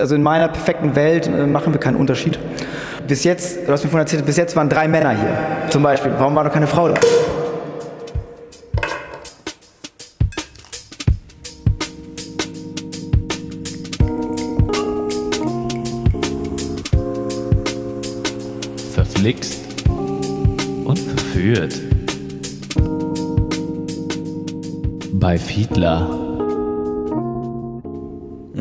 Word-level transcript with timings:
Also 0.00 0.14
in 0.14 0.22
meiner 0.22 0.48
perfekten 0.48 0.96
Welt 0.96 1.26
äh, 1.26 1.46
machen 1.46 1.74
wir 1.74 1.80
keinen 1.80 1.96
Unterschied. 1.96 2.38
Bis 3.06 3.22
jetzt, 3.24 3.66
du 3.66 3.72
hast 3.72 3.84
mir 3.84 3.90
vorhin 3.90 4.06
erzählt, 4.06 4.24
bis 4.24 4.36
jetzt 4.38 4.56
waren 4.56 4.68
drei 4.68 4.88
Männer 4.88 5.10
hier. 5.10 5.68
Zum 5.68 5.82
Beispiel. 5.82 6.12
Warum 6.16 6.34
war 6.34 6.44
noch 6.44 6.52
keine 6.52 6.66
Frau 6.66 6.88
da? 6.88 6.94
Verflixt 18.94 19.60
und 20.84 20.98
verführt. 20.98 21.78
Bei 25.12 25.36
Fiedler. 25.36 26.29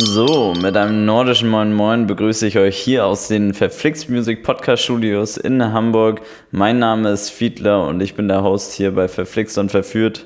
So, 0.02 0.54
mit 0.62 0.78
einem 0.78 1.04
nordischen 1.04 1.50
Moin 1.50 1.74
Moin 1.74 2.08
begrüße 2.08 2.48
ich 2.48 2.58
euch 2.58 2.78
hier 2.78 3.06
aus 3.06 3.28
den 3.28 3.54
Verflixt 3.54 4.10
Music 4.10 4.44
Podcast 4.44 4.84
Studios 4.84 5.36
in 5.36 5.62
Hamburg. 5.74 6.22
Mein 6.52 6.80
Name 6.80 7.10
ist 7.10 7.30
Fiedler 7.32 7.86
und 7.86 8.00
ich 8.00 8.16
bin 8.16 8.30
der 8.30 8.42
Host 8.42 8.72
hier 8.72 8.96
bei 8.96 9.10
Verflixt 9.10 9.58
und 9.58 9.72
Verführt. 9.72 10.26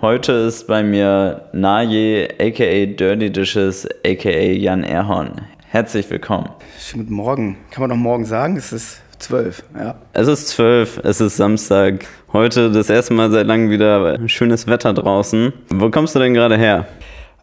Heute 0.00 0.32
ist 0.32 0.66
bei 0.66 0.82
mir 0.82 1.50
Naje, 1.52 2.28
aka 2.40 2.86
Dirty 2.86 3.30
Dishes, 3.30 3.86
aka 4.06 4.30
Jan 4.30 4.84
Erhorn. 4.84 5.42
Herzlich 5.68 6.08
willkommen. 6.08 6.48
Schönen 6.78 7.04
guten 7.04 7.16
Morgen. 7.16 7.58
Kann 7.70 7.82
man 7.82 7.90
doch 7.90 7.96
morgen 7.96 8.24
sagen? 8.24 8.56
Es 8.56 8.72
ist 8.72 9.02
zwölf, 9.18 9.62
ja. 9.78 9.96
Es 10.14 10.28
ist 10.28 10.48
zwölf, 10.48 10.98
es 11.04 11.20
ist 11.20 11.36
Samstag. 11.36 12.06
Heute 12.32 12.72
das 12.72 12.88
erste 12.88 13.12
Mal 13.12 13.30
seit 13.30 13.46
langem 13.46 13.68
wieder 13.68 14.26
schönes 14.28 14.66
Wetter 14.66 14.94
draußen. 14.94 15.52
Wo 15.68 15.90
kommst 15.90 16.14
du 16.14 16.20
denn 16.20 16.32
gerade 16.32 16.56
her? 16.56 16.86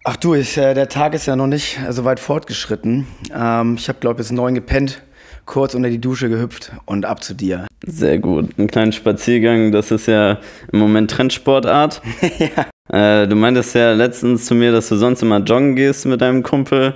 Ach 0.10 0.16
du, 0.16 0.36
ich, 0.36 0.58
äh, 0.58 0.74
der 0.74 0.88
Tag 0.88 1.14
ist 1.14 1.26
ja 1.26 1.36
noch 1.36 1.48
nicht 1.48 1.78
so 1.90 2.06
weit 2.06 2.22
fortgeschritten. 2.22 3.08
Ähm, 3.38 3.76
ich 3.78 3.90
habe, 3.90 4.00
glaube 4.00 4.14
ich, 4.14 4.18
bis 4.20 4.32
neun 4.32 4.56
gepennt, 4.56 5.02
kurz 5.46 5.76
unter 5.76 5.90
die 5.90 6.00
Dusche 6.00 6.30
gehüpft 6.30 6.72
und 6.86 7.04
ab 7.04 7.22
zu 7.22 7.34
dir. 7.34 7.68
Sehr 7.86 8.18
gut. 8.18 8.58
Ein 8.58 8.68
kleiner 8.68 8.94
Spaziergang, 8.94 9.74
das 9.74 9.92
ist 9.92 10.08
ja 10.08 10.40
im 10.72 10.80
Moment 10.80 11.12
Trendsportart. 11.12 12.02
ja. 12.40 13.22
Äh, 13.22 13.28
du 13.28 13.36
meintest 13.36 13.76
ja 13.76 13.92
letztens 13.92 14.46
zu 14.46 14.56
mir, 14.56 14.72
dass 14.72 14.88
du 14.88 14.96
sonst 14.96 15.24
immer 15.24 15.40
joggen 15.40 15.76
gehst 15.76 16.06
mit 16.06 16.22
deinem 16.22 16.42
Kumpel. 16.42 16.96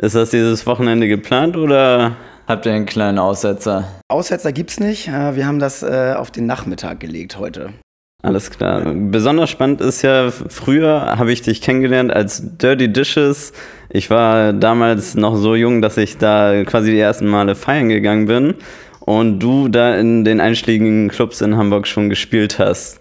Ist 0.00 0.14
das 0.14 0.30
dieses 0.30 0.66
Wochenende 0.66 1.08
geplant 1.08 1.58
oder 1.58 2.16
habt 2.46 2.64
ihr 2.64 2.72
einen 2.72 2.86
kleinen 2.86 3.18
Aussetzer? 3.18 3.84
Aussetzer 4.08 4.52
gibt's 4.52 4.80
nicht. 4.80 5.08
Äh, 5.08 5.36
wir 5.36 5.46
haben 5.46 5.58
das 5.58 5.82
äh, 5.82 6.14
auf 6.16 6.30
den 6.30 6.46
Nachmittag 6.46 7.00
gelegt 7.00 7.36
heute. 7.38 7.74
Alles 8.26 8.50
klar. 8.50 8.82
Besonders 8.92 9.50
spannend 9.50 9.80
ist 9.80 10.02
ja, 10.02 10.32
früher 10.32 11.16
habe 11.16 11.30
ich 11.30 11.42
dich 11.42 11.62
kennengelernt 11.62 12.12
als 12.12 12.42
Dirty 12.58 12.92
Dishes. 12.92 13.52
Ich 13.88 14.10
war 14.10 14.52
damals 14.52 15.14
noch 15.14 15.36
so 15.36 15.54
jung, 15.54 15.80
dass 15.80 15.96
ich 15.96 16.18
da 16.18 16.64
quasi 16.64 16.90
die 16.90 16.98
ersten 16.98 17.28
Male 17.28 17.54
feiern 17.54 17.88
gegangen 17.88 18.26
bin 18.26 18.54
und 18.98 19.38
du 19.38 19.68
da 19.68 19.94
in 19.94 20.24
den 20.24 20.40
einschlägigen 20.40 21.08
Clubs 21.08 21.40
in 21.40 21.56
Hamburg 21.56 21.86
schon 21.86 22.10
gespielt 22.10 22.58
hast. 22.58 22.98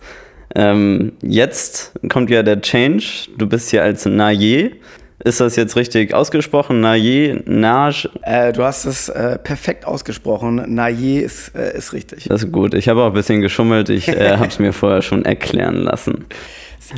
Ähm, 0.53 1.13
jetzt 1.23 1.93
kommt 2.07 2.29
ja 2.29 2.43
der 2.43 2.61
Change. 2.61 3.29
Du 3.35 3.47
bist 3.47 3.71
hier 3.71 3.81
als 3.81 4.05
Naye. 4.05 4.75
Ist 5.25 5.39
das 5.39 5.55
jetzt 5.55 5.75
richtig 5.75 6.13
ausgesprochen? 6.13 6.81
Naye, 6.81 7.41
Nage? 7.45 8.11
Äh, 8.21 8.53
du 8.53 8.63
hast 8.63 8.85
es 8.85 9.09
äh, 9.09 9.39
perfekt 9.39 9.83
ausgesprochen. 9.87 10.63
Naye 10.67 11.21
ist, 11.21 11.55
äh, 11.55 11.75
ist 11.75 11.93
richtig. 11.93 12.25
Das 12.25 12.43
ist 12.43 12.51
gut. 12.51 12.75
Ich 12.75 12.87
habe 12.87 13.01
auch 13.01 13.07
ein 13.07 13.13
bisschen 13.13 13.41
geschummelt. 13.41 13.89
Ich 13.89 14.07
äh, 14.07 14.29
habe 14.37 14.45
es 14.45 14.59
mir 14.59 14.71
vorher 14.71 15.01
schon 15.01 15.25
erklären 15.25 15.77
lassen. 15.77 16.25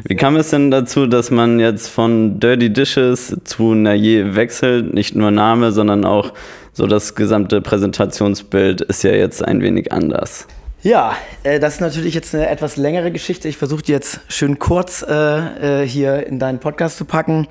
Wie 0.03 0.15
kam 0.15 0.35
es 0.35 0.49
denn 0.49 0.71
dazu, 0.71 1.07
dass 1.07 1.31
man 1.31 1.61
jetzt 1.61 1.87
von 1.87 2.37
Dirty 2.37 2.73
Dishes 2.73 3.37
zu 3.45 3.73
Naye 3.73 4.35
wechselt? 4.35 4.93
Nicht 4.93 5.15
nur 5.15 5.31
Name, 5.31 5.71
sondern 5.71 6.03
auch 6.03 6.33
so 6.73 6.85
das 6.85 7.15
gesamte 7.15 7.61
Präsentationsbild 7.61 8.81
ist 8.81 9.03
ja 9.03 9.11
jetzt 9.11 9.41
ein 9.41 9.61
wenig 9.61 9.93
anders. 9.93 10.47
Ja, 10.81 11.15
äh, 11.43 11.61
das 11.61 11.75
ist 11.75 11.79
natürlich 11.79 12.13
jetzt 12.13 12.35
eine 12.35 12.49
etwas 12.49 12.75
längere 12.75 13.09
Geschichte. 13.09 13.47
Ich 13.47 13.55
versuche 13.55 13.83
die 13.83 13.93
jetzt 13.93 14.19
schön 14.27 14.59
kurz 14.59 15.01
äh, 15.07 15.83
äh, 15.83 15.87
hier 15.87 16.27
in 16.27 16.39
deinen 16.39 16.59
Podcast 16.59 16.97
zu 16.97 17.05
packen. 17.05 17.47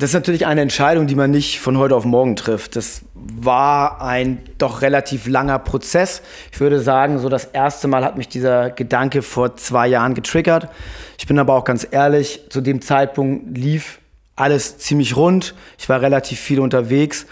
Das 0.00 0.10
ist 0.10 0.14
natürlich 0.14 0.46
eine 0.46 0.60
Entscheidung, 0.60 1.08
die 1.08 1.16
man 1.16 1.32
nicht 1.32 1.58
von 1.58 1.76
heute 1.76 1.96
auf 1.96 2.04
morgen 2.04 2.36
trifft. 2.36 2.76
Das 2.76 3.02
war 3.14 4.00
ein 4.00 4.38
doch 4.56 4.80
relativ 4.80 5.26
langer 5.26 5.58
Prozess. 5.58 6.22
Ich 6.52 6.60
würde 6.60 6.78
sagen, 6.78 7.18
so 7.18 7.28
das 7.28 7.46
erste 7.46 7.88
Mal 7.88 8.04
hat 8.04 8.16
mich 8.16 8.28
dieser 8.28 8.70
Gedanke 8.70 9.22
vor 9.22 9.56
zwei 9.56 9.88
Jahren 9.88 10.14
getriggert. 10.14 10.68
Ich 11.18 11.26
bin 11.26 11.36
aber 11.40 11.54
auch 11.54 11.64
ganz 11.64 11.84
ehrlich, 11.90 12.42
zu 12.48 12.60
dem 12.60 12.80
Zeitpunkt 12.80 13.58
lief 13.58 13.98
alles 14.36 14.78
ziemlich 14.78 15.16
rund. 15.16 15.56
Ich 15.78 15.88
war 15.88 16.00
relativ 16.00 16.38
viel 16.38 16.60
unterwegs. 16.60 17.26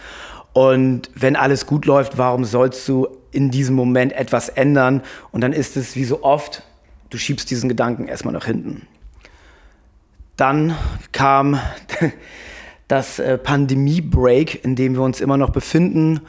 Und 0.52 1.08
wenn 1.14 1.36
alles 1.36 1.66
gut 1.66 1.86
läuft, 1.86 2.18
warum 2.18 2.44
sollst 2.44 2.88
du 2.88 3.06
in 3.30 3.52
diesem 3.52 3.76
Moment 3.76 4.12
etwas 4.12 4.48
ändern? 4.48 5.02
Und 5.30 5.42
dann 5.42 5.52
ist 5.52 5.76
es 5.76 5.94
wie 5.94 6.04
so 6.04 6.24
oft, 6.24 6.64
du 7.10 7.16
schiebst 7.16 7.48
diesen 7.48 7.68
Gedanken 7.68 8.08
erstmal 8.08 8.34
nach 8.34 8.46
hinten. 8.46 8.88
Dann 10.36 10.74
kam 11.12 11.60
das 12.88 13.18
äh, 13.18 13.38
Pandemie-Break, 13.38 14.64
in 14.64 14.76
dem 14.76 14.94
wir 14.94 15.02
uns 15.02 15.20
immer 15.20 15.36
noch 15.36 15.50
befinden. 15.50 16.20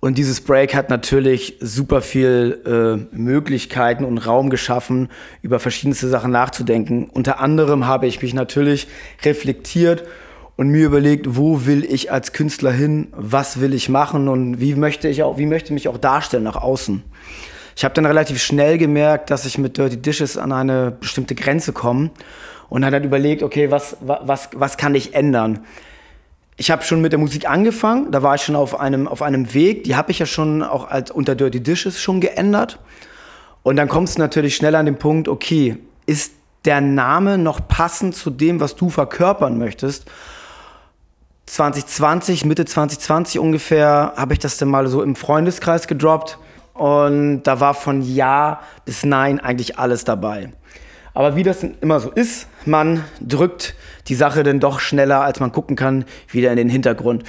Und 0.00 0.18
dieses 0.18 0.40
Break 0.40 0.74
hat 0.74 0.90
natürlich 0.90 1.56
super 1.60 2.00
viel 2.00 2.60
äh, 2.64 3.16
Möglichkeiten 3.16 4.04
und 4.04 4.18
Raum 4.18 4.50
geschaffen, 4.50 5.08
über 5.42 5.58
verschiedenste 5.58 6.08
Sachen 6.08 6.30
nachzudenken. 6.30 7.10
Unter 7.12 7.40
anderem 7.40 7.86
habe 7.86 8.06
ich 8.06 8.22
mich 8.22 8.34
natürlich 8.34 8.88
reflektiert 9.24 10.04
und 10.56 10.68
mir 10.68 10.86
überlegt, 10.86 11.36
wo 11.36 11.66
will 11.66 11.84
ich 11.84 12.12
als 12.12 12.32
Künstler 12.32 12.72
hin, 12.72 13.08
was 13.12 13.60
will 13.60 13.74
ich 13.74 13.88
machen 13.88 14.28
und 14.28 14.60
wie 14.60 14.74
möchte 14.74 15.08
ich 15.08 15.22
auch, 15.22 15.38
wie 15.38 15.46
möchte 15.46 15.68
ich 15.68 15.74
mich 15.74 15.88
auch 15.88 15.98
darstellen 15.98 16.44
nach 16.44 16.56
außen. 16.56 17.02
Ich 17.74 17.84
habe 17.84 17.94
dann 17.94 18.06
relativ 18.06 18.40
schnell 18.40 18.78
gemerkt, 18.78 19.30
dass 19.30 19.44
ich 19.44 19.58
mit 19.58 19.76
Dirty 19.76 19.98
Dishes 19.98 20.38
an 20.38 20.52
eine 20.52 20.92
bestimmte 20.92 21.34
Grenze 21.34 21.74
komme 21.74 22.10
und 22.70 22.84
habe 22.84 22.96
dann 22.96 23.04
überlegt, 23.04 23.42
okay, 23.42 23.70
was, 23.70 23.98
was, 24.00 24.48
was 24.54 24.78
kann 24.78 24.94
ich 24.94 25.14
ändern? 25.14 25.60
Ich 26.56 26.70
habe 26.70 26.82
schon 26.82 27.00
mit 27.00 27.12
der 27.12 27.18
Musik 27.18 27.48
angefangen, 27.48 28.10
da 28.10 28.22
war 28.22 28.34
ich 28.34 28.42
schon 28.42 28.56
auf 28.56 28.80
einem, 28.80 29.08
auf 29.08 29.22
einem 29.22 29.52
Weg, 29.52 29.84
die 29.84 29.94
habe 29.94 30.10
ich 30.10 30.18
ja 30.18 30.26
schon 30.26 30.62
auch 30.62 30.88
als 30.88 31.10
unter 31.10 31.34
Dirty 31.34 31.62
Dishes 31.62 32.00
schon 32.00 32.20
geändert. 32.20 32.78
Und 33.62 33.76
dann 33.76 33.88
kommst 33.88 34.16
du 34.16 34.22
natürlich 34.22 34.56
schnell 34.56 34.74
an 34.74 34.86
den 34.86 34.96
Punkt, 34.96 35.28
okay, 35.28 35.76
ist 36.06 36.32
der 36.64 36.80
Name 36.80 37.36
noch 37.36 37.66
passend 37.68 38.14
zu 38.14 38.30
dem, 38.30 38.60
was 38.60 38.76
du 38.76 38.90
verkörpern 38.90 39.58
möchtest? 39.58 40.06
2020, 41.46 42.44
Mitte 42.44 42.64
2020 42.64 43.38
ungefähr, 43.38 44.14
habe 44.16 44.32
ich 44.32 44.38
das 44.38 44.56
dann 44.56 44.68
mal 44.68 44.86
so 44.88 45.02
im 45.02 45.14
Freundeskreis 45.14 45.86
gedroppt. 45.86 46.38
Und 46.74 47.44
da 47.44 47.60
war 47.60 47.74
von 47.74 48.02
Ja 48.02 48.60
bis 48.84 49.04
Nein 49.04 49.40
eigentlich 49.40 49.78
alles 49.78 50.04
dabei. 50.04 50.52
Aber 51.16 51.34
wie 51.34 51.42
das 51.42 51.64
immer 51.80 51.98
so 51.98 52.10
ist, 52.10 52.46
man 52.66 53.02
drückt 53.22 53.74
die 54.08 54.14
Sache 54.14 54.42
dann 54.42 54.60
doch 54.60 54.80
schneller, 54.80 55.22
als 55.22 55.40
man 55.40 55.50
gucken 55.50 55.74
kann, 55.74 56.04
wieder 56.28 56.50
in 56.50 56.58
den 56.58 56.68
Hintergrund. 56.68 57.24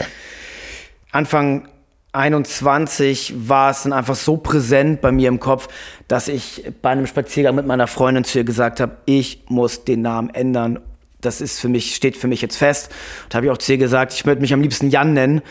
Anfang 1.13 1.69
21 2.11 3.47
war 3.47 3.71
es 3.71 3.83
dann 3.83 3.93
einfach 3.93 4.17
so 4.17 4.35
präsent 4.35 4.99
bei 4.99 5.13
mir 5.13 5.29
im 5.29 5.39
Kopf, 5.39 5.69
dass 6.09 6.27
ich 6.27 6.69
bei 6.81 6.89
einem 6.89 7.07
Spaziergang 7.07 7.55
mit 7.55 7.65
meiner 7.65 7.87
Freundin 7.87 8.25
zu 8.25 8.39
ihr 8.39 8.43
gesagt 8.43 8.81
habe, 8.81 8.97
ich 9.05 9.45
muss 9.47 9.85
den 9.85 10.01
Namen 10.01 10.31
ändern. 10.31 10.79
Das 11.21 11.39
ist 11.39 11.57
für 11.61 11.69
mich, 11.69 11.95
steht 11.95 12.17
für 12.17 12.27
mich 12.27 12.41
jetzt 12.41 12.57
fest. 12.57 12.91
Da 13.29 13.37
habe 13.37 13.45
ich 13.45 13.51
auch 13.53 13.57
zu 13.57 13.71
ihr 13.71 13.77
gesagt, 13.77 14.11
ich 14.11 14.25
würde 14.25 14.41
mich 14.41 14.53
am 14.53 14.61
liebsten 14.61 14.89
Jan 14.89 15.13
nennen. 15.13 15.41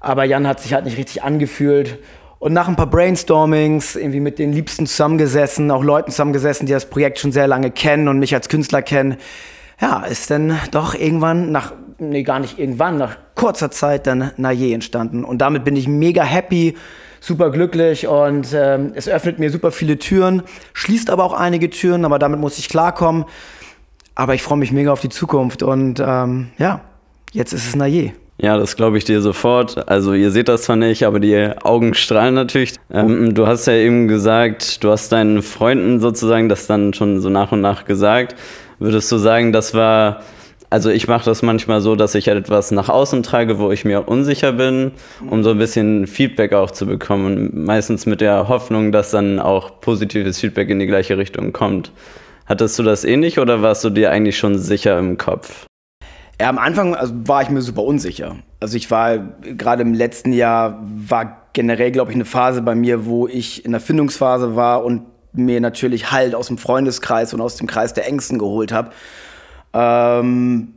Aber 0.00 0.24
Jan 0.24 0.46
hat 0.46 0.60
sich 0.60 0.74
halt 0.74 0.84
nicht 0.84 0.98
richtig 0.98 1.22
angefühlt. 1.22 1.98
Und 2.38 2.52
nach 2.52 2.68
ein 2.68 2.76
paar 2.76 2.86
Brainstormings, 2.86 3.96
irgendwie 3.96 4.20
mit 4.20 4.38
den 4.38 4.52
Liebsten 4.52 4.86
zusammengesessen, 4.86 5.70
auch 5.72 5.82
Leuten 5.82 6.12
zusammengesessen, 6.12 6.66
die 6.66 6.72
das 6.72 6.88
Projekt 6.88 7.18
schon 7.18 7.32
sehr 7.32 7.48
lange 7.48 7.72
kennen 7.72 8.06
und 8.06 8.20
mich 8.20 8.32
als 8.34 8.48
Künstler 8.48 8.80
kennen, 8.80 9.16
ja, 9.80 10.04
ist 10.04 10.30
dann 10.30 10.56
doch 10.70 10.94
irgendwann 10.94 11.50
nach, 11.50 11.72
nee, 11.98 12.22
gar 12.22 12.38
nicht 12.38 12.58
irgendwann, 12.58 12.96
nach 12.96 13.16
kurzer 13.34 13.70
Zeit 13.70 14.06
dann 14.06 14.30
Naye 14.36 14.72
entstanden. 14.72 15.24
Und 15.24 15.38
damit 15.38 15.64
bin 15.64 15.74
ich 15.74 15.88
mega 15.88 16.22
happy, 16.22 16.76
super 17.20 17.50
glücklich 17.50 18.06
und 18.06 18.48
ähm, 18.54 18.92
es 18.94 19.08
öffnet 19.08 19.40
mir 19.40 19.50
super 19.50 19.72
viele 19.72 19.98
Türen, 19.98 20.42
schließt 20.74 21.10
aber 21.10 21.24
auch 21.24 21.32
einige 21.32 21.70
Türen, 21.70 22.04
aber 22.04 22.20
damit 22.20 22.38
muss 22.38 22.58
ich 22.58 22.68
klarkommen. 22.68 23.24
Aber 24.14 24.34
ich 24.34 24.42
freue 24.42 24.58
mich 24.58 24.72
mega 24.72 24.92
auf 24.92 25.00
die 25.00 25.08
Zukunft 25.08 25.62
und 25.62 26.00
ähm, 26.04 26.50
ja, 26.58 26.82
jetzt 27.32 27.52
ist 27.52 27.66
es 27.66 27.76
Naye. 27.76 28.14
Ja, 28.40 28.56
das 28.56 28.76
glaube 28.76 28.98
ich 28.98 29.04
dir 29.04 29.20
sofort. 29.20 29.88
Also 29.88 30.12
ihr 30.12 30.30
seht 30.30 30.48
das 30.48 30.62
zwar 30.62 30.76
nicht, 30.76 31.04
aber 31.04 31.18
die 31.18 31.50
Augen 31.62 31.94
strahlen 31.94 32.34
natürlich. 32.34 32.74
Ähm, 32.90 33.34
du 33.34 33.48
hast 33.48 33.66
ja 33.66 33.72
eben 33.72 34.06
gesagt, 34.06 34.84
du 34.84 34.90
hast 34.90 35.10
deinen 35.10 35.42
Freunden 35.42 35.98
sozusagen 35.98 36.48
das 36.48 36.68
dann 36.68 36.94
schon 36.94 37.20
so 37.20 37.30
nach 37.30 37.50
und 37.50 37.60
nach 37.60 37.84
gesagt. 37.84 38.36
Würdest 38.78 39.10
du 39.10 39.18
sagen, 39.18 39.52
das 39.52 39.74
war, 39.74 40.22
also 40.70 40.88
ich 40.88 41.08
mache 41.08 41.24
das 41.24 41.42
manchmal 41.42 41.80
so, 41.80 41.96
dass 41.96 42.14
ich 42.14 42.28
etwas 42.28 42.70
nach 42.70 42.88
außen 42.88 43.24
trage, 43.24 43.58
wo 43.58 43.72
ich 43.72 43.84
mir 43.84 44.06
unsicher 44.06 44.52
bin, 44.52 44.92
um 45.28 45.42
so 45.42 45.50
ein 45.50 45.58
bisschen 45.58 46.06
Feedback 46.06 46.52
auch 46.52 46.70
zu 46.70 46.86
bekommen. 46.86 47.64
Meistens 47.64 48.06
mit 48.06 48.20
der 48.20 48.46
Hoffnung, 48.46 48.92
dass 48.92 49.10
dann 49.10 49.40
auch 49.40 49.80
positives 49.80 50.38
Feedback 50.38 50.68
in 50.68 50.78
die 50.78 50.86
gleiche 50.86 51.18
Richtung 51.18 51.52
kommt. 51.52 51.90
Hattest 52.46 52.78
du 52.78 52.84
das 52.84 53.04
ähnlich 53.04 53.40
oder 53.40 53.62
warst 53.62 53.82
du 53.82 53.90
dir 53.90 54.12
eigentlich 54.12 54.38
schon 54.38 54.58
sicher 54.58 54.96
im 54.96 55.18
Kopf? 55.18 55.67
Ja, 56.40 56.48
am 56.48 56.58
Anfang 56.58 56.94
also, 56.94 57.14
war 57.26 57.42
ich 57.42 57.48
mir 57.48 57.62
super 57.62 57.82
unsicher. 57.82 58.36
Also 58.60 58.76
ich 58.76 58.90
war 58.90 59.18
gerade 59.18 59.82
im 59.82 59.94
letzten 59.94 60.32
Jahr 60.32 60.80
war 60.82 61.48
generell, 61.52 61.90
glaube 61.90 62.12
ich, 62.12 62.14
eine 62.14 62.24
Phase 62.24 62.62
bei 62.62 62.74
mir, 62.74 63.06
wo 63.06 63.26
ich 63.26 63.64
in 63.64 63.72
der 63.72 63.80
Findungsphase 63.80 64.54
war 64.54 64.84
und 64.84 65.02
mir 65.32 65.60
natürlich 65.60 66.12
Halt 66.12 66.34
aus 66.34 66.46
dem 66.48 66.58
Freundeskreis 66.58 67.34
und 67.34 67.40
aus 67.40 67.56
dem 67.56 67.66
Kreis 67.66 67.94
der 67.94 68.06
Ängsten 68.06 68.38
geholt 68.38 68.72
habe. 68.72 68.90
Ähm, 69.72 70.74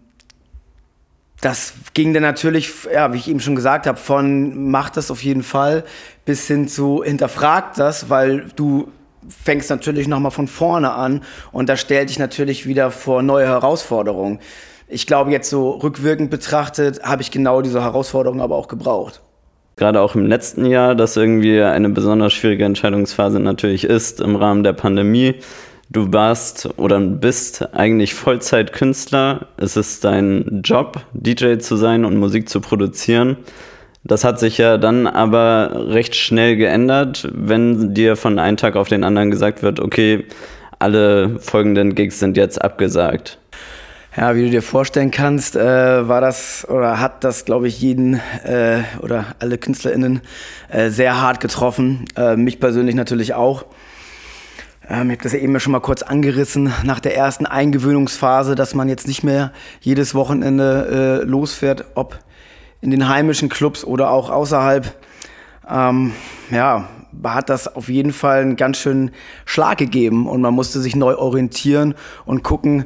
das 1.42 1.74
ging 1.94 2.14
dann 2.14 2.24
natürlich, 2.24 2.72
ja, 2.94 3.14
wie 3.14 3.18
ich 3.18 3.28
eben 3.28 3.40
schon 3.40 3.56
gesagt 3.56 3.88
habe, 3.88 3.98
von 3.98 4.70
mach 4.70 4.90
das 4.90 5.10
auf 5.10 5.24
jeden 5.24 5.44
Fall 5.44 5.84
bis 6.26 6.48
hin 6.48 6.68
zu 6.68 7.04
hinterfrag 7.04 7.74
das, 7.76 8.10
weil 8.10 8.46
du 8.56 8.92
fängst 9.28 9.70
natürlich 9.70 10.08
nochmal 10.08 10.32
von 10.32 10.48
vorne 10.48 10.92
an 10.94 11.22
und 11.52 11.70
da 11.70 11.78
stellt 11.78 12.10
dich 12.10 12.20
natürlich 12.20 12.68
wieder 12.68 12.92
vor 12.92 13.22
neue 13.24 13.48
Herausforderungen. 13.48 14.40
Ich 14.94 15.08
glaube, 15.08 15.32
jetzt 15.32 15.50
so 15.50 15.72
rückwirkend 15.72 16.30
betrachtet, 16.30 17.02
habe 17.02 17.22
ich 17.22 17.32
genau 17.32 17.62
diese 17.62 17.82
Herausforderungen 17.82 18.42
aber 18.42 18.58
auch 18.58 18.68
gebraucht. 18.68 19.22
Gerade 19.78 20.02
auch 20.02 20.16
im 20.16 20.26
letzten 20.26 20.66
Jahr, 20.66 20.96
das 20.96 21.16
irgendwie 21.16 21.62
eine 21.62 21.88
besonders 21.90 22.34
schwierige 22.34 22.66
Entscheidungsphase 22.66 23.40
natürlich 23.40 23.86
ist 23.86 24.20
im 24.20 24.36
Rahmen 24.36 24.64
der 24.64 24.74
Pandemie. 24.74 25.36
Du 25.90 26.12
warst 26.12 26.70
oder 26.78 27.00
bist 27.00 27.74
eigentlich 27.74 28.14
Vollzeitkünstler. 28.14 29.48
Es 29.56 29.78
ist 29.78 30.04
dein 30.04 30.62
Job, 30.64 31.00
DJ 31.14 31.58
zu 31.58 31.78
sein 31.78 32.04
und 32.04 32.18
Musik 32.18 32.50
zu 32.50 32.60
produzieren. 32.60 33.38
Das 34.04 34.26
hat 34.26 34.40
sich 34.40 34.58
ja 34.58 34.78
dann 34.78 35.08
aber 35.08 35.88
recht 35.88 36.16
schnell 36.16 36.58
geändert, 36.58 37.30
wenn 37.34 37.94
dir 37.94 38.18
von 38.18 38.40
einem 38.40 38.58
Tag 38.58 38.76
auf 38.76 38.90
den 38.90 39.06
anderen 39.06 39.32
gesagt 39.32 39.64
wird, 39.64 39.80
okay, 39.80 40.26
alle 40.80 41.40
folgenden 41.40 41.96
Gigs 41.96 42.20
sind 42.20 42.36
jetzt 42.36 42.62
abgesagt. 42.62 43.38
Ja, 44.14 44.36
wie 44.36 44.44
du 44.44 44.50
dir 44.50 44.62
vorstellen 44.62 45.10
kannst, 45.10 45.56
äh, 45.56 46.06
war 46.10 46.20
das 46.20 46.68
oder 46.70 47.00
hat 47.00 47.24
das, 47.24 47.46
glaube 47.46 47.70
ich, 47.70 47.80
jeden 47.80 48.16
äh, 48.44 48.82
oder 49.00 49.28
alle 49.40 49.58
KünstlerInnen 49.58 50.20
äh, 50.68 50.90
sehr 50.90 51.22
hart 51.22 51.40
getroffen. 51.40 52.04
Äh, 52.18 52.36
mich 52.36 52.60
persönlich 52.60 52.96
natürlich 52.96 53.36
auch. 53.36 53.64
Ähm, 54.90 55.12
ich 55.12 55.16
habe 55.16 55.24
das 55.24 55.32
ja 55.32 55.40
eben 55.40 55.58
schon 55.62 55.72
mal 55.72 55.80
kurz 55.80 56.02
angerissen, 56.02 56.74
nach 56.84 57.00
der 57.00 57.16
ersten 57.16 57.46
Eingewöhnungsphase, 57.46 58.56
dass 58.56 58.76
man 58.76 58.90
jetzt 58.90 59.08
nicht 59.08 59.24
mehr 59.24 59.54
jedes 59.80 60.14
Wochenende 60.14 61.22
äh, 61.22 61.26
losfährt, 61.26 61.86
ob 61.96 62.20
in 62.82 62.92
den 62.92 63.08
heimischen 63.08 63.48
Clubs 63.48 63.86
oder 63.86 64.10
auch 64.10 64.30
außerhalb, 64.30 64.94
ähm, 65.70 66.12
ja, 66.50 66.90
hat 67.24 67.50
das 67.50 67.74
auf 67.74 67.88
jeden 67.88 68.12
Fall 68.12 68.42
einen 68.42 68.58
ganz 68.58 68.78
schönen 68.78 69.12
Schlag 69.46 69.78
gegeben 69.78 70.28
und 70.28 70.42
man 70.42 70.54
musste 70.54 70.82
sich 70.82 70.98
neu 70.98 71.16
orientieren 71.16 71.96
und 72.26 72.44
gucken, 72.44 72.86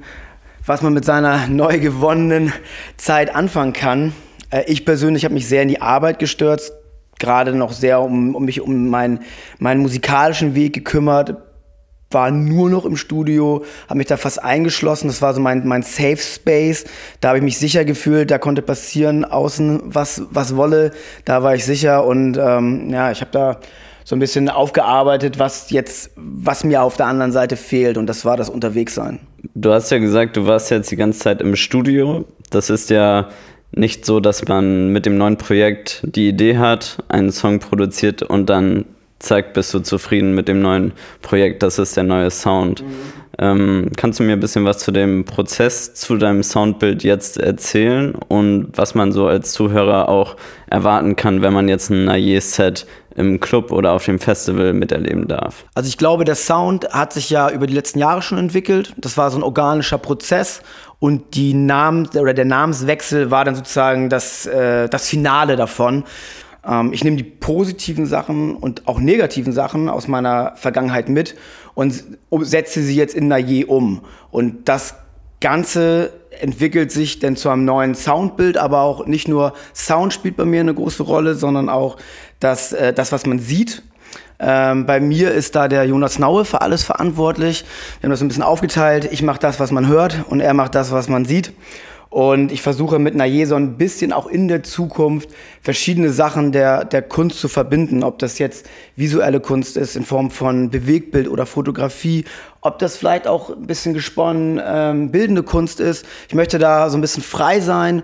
was 0.65 0.81
man 0.81 0.93
mit 0.93 1.05
seiner 1.05 1.47
neu 1.47 1.79
gewonnenen 1.79 2.53
Zeit 2.97 3.33
anfangen 3.33 3.73
kann. 3.73 4.13
Äh, 4.49 4.63
ich 4.67 4.85
persönlich 4.85 5.25
habe 5.25 5.33
mich 5.33 5.47
sehr 5.47 5.61
in 5.61 5.67
die 5.67 5.81
Arbeit 5.81 6.19
gestürzt, 6.19 6.73
gerade 7.19 7.53
noch 7.53 7.71
sehr 7.71 8.01
um, 8.01 8.35
um 8.35 8.45
mich 8.45 8.61
um 8.61 8.89
meinen, 8.89 9.19
meinen 9.59 9.81
musikalischen 9.81 10.55
Weg 10.55 10.73
gekümmert, 10.73 11.35
war 12.11 12.31
nur 12.31 12.69
noch 12.69 12.85
im 12.85 12.97
Studio, 12.97 13.65
habe 13.87 13.97
mich 13.97 14.07
da 14.07 14.15
fast 14.15 14.41
eingeschlossen. 14.43 15.07
Das 15.07 15.21
war 15.21 15.33
so 15.33 15.41
mein, 15.41 15.67
mein 15.67 15.81
Safe 15.81 16.17
Space. 16.17 16.85
Da 17.19 17.29
habe 17.29 17.39
ich 17.39 17.43
mich 17.43 17.57
sicher 17.57 17.83
gefühlt. 17.83 18.31
Da 18.31 18.37
konnte 18.37 18.61
passieren 18.61 19.25
außen 19.25 19.81
was, 19.85 20.21
was 20.29 20.55
wolle. 20.55 20.91
Da 21.25 21.43
war 21.43 21.55
ich 21.55 21.65
sicher 21.65 22.05
und 22.05 22.37
ähm, 22.37 22.89
ja, 22.91 23.11
ich 23.11 23.21
habe 23.21 23.31
da 23.31 23.59
so 24.03 24.15
ein 24.15 24.19
bisschen 24.19 24.49
aufgearbeitet, 24.49 25.39
was 25.39 25.71
jetzt, 25.71 26.11
was 26.15 26.63
mir 26.63 26.83
auf 26.83 26.95
der 26.95 27.07
anderen 27.07 27.31
Seite 27.31 27.57
fehlt. 27.57 27.97
Und 27.97 28.05
das 28.05 28.23
war 28.23 28.37
das 28.37 28.49
Unterwegssein. 28.49 29.19
Du 29.57 29.71
hast 29.71 29.89
ja 29.89 29.99
gesagt, 29.99 30.35
du 30.35 30.45
warst 30.45 30.69
jetzt 30.69 30.91
die 30.91 30.97
ganze 30.97 31.19
Zeit 31.19 31.39
im 31.39 31.55
Studio. 31.55 32.25
Das 32.49 32.69
ist 32.69 32.89
ja 32.89 33.29
nicht 33.71 34.05
so, 34.05 34.19
dass 34.19 34.45
man 34.45 34.89
mit 34.89 35.05
dem 35.05 35.17
neuen 35.17 35.37
Projekt 35.37 36.01
die 36.03 36.27
Idee 36.27 36.57
hat, 36.57 37.01
einen 37.07 37.31
Song 37.31 37.59
produziert 37.59 38.21
und 38.21 38.49
dann 38.49 38.83
zeigt, 39.19 39.53
bist 39.53 39.73
du 39.73 39.79
zufrieden 39.79 40.35
mit 40.35 40.49
dem 40.49 40.61
neuen 40.61 40.91
Projekt, 41.21 41.63
das 41.63 41.79
ist 41.79 41.95
der 41.95 42.03
neue 42.03 42.31
Sound. 42.31 42.83
Mhm. 42.83 42.87
Ähm, 43.37 43.91
kannst 43.95 44.19
du 44.19 44.23
mir 44.23 44.33
ein 44.33 44.39
bisschen 44.41 44.65
was 44.65 44.79
zu 44.79 44.91
dem 44.91 45.23
Prozess, 45.23 45.93
zu 45.93 46.17
deinem 46.17 46.43
Soundbild 46.43 47.03
jetzt 47.03 47.37
erzählen 47.37 48.13
und 48.27 48.69
was 48.73 48.93
man 48.93 49.13
so 49.13 49.27
als 49.27 49.53
Zuhörer 49.53 50.09
auch 50.09 50.35
erwarten 50.67 51.15
kann, 51.15 51.41
wenn 51.41 51.53
man 51.53 51.69
jetzt 51.69 51.89
ein 51.89 52.05
Naye-Set 52.05 52.85
im 53.15 53.39
Club 53.39 53.71
oder 53.71 53.93
auf 53.93 54.05
dem 54.05 54.19
Festival 54.19 54.73
miterleben 54.73 55.27
darf? 55.27 55.65
Also 55.73 55.87
ich 55.87 55.97
glaube, 55.97 56.25
der 56.25 56.35
Sound 56.35 56.89
hat 56.91 57.13
sich 57.13 57.29
ja 57.29 57.49
über 57.49 57.65
die 57.67 57.73
letzten 57.73 57.99
Jahre 57.99 58.21
schon 58.21 58.37
entwickelt. 58.37 58.93
Das 58.97 59.17
war 59.17 59.31
so 59.31 59.37
ein 59.39 59.43
organischer 59.43 59.97
Prozess 59.97 60.61
und 60.99 61.35
die 61.35 61.53
Namen 61.53 62.07
oder 62.15 62.33
der 62.33 62.45
Namenswechsel 62.45 63.31
war 63.31 63.45
dann 63.45 63.55
sozusagen 63.55 64.09
das, 64.09 64.45
äh, 64.45 64.89
das 64.89 65.07
Finale 65.07 65.55
davon. 65.55 66.03
Ähm, 66.65 66.93
ich 66.93 67.03
nehme 67.03 67.17
die 67.17 67.23
positiven 67.23 68.05
Sachen 68.05 68.55
und 68.55 68.87
auch 68.87 68.99
negativen 68.99 69.53
Sachen 69.53 69.89
aus 69.89 70.07
meiner 70.07 70.53
Vergangenheit 70.55 71.09
mit 71.09 71.35
und 71.73 72.03
setze 72.41 72.81
sie 72.81 72.95
jetzt 72.95 73.15
in 73.15 73.27
Naye 73.27 73.65
um. 73.65 74.01
Und 74.31 74.67
das 74.67 74.95
Ganze 75.41 76.11
entwickelt 76.39 76.91
sich 76.91 77.19
dann 77.19 77.35
zu 77.35 77.49
einem 77.49 77.65
neuen 77.65 77.95
Soundbild, 77.95 78.57
aber 78.57 78.81
auch 78.81 79.05
nicht 79.05 79.27
nur 79.27 79.53
Sound 79.73 80.13
spielt 80.13 80.37
bei 80.37 80.45
mir 80.45 80.59
eine 80.59 80.73
große 80.73 81.03
Rolle, 81.03 81.35
sondern 81.35 81.69
auch 81.69 81.97
das, 82.39 82.73
äh, 82.73 82.93
das 82.93 83.11
was 83.11 83.25
man 83.25 83.39
sieht. 83.39 83.83
Ähm, 84.37 84.85
bei 84.85 84.99
mir 84.99 85.31
ist 85.31 85.55
da 85.55 85.67
der 85.67 85.85
Jonas 85.85 86.19
Naue 86.19 86.45
für 86.45 86.61
alles 86.61 86.83
verantwortlich. 86.83 87.63
Wir 87.99 88.07
haben 88.07 88.11
das 88.11 88.21
ein 88.21 88.27
bisschen 88.27 88.43
aufgeteilt. 88.43 89.09
Ich 89.11 89.21
mache 89.21 89.39
das, 89.39 89.59
was 89.59 89.71
man 89.71 89.87
hört 89.87 90.25
und 90.29 90.41
er 90.41 90.53
macht 90.53 90.75
das, 90.75 90.91
was 90.91 91.07
man 91.07 91.25
sieht. 91.25 91.53
Und 92.09 92.53
ich 92.53 92.61
versuche 92.61 92.97
mit 92.97 93.13
Naye 93.13 93.45
so 93.45 93.55
ein 93.55 93.77
bisschen 93.77 94.13
auch 94.13 94.27
in 94.27 94.47
der 94.47 94.63
Zukunft 94.63 95.29
verschiedene 95.61 96.11
Sachen 96.11 96.53
der, 96.53 96.85
der 96.85 97.01
Kunst 97.01 97.41
zu 97.41 97.49
verbinden. 97.49 98.03
Ob 98.03 98.19
das 98.19 98.39
jetzt 98.39 98.67
visuelle 98.95 99.41
Kunst 99.41 99.75
ist 99.75 99.97
in 99.97 100.05
Form 100.05 100.31
von 100.31 100.69
Bewegtbild 100.69 101.27
oder 101.27 101.45
Fotografie, 101.45 102.23
ob 102.61 102.79
das 102.79 102.95
vielleicht 102.95 103.27
auch 103.27 103.49
ein 103.49 103.67
bisschen 103.67 103.93
gesponnen 103.93 104.61
ähm, 104.65 105.11
bildende 105.11 105.43
Kunst 105.43 105.81
ist. 105.81 106.05
Ich 106.29 106.35
möchte 106.35 106.57
da 106.57 106.89
so 106.89 106.97
ein 106.97 107.01
bisschen 107.01 107.23
frei 107.23 107.59
sein 107.59 108.01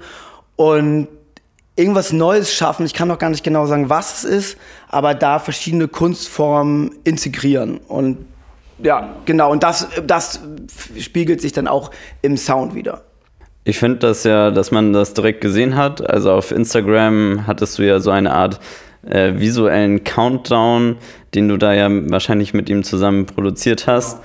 und 0.57 1.07
irgendwas 1.75 2.11
Neues 2.11 2.53
schaffen. 2.53 2.85
Ich 2.85 2.93
kann 2.93 3.07
noch 3.07 3.19
gar 3.19 3.29
nicht 3.29 3.43
genau 3.43 3.65
sagen, 3.65 3.89
was 3.89 4.23
es 4.23 4.23
ist, 4.23 4.57
aber 4.89 5.13
da 5.13 5.39
verschiedene 5.39 5.87
Kunstformen 5.87 6.91
integrieren. 7.03 7.77
Und 7.87 8.17
ja, 8.83 9.15
genau. 9.25 9.51
Und 9.51 9.63
das, 9.63 9.87
das 10.05 10.41
spiegelt 10.99 11.41
sich 11.41 11.51
dann 11.51 11.67
auch 11.67 11.91
im 12.21 12.37
Sound 12.37 12.75
wieder. 12.75 13.03
Ich 13.63 13.77
finde 13.77 13.99
das 13.99 14.23
ja, 14.23 14.49
dass 14.49 14.71
man 14.71 14.91
das 14.91 15.13
direkt 15.13 15.41
gesehen 15.41 15.75
hat. 15.75 16.07
Also 16.09 16.31
auf 16.31 16.51
Instagram 16.51 17.45
hattest 17.45 17.77
du 17.77 17.83
ja 17.83 17.99
so 17.99 18.09
eine 18.09 18.33
Art 18.33 18.59
äh, 19.07 19.33
visuellen 19.35 20.03
Countdown, 20.03 20.97
den 21.35 21.47
du 21.47 21.57
da 21.57 21.73
ja 21.73 21.87
wahrscheinlich 21.89 22.53
mit 22.53 22.69
ihm 22.69 22.83
zusammen 22.83 23.27
produziert 23.27 23.85
hast. 23.87 24.19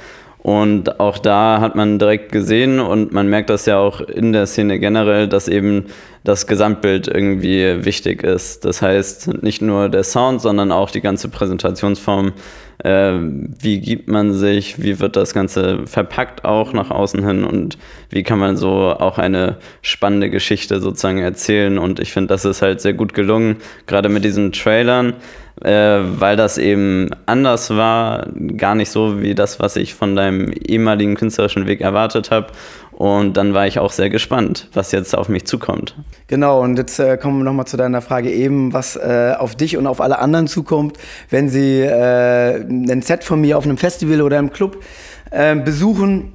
Und 0.47 1.01
auch 1.01 1.19
da 1.19 1.61
hat 1.61 1.75
man 1.75 1.99
direkt 1.99 2.31
gesehen 2.31 2.79
und 2.79 3.11
man 3.11 3.29
merkt 3.29 3.51
das 3.51 3.67
ja 3.67 3.79
auch 3.79 4.01
in 4.01 4.33
der 4.33 4.47
Szene 4.47 4.79
generell, 4.79 5.27
dass 5.27 5.49
eben 5.49 5.87
das 6.23 6.47
Gesamtbild 6.47 7.09
irgendwie 7.09 7.85
wichtig 7.85 8.23
ist. 8.23 8.65
Das 8.65 8.81
heißt, 8.81 9.43
nicht 9.43 9.61
nur 9.61 9.89
der 9.89 10.05
Sound, 10.05 10.41
sondern 10.41 10.71
auch 10.71 10.93
die 10.93 11.01
ganze 11.01 11.31
Präsentationsform. 11.31 12.33
Äh, 12.79 13.15
wie 13.61 13.81
gibt 13.81 14.07
man 14.07 14.35
sich? 14.35 14.81
Wie 14.81 15.01
wird 15.01 15.17
das 15.17 15.35
Ganze 15.35 15.85
verpackt 15.85 16.45
auch 16.45 16.73
nach 16.73 16.93
außen 16.93 17.27
hin? 17.27 17.43
Und 17.43 17.77
wie 18.11 18.23
kann 18.23 18.39
man 18.39 18.57
so 18.57 18.71
auch 18.71 19.19
eine 19.19 19.57
spannende 19.83 20.31
Geschichte 20.31 20.79
sozusagen 20.79 21.19
erzählen? 21.19 21.77
Und 21.77 21.99
ich 21.99 22.13
finde, 22.13 22.29
das 22.29 22.45
ist 22.45 22.63
halt 22.63 22.81
sehr 22.81 22.95
gut 22.95 23.15
gelungen, 23.15 23.57
gerade 23.89 24.09
mit 24.09 24.25
diesen 24.25 24.53
Trailern. 24.53 25.15
Äh, 25.63 26.01
weil 26.21 26.37
das 26.37 26.59
eben 26.59 27.09
anders 27.25 27.71
war, 27.71 28.27
gar 28.59 28.75
nicht 28.75 28.91
so 28.91 29.23
wie 29.23 29.35
das, 29.35 29.59
was 29.59 29.77
ich 29.77 29.95
von 29.95 30.15
deinem 30.15 30.53
ehemaligen 30.53 31.15
künstlerischen 31.15 31.67
Weg 31.67 31.81
erwartet 31.81 32.31
habe. 32.31 32.49
Und 32.93 33.37
dann 33.37 33.55
war 33.55 33.67
ich 33.67 33.79
auch 33.79 33.93
sehr 33.93 34.11
gespannt, 34.11 34.69
was 34.75 34.93
jetzt 34.93 35.15
auf 35.15 35.29
mich 35.29 35.47
zukommt. 35.47 35.95
Genau, 36.29 36.63
und 36.63 36.77
jetzt 36.77 36.99
äh, 36.99 37.17
kommen 37.17 37.39
wir 37.39 37.45
nochmal 37.45 37.67
zu 37.67 37.77
deiner 37.77 38.03
Frage 38.03 38.31
eben, 38.31 38.73
was 38.73 38.97
äh, 38.97 39.35
auf 39.39 39.55
dich 39.55 39.77
und 39.77 39.87
auf 39.87 40.01
alle 40.01 40.19
anderen 40.19 40.47
zukommt, 40.47 40.99
wenn 41.31 41.49
sie 41.49 41.81
äh, 41.81 42.57
ein 42.57 43.03
Set 43.03 43.25
von 43.25 43.41
mir 43.41 43.57
auf 43.57 43.65
einem 43.65 43.77
Festival 43.77 44.23
oder 44.23 44.39
im 44.39 44.51
Club 44.51 44.83
äh, 45.31 45.57
besuchen. 45.57 46.33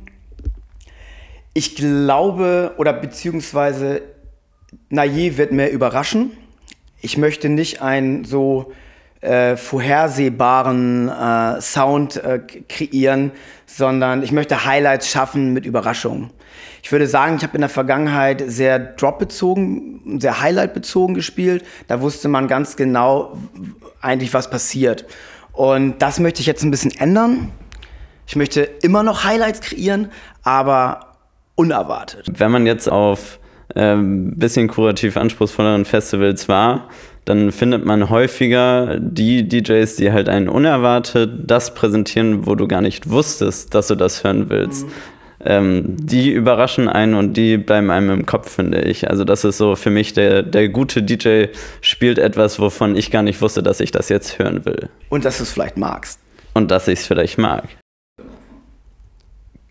Ich 1.53 1.75
glaube, 1.75 2.73
oder 2.77 2.93
beziehungsweise 2.93 4.01
Naye 4.89 5.37
wird 5.37 5.51
mehr 5.51 5.71
überraschen. 5.71 6.31
Ich 7.01 7.17
möchte 7.17 7.49
nicht 7.49 7.81
ein 7.81 8.23
so 8.23 8.71
äh, 9.21 9.55
vorhersehbaren 9.55 11.09
äh, 11.09 11.61
Sound 11.61 12.17
äh, 12.17 12.39
kreieren, 12.67 13.31
sondern 13.65 14.23
ich 14.23 14.31
möchte 14.31 14.65
Highlights 14.65 15.09
schaffen 15.09 15.53
mit 15.53 15.65
Überraschungen. 15.65 16.31
Ich 16.83 16.91
würde 16.91 17.07
sagen, 17.07 17.35
ich 17.37 17.43
habe 17.43 17.55
in 17.55 17.61
der 17.61 17.69
Vergangenheit 17.69 18.43
sehr 18.45 18.79
Drop-bezogen, 18.79 20.19
sehr 20.19 20.41
Highlight-bezogen 20.41 21.13
gespielt. 21.13 21.63
Da 21.87 22.01
wusste 22.01 22.27
man 22.27 22.47
ganz 22.47 22.75
genau 22.75 23.37
eigentlich, 24.01 24.33
was 24.33 24.49
passiert. 24.49 25.05
Und 25.53 26.01
das 26.01 26.19
möchte 26.19 26.41
ich 26.41 26.47
jetzt 26.47 26.63
ein 26.63 26.71
bisschen 26.71 26.91
ändern. 26.97 27.51
Ich 28.25 28.35
möchte 28.35 28.61
immer 28.61 29.03
noch 29.03 29.23
Highlights 29.23 29.61
kreieren, 29.61 30.09
aber 30.43 31.17
unerwartet. 31.55 32.27
Wenn 32.39 32.51
man 32.51 32.65
jetzt 32.65 32.89
auf 32.89 33.39
ein 33.75 33.83
ähm, 33.83 34.33
bisschen 34.35 34.67
kurativ 34.67 35.15
anspruchsvolleren 35.17 35.85
Festivals 35.85 36.49
war, 36.49 36.89
dann 37.25 37.51
findet 37.51 37.85
man 37.85 38.09
häufiger 38.09 38.97
die 38.99 39.47
DJs, 39.47 39.95
die 39.95 40.11
halt 40.11 40.27
einen 40.27 40.49
unerwartet 40.49 41.31
das 41.45 41.73
präsentieren, 41.73 42.45
wo 42.47 42.55
du 42.55 42.67
gar 42.67 42.81
nicht 42.81 43.09
wusstest, 43.09 43.73
dass 43.75 43.87
du 43.87 43.95
das 43.95 44.23
hören 44.23 44.49
willst. 44.49 44.85
Mhm. 44.85 44.91
Ähm, 45.43 45.83
die 45.97 46.31
überraschen 46.31 46.87
einen 46.87 47.15
und 47.15 47.35
die 47.35 47.57
bleiben 47.57 47.89
einem 47.89 48.11
im 48.11 48.25
Kopf, 48.25 48.51
finde 48.51 48.81
ich. 48.81 49.09
Also 49.09 49.23
das 49.23 49.43
ist 49.43 49.57
so 49.57 49.75
für 49.75 49.89
mich, 49.89 50.13
der, 50.13 50.43
der 50.43 50.69
gute 50.69 51.01
DJ 51.01 51.45
spielt 51.81 52.19
etwas, 52.19 52.59
wovon 52.59 52.95
ich 52.95 53.09
gar 53.09 53.23
nicht 53.23 53.41
wusste, 53.41 53.63
dass 53.63 53.79
ich 53.79 53.91
das 53.91 54.09
jetzt 54.09 54.37
hören 54.37 54.65
will. 54.65 54.89
Und 55.09 55.25
dass 55.25 55.37
du 55.37 55.43
es 55.43 55.51
vielleicht 55.51 55.77
magst. 55.77 56.19
Und 56.53 56.69
dass 56.69 56.87
ich 56.87 56.99
es 56.99 57.07
vielleicht 57.07 57.37
mag. 57.37 57.63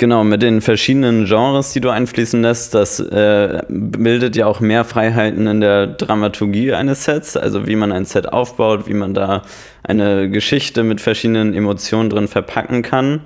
Genau, 0.00 0.24
mit 0.24 0.40
den 0.40 0.62
verschiedenen 0.62 1.26
Genres, 1.26 1.74
die 1.74 1.82
du 1.82 1.90
einfließen 1.90 2.40
lässt, 2.40 2.72
das 2.72 3.00
äh, 3.00 3.60
bildet 3.68 4.34
ja 4.34 4.46
auch 4.46 4.60
mehr 4.60 4.86
Freiheiten 4.86 5.46
in 5.46 5.60
der 5.60 5.88
Dramaturgie 5.88 6.72
eines 6.72 7.04
Sets, 7.04 7.36
also 7.36 7.66
wie 7.66 7.76
man 7.76 7.92
ein 7.92 8.06
Set 8.06 8.32
aufbaut, 8.32 8.88
wie 8.88 8.94
man 8.94 9.12
da 9.12 9.42
eine 9.82 10.30
Geschichte 10.30 10.84
mit 10.84 11.02
verschiedenen 11.02 11.52
Emotionen 11.52 12.08
drin 12.08 12.28
verpacken 12.28 12.80
kann. 12.80 13.20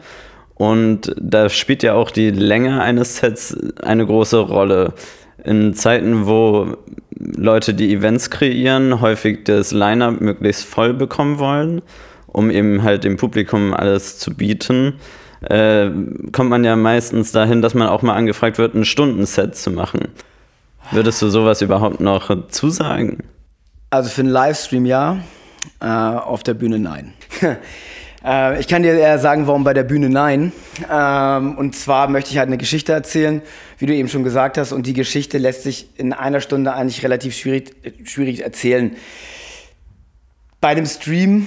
Und 0.56 1.14
da 1.16 1.48
spielt 1.48 1.84
ja 1.84 1.94
auch 1.94 2.10
die 2.10 2.30
Länge 2.30 2.82
eines 2.82 3.18
Sets 3.18 3.56
eine 3.80 4.04
große 4.04 4.38
Rolle. 4.38 4.94
In 5.44 5.74
Zeiten, 5.74 6.26
wo 6.26 6.76
Leute, 7.16 7.74
die 7.74 7.94
Events 7.94 8.30
kreieren, 8.30 9.00
häufig 9.00 9.44
das 9.44 9.70
Line-up 9.70 10.20
möglichst 10.20 10.64
voll 10.64 10.92
bekommen 10.92 11.38
wollen, 11.38 11.82
um 12.26 12.50
eben 12.50 12.82
halt 12.82 13.04
dem 13.04 13.16
Publikum 13.16 13.72
alles 13.72 14.18
zu 14.18 14.34
bieten 14.34 14.94
äh, 15.50 15.90
kommt 16.32 16.50
man 16.50 16.64
ja 16.64 16.76
meistens 16.76 17.32
dahin, 17.32 17.62
dass 17.62 17.74
man 17.74 17.88
auch 17.88 18.02
mal 18.02 18.14
angefragt 18.14 18.58
wird, 18.58 18.74
ein 18.74 18.84
Stundenset 18.84 19.56
zu 19.56 19.70
machen. 19.70 20.08
Würdest 20.90 21.22
du 21.22 21.28
sowas 21.28 21.62
überhaupt 21.62 22.00
noch 22.00 22.48
zusagen? 22.48 23.18
Also 23.90 24.10
für 24.10 24.22
einen 24.22 24.30
Livestream 24.30 24.86
ja, 24.86 25.18
äh, 25.80 25.86
auf 25.86 26.42
der 26.42 26.54
Bühne 26.54 26.78
nein. 26.78 27.14
äh, 28.24 28.60
ich 28.60 28.68
kann 28.68 28.82
dir 28.82 28.94
eher 28.94 29.18
sagen, 29.18 29.46
warum 29.46 29.64
bei 29.64 29.72
der 29.72 29.84
Bühne 29.84 30.10
nein. 30.10 30.52
Ähm, 30.90 31.56
und 31.56 31.74
zwar 31.76 32.08
möchte 32.08 32.32
ich 32.32 32.38
halt 32.38 32.48
eine 32.48 32.58
Geschichte 32.58 32.92
erzählen, 32.92 33.40
wie 33.78 33.86
du 33.86 33.94
eben 33.94 34.08
schon 34.08 34.24
gesagt 34.24 34.58
hast, 34.58 34.72
und 34.72 34.86
die 34.86 34.92
Geschichte 34.92 35.38
lässt 35.38 35.62
sich 35.62 35.88
in 35.96 36.12
einer 36.12 36.40
Stunde 36.40 36.74
eigentlich 36.74 37.02
relativ 37.02 37.34
schwierig, 37.36 37.74
schwierig 38.04 38.42
erzählen. 38.42 38.96
Bei 40.60 40.74
dem 40.74 40.86
Stream 40.86 41.46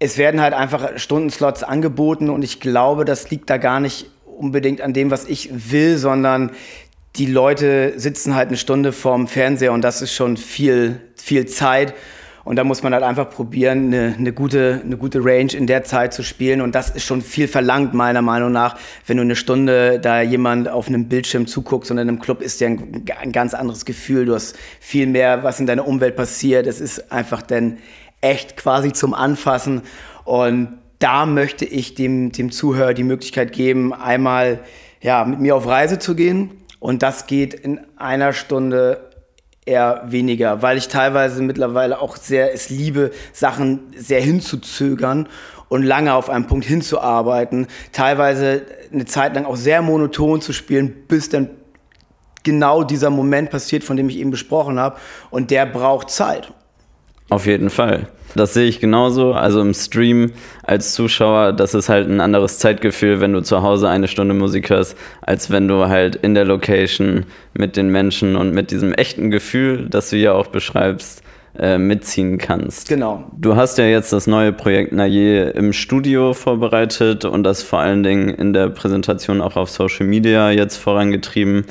es 0.00 0.16
werden 0.16 0.40
halt 0.40 0.54
einfach 0.54 0.98
Stundenslots 0.98 1.62
angeboten 1.62 2.30
und 2.30 2.42
ich 2.42 2.58
glaube, 2.58 3.04
das 3.04 3.30
liegt 3.30 3.50
da 3.50 3.58
gar 3.58 3.80
nicht 3.80 4.10
unbedingt 4.24 4.80
an 4.80 4.94
dem, 4.94 5.10
was 5.10 5.26
ich 5.26 5.50
will, 5.70 5.98
sondern 5.98 6.50
die 7.16 7.26
Leute 7.26 7.92
sitzen 7.96 8.34
halt 8.34 8.48
eine 8.48 8.56
Stunde 8.56 8.92
vorm 8.92 9.28
Fernseher 9.28 9.72
und 9.72 9.82
das 9.82 10.00
ist 10.00 10.14
schon 10.14 10.38
viel, 10.38 11.00
viel 11.16 11.46
Zeit. 11.46 11.94
Und 12.42 12.56
da 12.56 12.64
muss 12.64 12.82
man 12.82 12.94
halt 12.94 13.04
einfach 13.04 13.28
probieren, 13.28 13.88
eine, 13.88 14.14
eine, 14.18 14.32
gute, 14.32 14.80
eine 14.82 14.96
gute 14.96 15.22
Range 15.22 15.52
in 15.52 15.66
der 15.66 15.84
Zeit 15.84 16.14
zu 16.14 16.22
spielen. 16.22 16.62
Und 16.62 16.74
das 16.74 16.88
ist 16.88 17.04
schon 17.04 17.20
viel 17.20 17.46
verlangt, 17.46 17.92
meiner 17.92 18.22
Meinung 18.22 18.50
nach, 18.50 18.78
wenn 19.06 19.18
du 19.18 19.22
eine 19.22 19.36
Stunde 19.36 20.00
da 20.00 20.22
jemand 20.22 20.68
auf 20.68 20.88
einem 20.88 21.08
Bildschirm 21.08 21.46
zuguckst 21.46 21.90
und 21.90 21.98
in 21.98 22.08
einem 22.08 22.18
Club 22.18 22.40
ist 22.40 22.60
ja 22.60 22.68
ein, 22.68 23.04
ein 23.20 23.32
ganz 23.32 23.52
anderes 23.52 23.84
Gefühl. 23.84 24.24
Du 24.24 24.34
hast 24.34 24.56
viel 24.80 25.06
mehr, 25.06 25.44
was 25.44 25.60
in 25.60 25.66
deiner 25.66 25.86
Umwelt 25.86 26.16
passiert. 26.16 26.66
Es 26.66 26.80
ist 26.80 27.12
einfach 27.12 27.42
dann 27.42 27.76
echt 28.20 28.56
quasi 28.56 28.92
zum 28.92 29.14
Anfassen. 29.14 29.82
Und 30.24 30.78
da 30.98 31.26
möchte 31.26 31.64
ich 31.64 31.94
dem, 31.94 32.32
dem 32.32 32.52
Zuhörer 32.52 32.94
die 32.94 33.04
Möglichkeit 33.04 33.52
geben, 33.52 33.92
einmal 33.92 34.60
ja, 35.00 35.24
mit 35.24 35.40
mir 35.40 35.56
auf 35.56 35.66
Reise 35.66 35.98
zu 35.98 36.14
gehen. 36.14 36.50
Und 36.78 37.02
das 37.02 37.26
geht 37.26 37.54
in 37.54 37.80
einer 37.96 38.32
Stunde 38.32 39.10
eher 39.66 40.02
weniger, 40.06 40.62
weil 40.62 40.78
ich 40.78 40.88
teilweise 40.88 41.42
mittlerweile 41.42 42.00
auch 42.00 42.16
sehr 42.16 42.54
es 42.54 42.70
liebe, 42.70 43.10
Sachen 43.32 43.92
sehr 43.96 44.20
hinzuzögern 44.20 45.28
und 45.68 45.82
lange 45.82 46.14
auf 46.14 46.28
einem 46.30 46.46
Punkt 46.46 46.64
hinzuarbeiten. 46.64 47.66
Teilweise 47.92 48.62
eine 48.92 49.04
Zeit 49.04 49.34
lang 49.34 49.44
auch 49.44 49.56
sehr 49.56 49.82
monoton 49.82 50.40
zu 50.40 50.52
spielen, 50.52 51.06
bis 51.06 51.28
dann 51.28 51.50
genau 52.42 52.82
dieser 52.82 53.10
Moment 53.10 53.50
passiert, 53.50 53.84
von 53.84 53.96
dem 53.96 54.08
ich 54.08 54.18
eben 54.18 54.30
besprochen 54.30 54.78
habe. 54.78 54.96
Und 55.30 55.50
der 55.50 55.66
braucht 55.66 56.10
Zeit. 56.10 56.52
Auf 57.30 57.46
jeden 57.46 57.70
Fall. 57.70 58.08
Das 58.34 58.54
sehe 58.54 58.66
ich 58.66 58.80
genauso. 58.80 59.32
Also 59.32 59.60
im 59.60 59.74
Stream 59.74 60.32
als 60.62 60.94
Zuschauer, 60.94 61.52
das 61.52 61.74
ist 61.74 61.88
halt 61.88 62.08
ein 62.08 62.20
anderes 62.20 62.58
Zeitgefühl, 62.58 63.20
wenn 63.20 63.32
du 63.32 63.40
zu 63.40 63.62
Hause 63.62 63.88
eine 63.88 64.08
Stunde 64.08 64.34
Musik 64.34 64.70
hörst, 64.70 64.96
als 65.22 65.50
wenn 65.50 65.68
du 65.68 65.88
halt 65.88 66.16
in 66.16 66.34
der 66.34 66.44
Location 66.44 67.24
mit 67.54 67.76
den 67.76 67.90
Menschen 67.90 68.36
und 68.36 68.52
mit 68.52 68.70
diesem 68.70 68.92
echten 68.94 69.30
Gefühl, 69.30 69.88
das 69.88 70.10
du 70.10 70.16
ja 70.16 70.32
auch 70.32 70.48
beschreibst, 70.48 71.22
äh, 71.58 71.78
mitziehen 71.78 72.38
kannst. 72.38 72.88
Genau. 72.88 73.24
Du 73.36 73.56
hast 73.56 73.78
ja 73.78 73.84
jetzt 73.84 74.12
das 74.12 74.28
neue 74.28 74.52
Projekt 74.52 74.92
Naye 74.92 75.50
im 75.50 75.72
Studio 75.72 76.32
vorbereitet 76.32 77.24
und 77.24 77.42
das 77.42 77.64
vor 77.64 77.80
allen 77.80 78.04
Dingen 78.04 78.28
in 78.28 78.52
der 78.52 78.68
Präsentation 78.68 79.40
auch 79.40 79.56
auf 79.56 79.68
Social 79.70 80.06
Media 80.06 80.50
jetzt 80.52 80.76
vorangetrieben. 80.76 81.64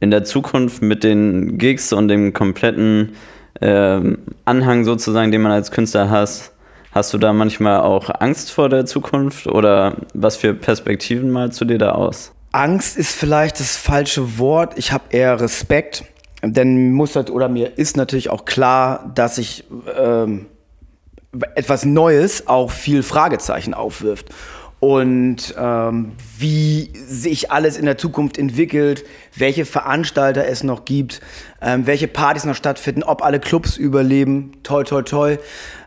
In 0.00 0.10
der 0.10 0.24
Zukunft 0.24 0.80
mit 0.80 1.04
den 1.04 1.58
Gigs 1.58 1.92
und 1.92 2.08
dem 2.08 2.32
kompletten 2.32 3.12
ähm, 3.60 4.18
Anhang 4.44 4.84
sozusagen, 4.84 5.30
den 5.30 5.42
man 5.42 5.52
als 5.52 5.70
Künstler 5.70 6.10
hat, 6.10 6.50
hast 6.92 7.12
du 7.12 7.18
da 7.18 7.32
manchmal 7.32 7.80
auch 7.80 8.10
Angst 8.20 8.50
vor 8.50 8.68
der 8.68 8.86
Zukunft 8.86 9.46
oder 9.46 9.96
was 10.14 10.36
für 10.36 10.54
Perspektiven 10.54 11.30
malst 11.30 11.60
du 11.60 11.64
dir 11.64 11.78
da 11.78 11.92
aus? 11.92 12.32
Angst 12.52 12.96
ist 12.96 13.12
vielleicht 13.12 13.60
das 13.60 13.76
falsche 13.76 14.38
Wort. 14.38 14.76
Ich 14.76 14.92
habe 14.92 15.04
eher 15.10 15.40
Respekt, 15.40 16.04
denn 16.42 16.92
muss 16.92 17.14
halt, 17.14 17.30
oder 17.30 17.48
mir 17.48 17.78
ist 17.78 17.96
natürlich 17.96 18.28
auch 18.30 18.44
klar, 18.44 19.12
dass 19.14 19.38
ich 19.38 19.64
ähm, 19.96 20.46
etwas 21.54 21.84
Neues 21.84 22.48
auch 22.48 22.70
viel 22.70 23.02
Fragezeichen 23.02 23.72
aufwirft 23.72 24.30
und 24.80 25.54
ähm, 25.58 26.12
wie 26.38 26.90
sich 27.06 27.50
alles 27.50 27.76
in 27.76 27.84
der 27.84 27.98
Zukunft 27.98 28.38
entwickelt, 28.38 29.04
welche 29.36 29.66
Veranstalter 29.66 30.46
es 30.46 30.62
noch 30.62 30.86
gibt, 30.86 31.20
ähm, 31.60 31.86
welche 31.86 32.08
Partys 32.08 32.44
noch 32.44 32.54
stattfinden, 32.54 33.02
ob 33.02 33.22
alle 33.22 33.40
Clubs 33.40 33.76
überleben, 33.76 34.52
toll, 34.62 34.84
toll, 34.84 35.04
toll. 35.04 35.38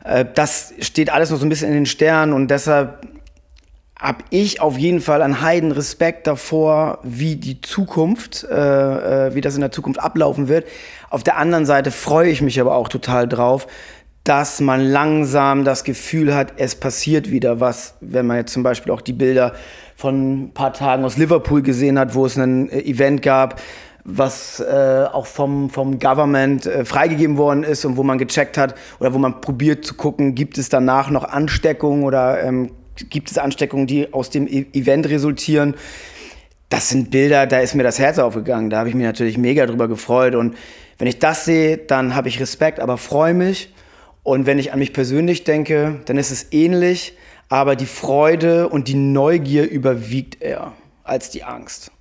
Äh, 0.03 0.25
das 0.35 0.73
steht 0.79 1.11
alles 1.11 1.31
noch 1.31 1.39
so 1.39 1.45
ein 1.45 1.49
bisschen 1.49 1.69
in 1.69 1.73
den 1.73 1.85
Sternen 1.87 2.33
und 2.33 2.49
deshalb 2.49 3.07
habe 4.03 4.23
ich 4.31 4.61
auf 4.61 4.77
jeden 4.77 4.99
Fall 4.99 5.21
einen 5.21 5.41
heiden 5.41 5.71
Respekt 5.71 6.27
davor, 6.27 6.99
wie 7.03 7.37
die 7.37 7.61
Zukunft, 7.61 8.43
äh, 8.43 9.27
äh, 9.27 9.33
wie 9.33 9.41
das 9.41 9.55
in 9.55 9.61
der 9.61 9.71
Zukunft 9.71 9.99
ablaufen 9.99 10.49
wird. 10.49 10.67
Auf 11.09 11.23
der 11.23 11.37
anderen 11.37 11.65
Seite 11.65 11.89
freue 11.89 12.29
ich 12.29 12.41
mich 12.41 12.59
aber 12.59 12.75
auch 12.75 12.89
total 12.89 13.29
drauf, 13.29 13.65
dass 14.23 14.61
man 14.61 14.81
langsam 14.81 15.65
das 15.65 15.83
Gefühl 15.83 16.33
hat, 16.33 16.53
es 16.57 16.75
passiert 16.75 17.29
wieder 17.29 17.59
was. 17.59 17.95
Wenn 17.99 18.27
man 18.27 18.37
jetzt 18.37 18.53
zum 18.53 18.63
Beispiel 18.63 18.91
auch 18.93 19.01
die 19.01 19.13
Bilder 19.13 19.53
von 19.97 20.45
ein 20.45 20.53
paar 20.53 20.73
Tagen 20.73 21.03
aus 21.03 21.17
Liverpool 21.17 21.61
gesehen 21.61 21.99
hat, 21.99 22.15
wo 22.15 22.25
es 22.25 22.37
ein 22.37 22.69
äh, 22.69 22.79
Event 22.81 23.21
gab, 23.21 23.59
was 24.05 24.59
äh, 24.59 25.05
auch 25.11 25.25
vom, 25.25 25.69
vom 25.69 25.99
Government 25.99 26.65
äh, 26.65 26.85
freigegeben 26.85 27.37
worden 27.37 27.63
ist 27.63 27.85
und 27.85 27.97
wo 27.97 28.03
man 28.03 28.17
gecheckt 28.17 28.57
hat 28.57 28.75
oder 28.99 29.13
wo 29.13 29.17
man 29.17 29.41
probiert 29.41 29.85
zu 29.85 29.93
gucken, 29.95 30.35
gibt 30.35 30.57
es 30.57 30.69
danach 30.69 31.09
noch 31.09 31.25
Ansteckungen 31.25 32.03
oder 32.03 32.41
ähm, 32.43 32.71
gibt 33.09 33.31
es 33.31 33.37
Ansteckungen, 33.37 33.87
die 33.87 34.13
aus 34.13 34.29
dem 34.29 34.47
e 34.47 34.65
Event 34.73 35.09
resultieren. 35.09 35.75
Das 36.69 36.89
sind 36.89 37.11
Bilder, 37.11 37.45
da 37.45 37.59
ist 37.59 37.75
mir 37.75 37.83
das 37.83 37.99
Herz 37.99 38.19
aufgegangen. 38.19 38.69
Da 38.69 38.79
habe 38.79 38.89
ich 38.89 38.95
mich 38.95 39.05
natürlich 39.05 39.37
mega 39.37 39.65
drüber 39.65 39.87
gefreut. 39.87 40.33
Und 40.33 40.55
wenn 40.97 41.07
ich 41.07 41.19
das 41.19 41.45
sehe, 41.45 41.77
dann 41.77 42.15
habe 42.15 42.29
ich 42.29 42.39
Respekt, 42.39 42.79
aber 42.79 42.97
freue 42.97 43.33
mich 43.33 43.72
und 44.23 44.45
wenn 44.45 44.57
ich 44.57 44.73
an 44.73 44.79
mich 44.79 44.93
persönlich 44.93 45.43
denke, 45.43 45.99
dann 46.05 46.17
ist 46.17 46.31
es 46.31 46.47
ähnlich, 46.51 47.17
aber 47.49 47.75
die 47.75 47.85
Freude 47.85 48.69
und 48.69 48.87
die 48.87 48.95
Neugier 48.95 49.69
überwiegt 49.69 50.41
eher 50.41 50.73
als 51.03 51.29
die 51.29 51.43
Angst. 51.43 51.91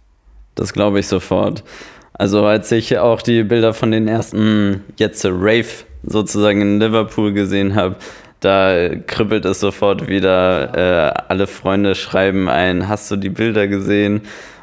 Das 0.54 0.72
glaube 0.72 1.00
ich 1.00 1.08
sofort. 1.08 1.64
Also 2.12 2.44
als 2.44 2.70
ich 2.70 2.98
auch 2.98 3.22
die 3.22 3.42
Bilder 3.42 3.74
von 3.74 3.90
den 3.90 4.06
ersten 4.06 4.84
jetzt 4.96 5.24
Rave 5.24 5.66
sozusagen 6.04 6.60
in 6.60 6.80
Liverpool 6.80 7.32
gesehen 7.32 7.74
habe, 7.74 7.96
da 8.40 8.88
kribbelt 9.06 9.44
es 9.44 9.60
sofort 9.60 10.08
wieder. 10.08 10.74
Äh, 10.74 11.22
alle 11.28 11.46
Freunde 11.46 11.94
schreiben 11.94 12.48
ein, 12.48 12.88
hast 12.88 13.10
du 13.10 13.16
die 13.16 13.30
Bilder 13.30 13.68
gesehen? 13.68 14.22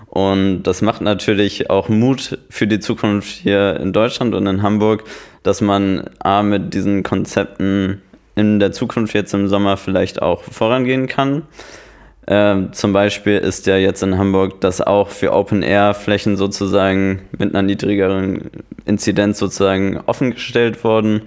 Und 0.09 0.63
das 0.63 0.81
macht 0.81 1.01
natürlich 1.01 1.69
auch 1.69 1.87
Mut 1.87 2.39
für 2.49 2.65
die 2.65 2.79
Zukunft 2.79 3.29
hier 3.29 3.79
in 3.79 3.93
Deutschland 3.93 4.33
und 4.33 4.47
in 4.47 4.63
Hamburg, 4.63 5.03
dass 5.43 5.61
man 5.61 6.09
A, 6.19 6.41
mit 6.41 6.73
diesen 6.73 7.03
Konzepten 7.03 8.01
in 8.35 8.59
der 8.59 8.71
Zukunft 8.71 9.13
jetzt 9.13 9.33
im 9.33 9.47
Sommer 9.47 9.77
vielleicht 9.77 10.21
auch 10.21 10.43
vorangehen 10.43 11.07
kann. 11.07 11.43
Ähm, 12.25 12.73
zum 12.73 12.93
Beispiel 12.93 13.37
ist 13.37 13.67
ja 13.67 13.77
jetzt 13.77 14.01
in 14.01 14.17
Hamburg 14.17 14.61
das 14.61 14.81
auch 14.81 15.09
für 15.09 15.33
Open-Air-Flächen 15.33 16.37
sozusagen 16.37 17.23
mit 17.37 17.53
einer 17.53 17.63
niedrigeren 17.63 18.49
Inzidenz 18.85 19.39
sozusagen 19.39 19.99
offengestellt 20.05 20.83
worden. 20.83 21.23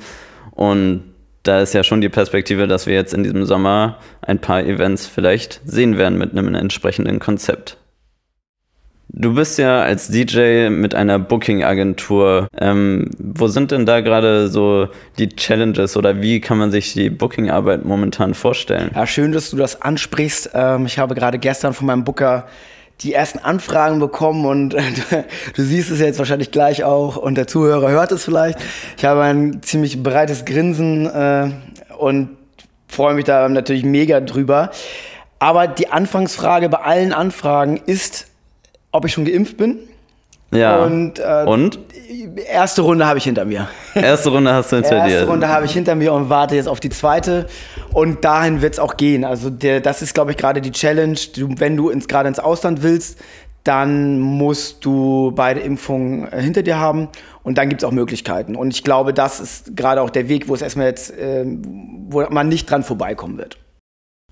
Und 0.53 1.03
da 1.43 1.61
ist 1.61 1.75
ja 1.75 1.83
schon 1.83 2.01
die 2.01 2.09
Perspektive, 2.09 2.69
dass 2.69 2.87
wir 2.87 2.95
jetzt 2.95 3.15
in 3.15 3.25
diesem 3.25 3.47
Sommer 3.47 3.99
ein 4.21 4.39
paar 4.39 4.63
Events 4.63 5.07
vielleicht 5.07 5.61
sehen 5.65 5.99
werden 5.99 6.19
mit 6.19 6.33
einem 6.33 6.55
entsprechenden 6.55 7.19
Konzept. 7.19 7.77
Du 9.15 9.35
bist 9.35 9.59
ja 9.59 9.83
als 9.83 10.09
DJ 10.09 10.71
mit 10.71 10.95
einer 10.95 11.19
Booking-Agentur. 11.19 12.49
Ähm, 12.59 13.11
wo 13.19 13.47
sind 13.47 13.71
denn 13.71 13.85
da 13.85 14.01
gerade 14.01 14.49
so 14.49 14.89
die 15.19 15.29
Challenges 15.29 15.99
oder 15.99 16.23
wie 16.23 16.41
kann 16.41 16.57
man 16.57 16.71
sich 16.71 16.95
die 16.95 17.11
Booking-Arbeit 17.11 17.85
momentan 17.85 18.33
vorstellen? 18.33 18.91
Ja, 18.95 19.07
schön, 19.07 19.33
dass 19.33 19.51
du 19.51 19.59
das 19.59 19.83
ansprichst. 19.83 20.53
Ähm, 20.55 20.87
ich 20.87 20.99
habe 20.99 21.15
gerade 21.15 21.39
gestern 21.39 21.75
von 21.75 21.87
meinem 21.89 22.05
Booker 22.05 22.47
die 23.01 23.13
ersten 23.13 23.39
Anfragen 23.39 24.01
bekommen 24.01 24.47
und 24.47 24.75
du 25.57 25.63
siehst 25.63 25.91
es 25.91 26.01
jetzt 26.01 26.19
wahrscheinlich 26.19 26.51
gleich 26.51 26.83
auch 26.83 27.17
und 27.17 27.35
der 27.35 27.47
Zuhörer 27.47 27.91
hört 27.91 28.13
es 28.13 28.25
vielleicht. 28.25 28.59
Ich 28.97 29.05
habe 29.05 29.21
ein 29.23 29.63
ziemlich 29.63 30.03
breites 30.03 30.47
Grinsen 30.47 31.05
äh, 31.05 31.51
und 31.99 32.31
freue 32.89 33.13
mich 33.13 33.27
da 33.27 33.47
natürlich 33.51 33.85
mega 33.85 34.21
drüber. 34.21 34.71
Aber 35.39 35.67
die 35.67 35.89
Anfangsfrage 35.89 36.71
bei 36.71 36.79
allen 36.79 37.13
Anfragen 37.13 37.77
ist, 37.85 38.32
ob 38.93 39.05
ich 39.05 39.13
schon 39.13 39.25
geimpft 39.25 39.57
bin. 39.57 39.79
Ja. 40.53 40.85
Und, 40.85 41.19
äh, 41.19 41.45
Und? 41.47 41.79
erste 42.47 42.83
Runde 42.83 43.07
habe 43.07 43.19
ich 43.19 43.25
hinter 43.25 43.45
mir. 43.45 43.69
Erste 43.95 44.29
Runde 44.31 44.53
hast 44.53 44.71
du 44.71 44.77
hinter 44.77 44.97
Erste 44.97 45.21
dir. 45.21 45.29
Runde 45.29 45.49
habe 45.49 45.65
ich 45.65 45.73
hinter 45.73 45.95
mir 45.95 46.13
und 46.13 46.29
warte 46.29 46.55
jetzt 46.55 46.69
auf 46.69 46.79
die 46.79 46.91
zweite. 46.91 47.47
Und 47.93 48.25
dahin 48.25 48.61
wird 48.61 48.75
es 48.75 48.79
auch 48.79 48.97
gehen. 48.97 49.25
Also 49.25 49.49
der, 49.51 49.81
das 49.81 50.03
ist, 50.03 50.15
glaube 50.15 50.33
ich, 50.33 50.37
gerade 50.37 50.61
die 50.61 50.71
Challenge. 50.71 51.19
Du, 51.35 51.49
wenn 51.59 51.77
du 51.77 51.89
ins, 51.89 52.07
gerade 52.07 52.29
ins 52.29 52.39
Ausland 52.39 52.83
willst, 52.83 53.19
dann 53.65 54.19
musst 54.21 54.85
du 54.85 55.33
beide 55.35 55.61
Impfungen 55.61 56.31
äh, 56.31 56.43
hinter 56.43 56.63
dir 56.63 56.79
haben. 56.79 57.09
Und 57.43 57.59
dann 57.59 57.69
gibt 57.69 57.83
es 57.83 57.89
auch 57.89 57.93
Möglichkeiten. 57.93 58.55
Und 58.55 58.75
ich 58.75 58.85
glaube, 58.85 59.15
das 59.15 59.41
ist 59.41 59.77
gerade 59.77 60.03
auch 60.03 60.11
der 60.11 60.29
Weg, 60.29 60.49
wo 60.49 60.55
es 60.55 60.63
erstmal 60.63 60.87
jetzt, 60.87 61.11
äh, 61.17 61.45
wo 61.47 62.25
man 62.31 62.49
nicht 62.49 62.71
dran 62.71 62.83
vorbeikommen 62.83 63.39
wird. 63.39 63.59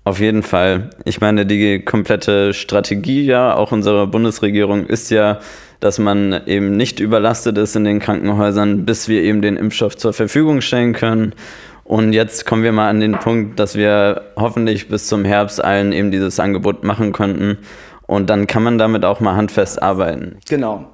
Auf 0.03 0.19
jeden 0.19 0.41
Fall. 0.41 0.89
Ich 1.05 1.21
meine, 1.21 1.45
die 1.45 1.79
komplette 1.79 2.53
Strategie 2.53 3.23
ja 3.23 3.55
auch 3.55 3.71
unserer 3.71 4.07
Bundesregierung 4.07 4.87
ist 4.87 5.11
ja, 5.11 5.39
dass 5.79 5.99
man 5.99 6.41
eben 6.47 6.75
nicht 6.75 6.99
überlastet 6.99 7.57
ist 7.57 7.75
in 7.75 7.83
den 7.83 7.99
Krankenhäusern, 7.99 8.85
bis 8.85 9.07
wir 9.07 9.21
eben 9.21 9.41
den 9.41 9.57
Impfstoff 9.57 9.95
zur 9.95 10.13
Verfügung 10.13 10.61
stellen 10.61 10.93
können. 10.93 11.33
Und 11.83 12.13
jetzt 12.13 12.45
kommen 12.45 12.63
wir 12.63 12.71
mal 12.71 12.89
an 12.89 12.99
den 12.99 13.13
Punkt, 13.19 13.59
dass 13.59 13.75
wir 13.75 14.31
hoffentlich 14.35 14.87
bis 14.87 15.07
zum 15.07 15.25
Herbst 15.25 15.63
allen 15.63 15.91
eben 15.91 16.09
dieses 16.09 16.39
Angebot 16.39 16.83
machen 16.83 17.11
könnten. 17.11 17.59
Und 18.07 18.29
dann 18.29 18.47
kann 18.47 18.63
man 18.63 18.77
damit 18.77 19.05
auch 19.05 19.19
mal 19.19 19.35
handfest 19.35 19.81
arbeiten. 19.81 20.37
Genau. 20.49 20.87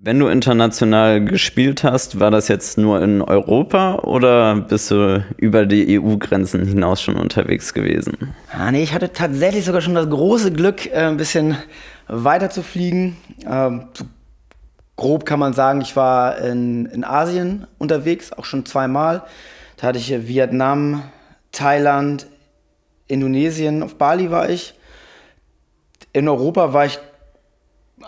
Wenn 0.00 0.20
du 0.20 0.28
international 0.28 1.24
gespielt 1.24 1.82
hast, 1.82 2.20
war 2.20 2.30
das 2.30 2.46
jetzt 2.46 2.78
nur 2.78 3.02
in 3.02 3.20
Europa 3.20 3.96
oder 3.96 4.54
bist 4.54 4.92
du 4.92 5.24
über 5.38 5.66
die 5.66 5.98
EU-Grenzen 5.98 6.64
hinaus 6.64 7.02
schon 7.02 7.16
unterwegs 7.16 7.74
gewesen? 7.74 8.32
Ah, 8.52 8.70
nee, 8.70 8.84
ich 8.84 8.94
hatte 8.94 9.12
tatsächlich 9.12 9.64
sogar 9.64 9.80
schon 9.80 9.96
das 9.96 10.08
große 10.08 10.52
Glück, 10.52 10.86
äh, 10.86 11.08
ein 11.08 11.16
bisschen 11.16 11.56
weiter 12.06 12.48
zu 12.48 12.62
fliegen. 12.62 13.16
Ähm, 13.44 13.88
grob 14.94 15.26
kann 15.26 15.40
man 15.40 15.52
sagen, 15.52 15.80
ich 15.80 15.96
war 15.96 16.38
in, 16.38 16.86
in 16.86 17.02
Asien 17.02 17.66
unterwegs, 17.78 18.32
auch 18.32 18.44
schon 18.44 18.64
zweimal. 18.66 19.24
Da 19.78 19.88
hatte 19.88 19.98
ich 19.98 20.12
äh, 20.12 20.28
Vietnam, 20.28 21.02
Thailand, 21.50 22.28
Indonesien, 23.08 23.82
auf 23.82 23.96
Bali 23.96 24.30
war 24.30 24.48
ich. 24.48 24.74
In 26.12 26.28
Europa 26.28 26.72
war 26.72 26.86
ich 26.86 27.00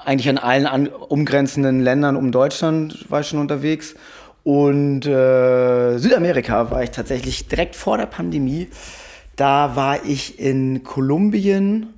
eigentlich 0.04 0.28
an 0.28 0.38
allen 0.38 0.66
an, 0.66 0.86
umgrenzenden 0.88 1.80
Ländern 1.80 2.16
um 2.16 2.32
Deutschland 2.32 3.10
war 3.10 3.20
ich 3.20 3.28
schon 3.28 3.38
unterwegs. 3.38 3.94
Und 4.42 5.06
äh, 5.06 5.98
Südamerika 5.98 6.70
war 6.70 6.82
ich 6.82 6.90
tatsächlich 6.90 7.48
direkt 7.48 7.76
vor 7.76 7.98
der 7.98 8.06
Pandemie. 8.06 8.68
Da 9.36 9.76
war 9.76 10.04
ich 10.04 10.38
in 10.38 10.82
Kolumbien 10.82 11.94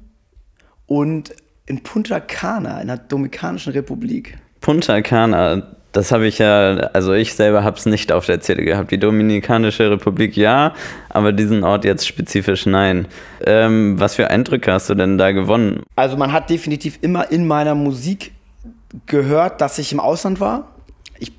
und 0.86 1.34
in 1.66 1.82
Punta 1.82 2.20
Cana, 2.20 2.80
in 2.80 2.88
der 2.88 2.98
Dominikanischen 2.98 3.72
Republik. 3.72 4.36
Punta 4.60 5.00
Cana, 5.02 5.76
das 5.92 6.10
habe 6.10 6.26
ich 6.26 6.38
ja, 6.38 6.76
also 6.94 7.12
ich 7.12 7.34
selber 7.34 7.64
habe 7.64 7.76
es 7.76 7.86
nicht 7.86 8.12
auf 8.12 8.24
der 8.26 8.40
Zettel 8.40 8.64
gehabt. 8.64 8.90
Die 8.90 8.98
Dominikanische 8.98 9.90
Republik 9.90 10.36
ja, 10.36 10.74
aber 11.10 11.32
diesen 11.32 11.64
Ort 11.64 11.84
jetzt 11.84 12.06
spezifisch 12.06 12.66
nein. 12.66 13.06
Ähm, 13.44 14.00
was 14.00 14.14
für 14.14 14.28
Eindrücke 14.30 14.72
hast 14.72 14.88
du 14.88 14.94
denn 14.94 15.18
da 15.18 15.32
gewonnen? 15.32 15.82
Also 15.94 16.16
man 16.16 16.32
hat 16.32 16.48
definitiv 16.48 16.98
immer 17.02 17.30
in 17.30 17.46
meiner 17.46 17.74
Musik 17.74 18.32
gehört, 19.06 19.60
dass 19.60 19.78
ich 19.78 19.92
im 19.92 20.00
Ausland 20.00 20.40
war. 20.40 20.68
Ich 21.18 21.32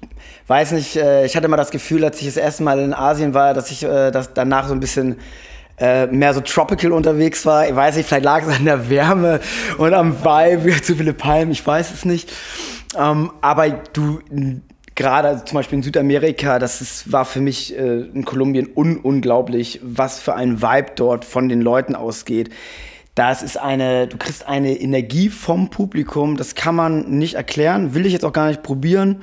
weiß 0.47 0.73
nicht, 0.73 0.95
äh, 0.97 1.25
ich 1.25 1.36
hatte 1.36 1.47
immer 1.47 1.58
das 1.58 1.71
Gefühl, 1.71 2.04
als 2.06 2.19
ich 2.19 2.27
das 2.27 2.38
erste 2.38 2.63
Mal 2.63 2.80
in 2.80 2.93
Asien 2.93 3.34
war, 3.34 3.54
dass 3.56 3.71
ich 3.71 3.84
äh, 3.84 4.12
dass 4.12 4.34
danach 4.34 4.67
so 4.67 4.73
ein 4.73 4.80
bisschen 4.80 5.17
äh, 5.80 6.06
mehr 6.08 6.34
so 6.34 6.41
tropical 6.41 6.91
unterwegs 6.91 7.45
war. 7.45 7.67
Ich 7.67 7.75
weiß 7.75 7.95
nicht, 7.95 8.08
vielleicht 8.08 8.25
lag 8.25 8.43
es 8.43 8.56
an 8.56 8.65
der 8.65 8.89
Wärme 8.89 9.39
und 9.77 9.93
am 9.93 10.23
Vibe, 10.23 10.82
zu 10.84 10.95
viele 10.95 11.13
Palmen, 11.13 11.51
ich 11.51 11.65
weiß 11.65 11.91
es 11.91 12.06
nicht. 12.06 12.32
Ähm, 12.97 13.32
aber 13.41 13.69
du, 13.69 14.19
gerade 14.95 15.27
also 15.29 15.45
zum 15.45 15.56
Beispiel 15.56 15.77
in 15.77 15.84
Südamerika, 15.84 16.60
das 16.60 16.82
ist, 16.82 17.12
war 17.12 17.25
für 17.25 17.41
mich 17.41 17.77
äh, 17.77 18.01
in 18.01 18.25
Kolumbien 18.25 18.69
un 18.75 18.97
unglaublich, 18.97 19.79
was 19.84 20.19
für 20.19 20.36
ein 20.36 20.62
Vibe 20.62 20.91
dort 20.95 21.25
von 21.25 21.49
den 21.49 21.62
Leuten 21.62 21.95
ausgeht. 21.95 22.49
Das 23.15 23.43
ist 23.43 23.58
eine, 23.58 24.08
du 24.08 24.17
kriegst 24.17 24.47
eine 24.47 24.79
Energie 24.79 25.29
vom 25.29 25.69
Publikum, 25.69 26.36
das 26.36 26.56
kann 26.56 26.75
man 26.75 27.17
nicht 27.17 27.36
erklären, 27.36 27.93
will 27.93 28.06
ich 28.06 28.13
jetzt 28.13 28.25
auch 28.25 28.34
gar 28.34 28.47
nicht 28.47 28.63
probieren. 28.63 29.21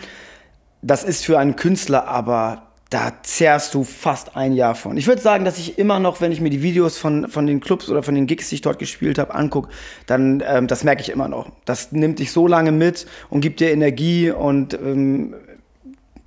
Das 0.80 1.02
ist 1.02 1.24
für 1.24 1.38
einen 1.38 1.56
Künstler 1.56 2.06
aber 2.06 2.69
da 2.90 3.12
zehrst 3.22 3.74
du 3.74 3.84
fast 3.84 4.36
ein 4.36 4.52
Jahr 4.52 4.74
von. 4.74 4.96
Ich 4.96 5.06
würde 5.06 5.22
sagen, 5.22 5.44
dass 5.44 5.58
ich 5.58 5.78
immer 5.78 6.00
noch, 6.00 6.20
wenn 6.20 6.32
ich 6.32 6.40
mir 6.40 6.50
die 6.50 6.60
Videos 6.60 6.98
von, 6.98 7.28
von 7.28 7.46
den 7.46 7.60
Clubs 7.60 7.88
oder 7.88 8.02
von 8.02 8.16
den 8.16 8.26
Gigs, 8.26 8.48
die 8.48 8.56
ich 8.56 8.62
dort 8.62 8.80
gespielt 8.80 9.16
habe, 9.16 9.32
angucke, 9.32 9.68
dann 10.06 10.42
ähm, 10.44 10.66
das 10.66 10.82
merke 10.82 11.00
ich 11.00 11.10
immer 11.10 11.28
noch. 11.28 11.50
Das 11.64 11.92
nimmt 11.92 12.18
dich 12.18 12.32
so 12.32 12.48
lange 12.48 12.72
mit 12.72 13.06
und 13.30 13.42
gibt 13.42 13.60
dir 13.60 13.70
Energie 13.70 14.30
und 14.30 14.74
ähm, 14.74 15.34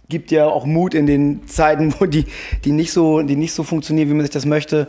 gibt 0.07 0.31
dir 0.31 0.47
auch 0.47 0.65
Mut 0.65 0.93
in 0.93 1.05
den 1.05 1.47
Zeiten, 1.47 1.93
wo 1.99 2.05
die, 2.05 2.25
die, 2.63 2.71
nicht 2.71 2.93
so, 2.93 3.21
die 3.21 3.35
nicht 3.35 3.53
so 3.53 3.63
funktionieren, 3.63 4.09
wie 4.09 4.13
man 4.13 4.21
sich 4.21 4.33
das 4.33 4.45
möchte. 4.45 4.87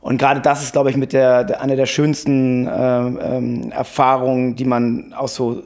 Und 0.00 0.18
gerade 0.18 0.40
das 0.40 0.62
ist, 0.62 0.72
glaube 0.72 0.90
ich, 0.90 0.96
mit 0.96 1.12
der, 1.12 1.42
der 1.42 1.60
einer 1.60 1.74
der 1.74 1.86
schönsten 1.86 2.68
ähm, 2.72 3.18
ähm, 3.20 3.72
Erfahrungen, 3.72 4.54
die 4.54 4.64
man 4.64 5.12
aus 5.14 5.34
so 5.34 5.64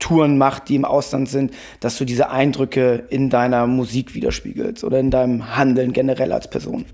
Touren 0.00 0.38
macht, 0.38 0.68
die 0.68 0.74
im 0.74 0.84
Ausland 0.84 1.28
sind, 1.28 1.52
dass 1.78 1.96
du 1.98 2.04
diese 2.04 2.30
Eindrücke 2.30 3.04
in 3.10 3.30
deiner 3.30 3.66
Musik 3.68 4.14
widerspiegelst 4.14 4.82
oder 4.82 4.98
in 4.98 5.10
deinem 5.10 5.56
Handeln 5.56 5.92
generell 5.92 6.32
als 6.32 6.50
Person. 6.50 6.86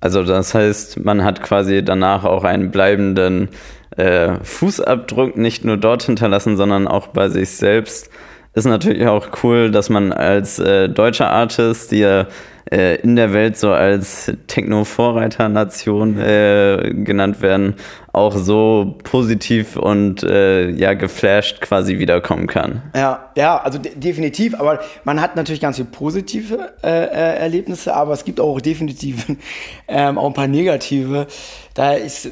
Also 0.00 0.22
das 0.22 0.54
heißt, 0.54 1.04
man 1.04 1.24
hat 1.24 1.42
quasi 1.42 1.84
danach 1.84 2.24
auch 2.24 2.44
einen 2.44 2.70
bleibenden 2.70 3.48
äh, 3.96 4.34
Fußabdruck 4.42 5.36
nicht 5.36 5.64
nur 5.64 5.76
dort 5.76 6.02
hinterlassen, 6.02 6.56
sondern 6.56 6.88
auch 6.88 7.08
bei 7.08 7.28
sich 7.28 7.50
selbst. 7.50 8.10
Ist 8.54 8.66
natürlich 8.66 9.06
auch 9.06 9.28
cool, 9.42 9.70
dass 9.70 9.90
man 9.90 10.12
als 10.12 10.58
äh, 10.58 10.88
deutscher 10.88 11.30
Artist, 11.30 11.90
die 11.90 11.98
ja 11.98 12.26
äh, 12.70 12.96
in 12.96 13.16
der 13.16 13.32
Welt 13.32 13.56
so 13.56 13.72
als 13.72 14.32
Techno-Vorreiternation 14.46 16.18
äh, 16.18 16.92
genannt 16.94 17.42
werden, 17.42 17.74
auch 18.12 18.36
so 18.36 18.96
positiv 19.02 19.76
und 19.76 20.22
äh, 20.22 20.70
ja 20.70 20.94
geflasht 20.94 21.60
quasi 21.60 21.98
wiederkommen 21.98 22.46
kann. 22.46 22.82
Ja, 22.94 23.30
ja, 23.36 23.58
also 23.58 23.78
de 23.78 23.94
definitiv. 23.96 24.58
Aber 24.58 24.80
man 25.04 25.20
hat 25.20 25.36
natürlich 25.36 25.60
ganz 25.60 25.76
viele 25.76 25.88
positive 25.88 26.72
äh, 26.82 26.88
äh, 26.88 27.38
Erlebnisse, 27.38 27.94
aber 27.94 28.12
es 28.12 28.24
gibt 28.24 28.40
auch 28.40 28.60
definitiv 28.60 29.26
ähm, 29.88 30.16
auch 30.16 30.28
ein 30.28 30.34
paar 30.34 30.48
negative. 30.48 31.26
Da 31.74 31.92
ist 31.92 32.30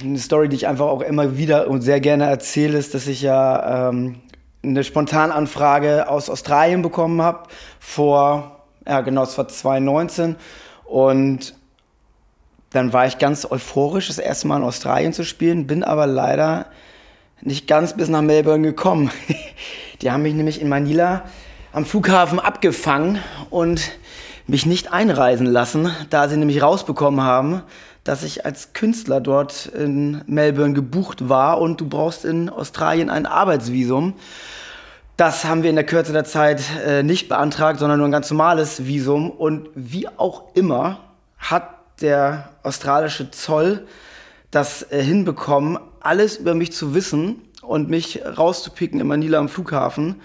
eine 0.00 0.18
Story, 0.18 0.48
die 0.48 0.56
ich 0.56 0.66
einfach 0.66 0.86
auch 0.86 1.02
immer 1.02 1.38
wieder 1.38 1.68
und 1.68 1.82
sehr 1.82 2.00
gerne 2.00 2.24
erzähle, 2.24 2.78
ist, 2.78 2.94
dass 2.94 3.06
ich 3.06 3.22
ja 3.22 3.88
ähm, 3.88 4.16
eine 4.64 4.84
Spontananfrage 4.84 6.08
aus 6.08 6.30
Australien 6.30 6.82
bekommen 6.82 7.22
habe 7.22 7.48
vor 7.80 8.61
ja 8.86 9.00
genau, 9.00 9.22
es 9.22 9.36
war 9.38 9.48
2019 9.48 10.36
und 10.84 11.54
dann 12.70 12.92
war 12.92 13.06
ich 13.06 13.18
ganz 13.18 13.44
euphorisch, 13.50 14.08
das 14.08 14.18
erste 14.18 14.48
Mal 14.48 14.58
in 14.58 14.64
Australien 14.64 15.12
zu 15.12 15.24
spielen, 15.24 15.66
bin 15.66 15.84
aber 15.84 16.06
leider 16.06 16.66
nicht 17.40 17.66
ganz 17.66 17.94
bis 17.94 18.08
nach 18.08 18.22
Melbourne 18.22 18.66
gekommen. 18.66 19.10
Die 20.02 20.10
haben 20.10 20.22
mich 20.22 20.34
nämlich 20.34 20.60
in 20.60 20.68
Manila 20.68 21.24
am 21.72 21.84
Flughafen 21.84 22.40
abgefangen 22.40 23.18
und 23.50 23.92
mich 24.46 24.66
nicht 24.66 24.92
einreisen 24.92 25.46
lassen, 25.46 25.90
da 26.10 26.28
sie 26.28 26.36
nämlich 26.36 26.62
rausbekommen 26.62 27.22
haben, 27.22 27.62
dass 28.04 28.22
ich 28.24 28.44
als 28.44 28.72
Künstler 28.72 29.20
dort 29.20 29.66
in 29.66 30.22
Melbourne 30.26 30.74
gebucht 30.74 31.28
war 31.28 31.60
und 31.60 31.80
du 31.80 31.88
brauchst 31.88 32.24
in 32.24 32.48
Australien 32.48 33.10
ein 33.10 33.26
Arbeitsvisum. 33.26 34.14
Das 35.22 35.44
haben 35.44 35.62
wir 35.62 35.70
in 35.70 35.76
der 35.76 35.86
Kürze 35.86 36.12
der 36.12 36.24
Zeit 36.24 36.64
äh, 36.84 37.04
nicht 37.04 37.28
beantragt, 37.28 37.78
sondern 37.78 37.98
nur 37.98 38.08
ein 38.08 38.10
ganz 38.10 38.28
normales 38.28 38.86
Visum. 38.86 39.30
Und 39.30 39.68
wie 39.76 40.08
auch 40.08 40.52
immer 40.56 40.98
hat 41.38 41.76
der 42.00 42.48
australische 42.64 43.30
Zoll 43.30 43.86
das 44.50 44.90
äh, 44.90 45.00
hinbekommen, 45.00 45.78
alles 46.00 46.38
über 46.38 46.56
mich 46.56 46.72
zu 46.72 46.96
wissen 46.96 47.40
und 47.60 47.88
mich 47.88 48.20
rauszupicken 48.36 48.98
in 48.98 49.06
Manila 49.06 49.38
am 49.38 49.48
Flughafen. 49.48 50.20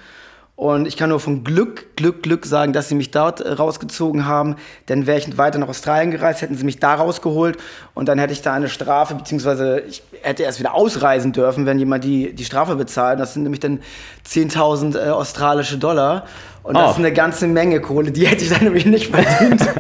Und 0.57 0.87
ich 0.87 0.97
kann 0.97 1.09
nur 1.09 1.19
von 1.19 1.43
Glück, 1.43 1.95
Glück, 1.95 2.23
Glück 2.23 2.47
sagen, 2.47 2.73
dass 2.73 2.89
sie 2.89 2.95
mich 2.95 3.11
dort 3.11 3.41
äh, 3.41 3.51
rausgezogen 3.51 4.25
haben. 4.25 4.55
Denn 4.89 5.05
wäre 5.05 5.19
ich 5.19 5.37
weiter 5.37 5.59
nach 5.59 5.69
Australien 5.69 6.09
gereist, 6.09 6.41
hätten 6.41 6.57
sie 6.57 6.65
mich 6.65 6.79
da 6.79 6.95
rausgeholt. 6.95 7.57
Und 7.93 8.09
dann 8.09 8.17
hätte 8.17 8.33
ich 8.33 8.41
da 8.41 8.53
eine 8.53 8.67
Strafe, 8.67 9.13
beziehungsweise 9.13 9.81
ich 9.81 10.01
hätte 10.23 10.41
erst 10.41 10.59
wieder 10.59 10.73
ausreisen 10.73 11.31
dürfen, 11.31 11.67
wenn 11.67 11.77
jemand 11.77 12.03
die, 12.03 12.33
die 12.33 12.43
Strafe 12.43 12.75
bezahlt. 12.75 13.19
Das 13.19 13.35
sind 13.35 13.43
nämlich 13.43 13.59
dann 13.59 13.81
10.000 14.27 14.97
äh, 14.97 15.09
australische 15.11 15.77
Dollar. 15.77 16.25
Und 16.67 16.75
das 16.75 16.83
Oh. 16.83 16.91
ist 16.91 16.97
eine 16.97 17.13
ganze 17.13 17.47
Menge 17.47 17.79
Kohle, 17.79 18.11
die 18.11 18.27
hätte 18.27 18.43
ich 18.43 18.49
dann 18.49 18.65
nämlich 18.65 18.85
nicht 18.85 19.07
verdient. 19.13 19.61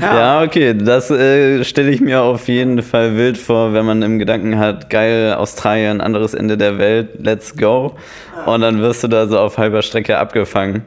Ja, 0.00 0.42
okay, 0.42 0.74
das 0.74 1.10
äh, 1.10 1.62
stelle 1.64 1.90
ich 1.90 2.00
mir 2.00 2.22
auf 2.22 2.48
jeden 2.48 2.82
Fall 2.82 3.16
wild 3.16 3.36
vor, 3.36 3.74
wenn 3.74 3.84
man 3.84 4.00
im 4.00 4.18
Gedanken 4.18 4.58
hat, 4.58 4.88
geil, 4.88 5.34
Australien, 5.34 6.00
anderes 6.00 6.32
Ende 6.32 6.56
der 6.56 6.78
Welt, 6.78 7.10
let's 7.18 7.56
go. 7.56 7.94
Und 8.46 8.62
dann 8.62 8.80
wirst 8.80 9.04
du 9.04 9.08
da 9.08 9.26
so 9.26 9.38
auf 9.38 9.58
halber 9.58 9.82
Strecke 9.82 10.18
abgefangen. 10.18 10.82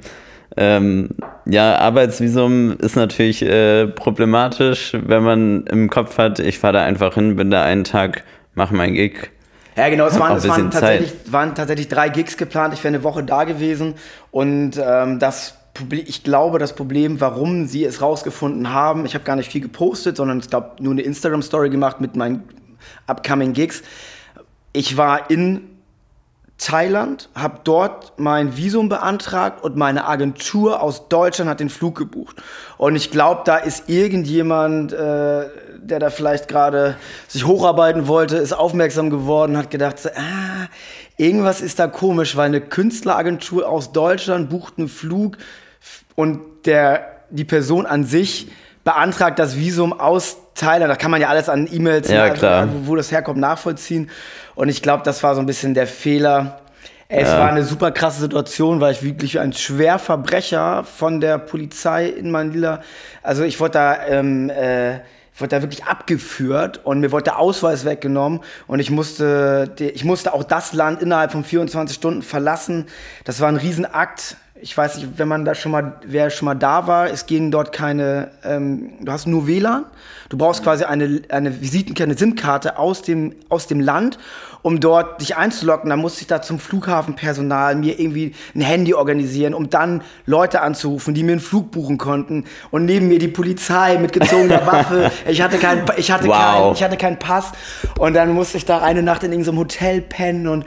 Ähm, 0.57 1.09
ja, 1.45 1.75
Arbeitsvisum 1.77 2.77
ist 2.79 2.95
natürlich 2.95 3.43
äh, 3.43 3.85
problematisch, 3.87 4.93
wenn 5.05 5.23
man 5.23 5.67
im 5.67 5.89
Kopf 5.89 6.17
hat, 6.17 6.39
ich 6.39 6.57
fahre 6.57 6.73
da 6.73 6.83
einfach 6.83 7.13
hin, 7.13 7.35
bin 7.35 7.51
da 7.51 7.63
einen 7.63 7.83
Tag, 7.83 8.23
mache 8.55 8.73
mein 8.73 8.93
Gig. 8.95 9.29
Ja, 9.75 9.89
genau, 9.89 10.05
es 10.05 10.17
waren, 10.17 10.37
es 10.37 10.47
waren, 10.47 10.71
tatsächlich, 10.71 11.13
waren 11.31 11.53
tatsächlich 11.53 11.89
drei 11.89 12.09
Gigs 12.09 12.37
geplant. 12.37 12.73
Ich 12.73 12.83
wäre 12.83 12.93
eine 12.93 13.03
Woche 13.03 13.23
da 13.23 13.43
gewesen. 13.43 13.95
Und 14.31 14.81
ähm, 14.81 15.19
das 15.19 15.55
Problem, 15.73 16.05
ich 16.07 16.23
glaube, 16.23 16.59
das 16.59 16.73
Problem, 16.73 17.19
warum 17.19 17.67
sie 17.67 17.83
es 17.83 18.01
rausgefunden 18.01 18.71
haben, 18.71 19.05
ich 19.05 19.13
habe 19.13 19.25
gar 19.25 19.35
nicht 19.35 19.51
viel 19.51 19.61
gepostet, 19.61 20.15
sondern 20.17 20.39
ich 20.39 20.49
glaube 20.49 20.71
nur 20.79 20.93
eine 20.93 21.01
Instagram-Story 21.01 21.69
gemacht 21.69 21.99
mit 21.99 22.15
meinen 22.15 22.43
upcoming 23.07 23.51
Gigs. 23.51 23.83
Ich 24.71 24.95
war 24.95 25.29
in 25.29 25.75
Thailand, 26.57 27.29
habe 27.35 27.59
dort 27.65 28.13
mein 28.17 28.55
Visum 28.55 28.87
beantragt 28.87 29.61
und 29.61 29.75
meine 29.75 30.07
Agentur 30.07 30.81
aus 30.81 31.09
Deutschland 31.09 31.49
hat 31.49 31.59
den 31.59 31.69
Flug 31.69 31.97
gebucht. 31.97 32.41
Und 32.77 32.95
ich 32.95 33.11
glaube, 33.11 33.41
da 33.43 33.57
ist 33.57 33.89
irgendjemand, 33.89 34.93
äh, 34.93 35.47
der 35.85 35.99
da 35.99 36.09
vielleicht 36.09 36.47
gerade 36.47 36.95
sich 37.27 37.45
hocharbeiten 37.45 38.07
wollte, 38.07 38.37
ist 38.37 38.53
aufmerksam 38.53 39.09
geworden, 39.09 39.57
hat 39.57 39.69
gedacht, 39.71 39.99
so, 39.99 40.09
ah, 40.09 40.67
irgendwas 41.17 41.61
ist 41.61 41.79
da 41.79 41.87
komisch, 41.87 42.35
weil 42.35 42.45
eine 42.47 42.61
Künstleragentur 42.61 43.67
aus 43.69 43.91
Deutschland 43.91 44.49
bucht 44.49 44.75
einen 44.77 44.87
Flug 44.89 45.37
und 46.15 46.39
der, 46.65 47.05
die 47.29 47.45
Person 47.45 47.85
an 47.85 48.03
sich 48.03 48.47
beantragt 48.83 49.39
das 49.39 49.57
Visum 49.57 49.99
aus 49.99 50.37
Thailand. 50.55 50.91
Da 50.91 50.95
kann 50.95 51.11
man 51.11 51.21
ja 51.21 51.29
alles 51.29 51.49
an 51.49 51.67
E-Mails, 51.71 52.09
Ja, 52.09 52.29
klar. 52.29 52.67
wo, 52.71 52.87
wo 52.91 52.95
das 52.95 53.11
herkommt, 53.11 53.39
nachvollziehen. 53.39 54.09
Und 54.55 54.69
ich 54.69 54.81
glaube, 54.81 55.03
das 55.03 55.21
war 55.23 55.35
so 55.35 55.41
ein 55.41 55.45
bisschen 55.45 55.73
der 55.73 55.87
Fehler. 55.87 56.59
Es 57.07 57.29
Ja. 57.29 57.39
war 57.39 57.49
eine 57.49 57.63
super 57.63 57.91
krasse 57.91 58.21
Situation, 58.21 58.81
weil 58.81 58.91
ich 58.93 59.03
wirklich 59.03 59.39
ein 59.39 59.53
Schwerverbrecher 59.53 60.83
von 60.83 61.21
der 61.21 61.37
Polizei 61.37 62.07
in 62.07 62.31
Manila, 62.31 62.81
also 63.21 63.43
ich 63.43 63.59
wurde 63.59 63.71
da, 63.71 64.05
ähm, 64.07 64.49
äh, 64.49 64.99
wurde 65.37 65.49
da 65.49 65.61
wirklich 65.61 65.85
abgeführt 65.85 66.81
und 66.83 67.01
mir 67.01 67.11
wurde 67.11 67.25
der 67.25 67.39
Ausweis 67.39 67.85
weggenommen 67.85 68.41
und 68.67 68.79
ich 68.79 68.89
musste, 68.89 69.75
ich 69.79 70.03
musste 70.05 70.33
auch 70.33 70.43
das 70.43 70.73
Land 70.73 71.01
innerhalb 71.01 71.31
von 71.31 71.43
24 71.43 71.95
Stunden 71.95 72.21
verlassen. 72.21 72.85
Das 73.25 73.39
war 73.41 73.49
ein 73.49 73.57
Riesenakt. 73.57 74.37
Ich 74.61 74.75
weiß 74.77 74.95
nicht, 74.95 75.17
wenn 75.17 75.27
man 75.27 75.43
da 75.43 75.53
schon 75.53 75.73
mal, 75.73 75.99
wer 76.05 76.29
schon 76.29 76.45
mal 76.45 76.55
da 76.55 76.87
war, 76.87 77.09
es 77.09 77.25
gehen 77.25 77.51
dort 77.51 77.73
keine, 77.73 78.31
ähm, 78.45 78.93
du 79.01 79.11
hast 79.11 79.27
nur 79.27 79.47
WLAN. 79.47 79.83
Du 80.29 80.37
brauchst 80.37 80.63
quasi 80.63 80.85
eine, 80.85 81.21
eine 81.27 81.61
Visitenkarte, 81.61 82.03
eine 82.03 82.17
SIM-Karte 82.17 82.79
aus 82.79 83.01
dem, 83.01 83.35
aus 83.49 83.67
dem 83.67 83.81
Land, 83.81 84.17
um 84.61 84.79
dort 84.79 85.19
dich 85.19 85.35
einzuloggen. 85.35 85.89
Dann 85.89 85.99
musste 85.99 86.21
ich 86.21 86.27
da 86.27 86.41
zum 86.41 86.57
Flughafenpersonal 86.59 87.75
mir 87.75 87.99
irgendwie 87.99 88.33
ein 88.55 88.61
Handy 88.61 88.93
organisieren, 88.93 89.53
um 89.53 89.69
dann 89.69 90.01
Leute 90.25 90.61
anzurufen, 90.61 91.13
die 91.13 91.23
mir 91.23 91.33
einen 91.33 91.41
Flug 91.41 91.71
buchen 91.71 91.97
konnten. 91.97 92.45
Und 92.71 92.85
neben 92.85 93.09
mir 93.09 93.19
die 93.19 93.27
Polizei 93.27 93.97
mit 93.97 94.13
gezogener 94.13 94.65
Waffe. 94.71 95.11
Ich 95.27 95.41
hatte 95.41 95.57
keinen, 95.57 95.83
ich 95.97 96.11
hatte 96.11 96.27
Wow. 96.29 96.37
keinen, 96.37 96.73
ich 96.75 96.81
hatte 96.83 96.97
keinen 96.97 97.19
Pass. 97.19 97.51
Und 97.99 98.13
dann 98.13 98.31
musste 98.31 98.57
ich 98.57 98.63
da 98.63 98.79
eine 98.81 99.03
Nacht 99.03 99.23
in 99.23 99.31
irgendeinem 99.31 99.57
Hotel 99.59 100.01
pennen 100.01 100.47
und 100.47 100.65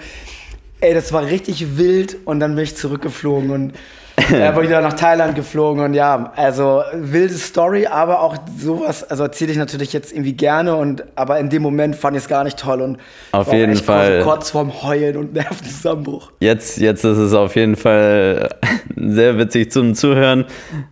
Ey, 0.80 0.94
das 0.94 1.12
war 1.12 1.26
richtig 1.26 1.76
wild 1.76 2.16
und 2.24 2.38
dann 2.38 2.54
bin 2.54 2.62
ich 2.62 2.76
zurückgeflogen 2.76 3.50
und 3.50 3.72
äh, 4.32 4.52
bin 4.52 4.62
wieder 4.62 4.80
nach 4.80 4.94
Thailand 4.94 5.34
geflogen 5.34 5.82
und 5.82 5.94
ja, 5.94 6.32
also 6.36 6.82
wilde 6.92 7.34
Story, 7.34 7.86
aber 7.86 8.20
auch 8.20 8.36
sowas, 8.56 9.02
also 9.02 9.24
erzähle 9.24 9.52
ich 9.52 9.58
natürlich 9.58 9.92
jetzt 9.92 10.12
irgendwie 10.12 10.34
gerne 10.34 10.76
und 10.76 11.04
aber 11.16 11.38
in 11.40 11.50
dem 11.50 11.62
Moment 11.62 11.96
fand 11.96 12.16
ich 12.16 12.24
es 12.24 12.28
gar 12.28 12.44
nicht 12.44 12.58
toll 12.58 12.80
und 12.80 12.98
Auf 13.32 13.48
war 13.48 13.54
jeden 13.54 13.72
echt 13.72 13.84
Fall. 13.84 14.22
kurz, 14.22 14.24
kurz 14.24 14.50
vorm 14.50 14.82
Heulen 14.82 15.16
und 15.16 15.32
Nervenzusammenbruch. 15.34 16.30
Jetzt, 16.40 16.78
jetzt 16.78 17.04
ist 17.04 17.18
es 17.18 17.32
auf 17.32 17.56
jeden 17.56 17.76
Fall 17.76 18.48
sehr 18.96 19.36
witzig 19.38 19.72
zum 19.72 19.94
Zuhören. 19.94 20.44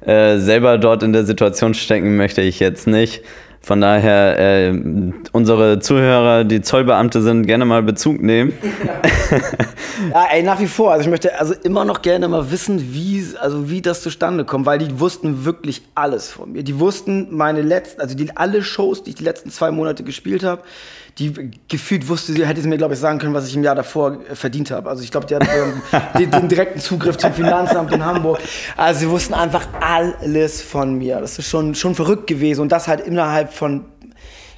Äh, 0.04 0.38
selber 0.38 0.78
dort 0.78 1.02
in 1.02 1.12
der 1.12 1.24
Situation 1.24 1.74
stecken 1.74 2.16
möchte 2.16 2.42
ich 2.42 2.58
jetzt 2.60 2.86
nicht. 2.86 3.22
Von 3.66 3.80
daher, 3.80 4.38
äh, 4.38 4.80
unsere 5.32 5.80
Zuhörer, 5.80 6.44
die 6.44 6.60
Zollbeamte 6.60 7.20
sind, 7.20 7.46
gerne 7.46 7.64
mal 7.64 7.82
Bezug 7.82 8.22
nehmen. 8.22 8.52
Ja, 10.12 10.26
ey, 10.30 10.42
nach 10.42 10.60
wie 10.60 10.66
vor. 10.66 10.92
Also 10.92 11.04
ich 11.04 11.08
möchte 11.08 11.38
also 11.38 11.54
immer 11.62 11.86
noch 11.86 12.02
gerne 12.02 12.28
mal 12.28 12.50
wissen, 12.50 12.92
wie, 12.92 13.24
also 13.40 13.70
wie 13.70 13.80
das 13.80 14.02
zustande 14.02 14.44
kommt, 14.44 14.66
weil 14.66 14.78
die 14.78 15.00
wussten 15.00 15.46
wirklich 15.46 15.82
alles 15.94 16.30
von 16.30 16.52
mir. 16.52 16.62
Die 16.62 16.78
wussten 16.78 17.34
meine 17.34 17.62
letzten, 17.62 18.02
also 18.02 18.14
die, 18.14 18.36
alle 18.36 18.62
Shows, 18.62 19.04
die 19.04 19.10
ich 19.10 19.16
die 19.16 19.24
letzten 19.24 19.50
zwei 19.50 19.70
Monate 19.70 20.04
gespielt 20.04 20.44
habe, 20.44 20.62
die 21.18 21.50
gefühlt 21.68 22.08
wusste 22.08 22.32
sie, 22.32 22.46
hätte 22.46 22.60
sie 22.60 22.68
mir, 22.68 22.76
glaube 22.76 22.94
ich, 22.94 23.00
sagen 23.00 23.18
können, 23.18 23.32
was 23.32 23.48
ich 23.48 23.56
im 23.56 23.62
Jahr 23.62 23.74
davor 23.74 24.18
äh, 24.30 24.34
verdient 24.34 24.70
habe. 24.70 24.90
Also 24.90 25.02
ich 25.02 25.10
glaube, 25.10 25.26
die 25.26 25.34
hatten 25.34 25.48
den, 26.18 26.30
den 26.30 26.48
direkten 26.48 26.78
Zugriff 26.80 27.16
zum 27.16 27.32
Finanzamt 27.32 27.92
in 27.92 28.04
Hamburg. 28.04 28.38
Also 28.76 29.00
sie 29.00 29.10
wussten 29.10 29.32
einfach 29.32 29.66
alles 29.80 30.60
von 30.60 30.98
mir. 30.98 31.20
Das 31.20 31.38
ist 31.38 31.48
schon, 31.48 31.74
schon 31.74 31.94
verrückt 31.94 32.26
gewesen. 32.26 32.60
Und 32.60 32.72
das 32.72 32.86
halt 32.86 33.00
innerhalb 33.00 33.52
von, 33.52 33.86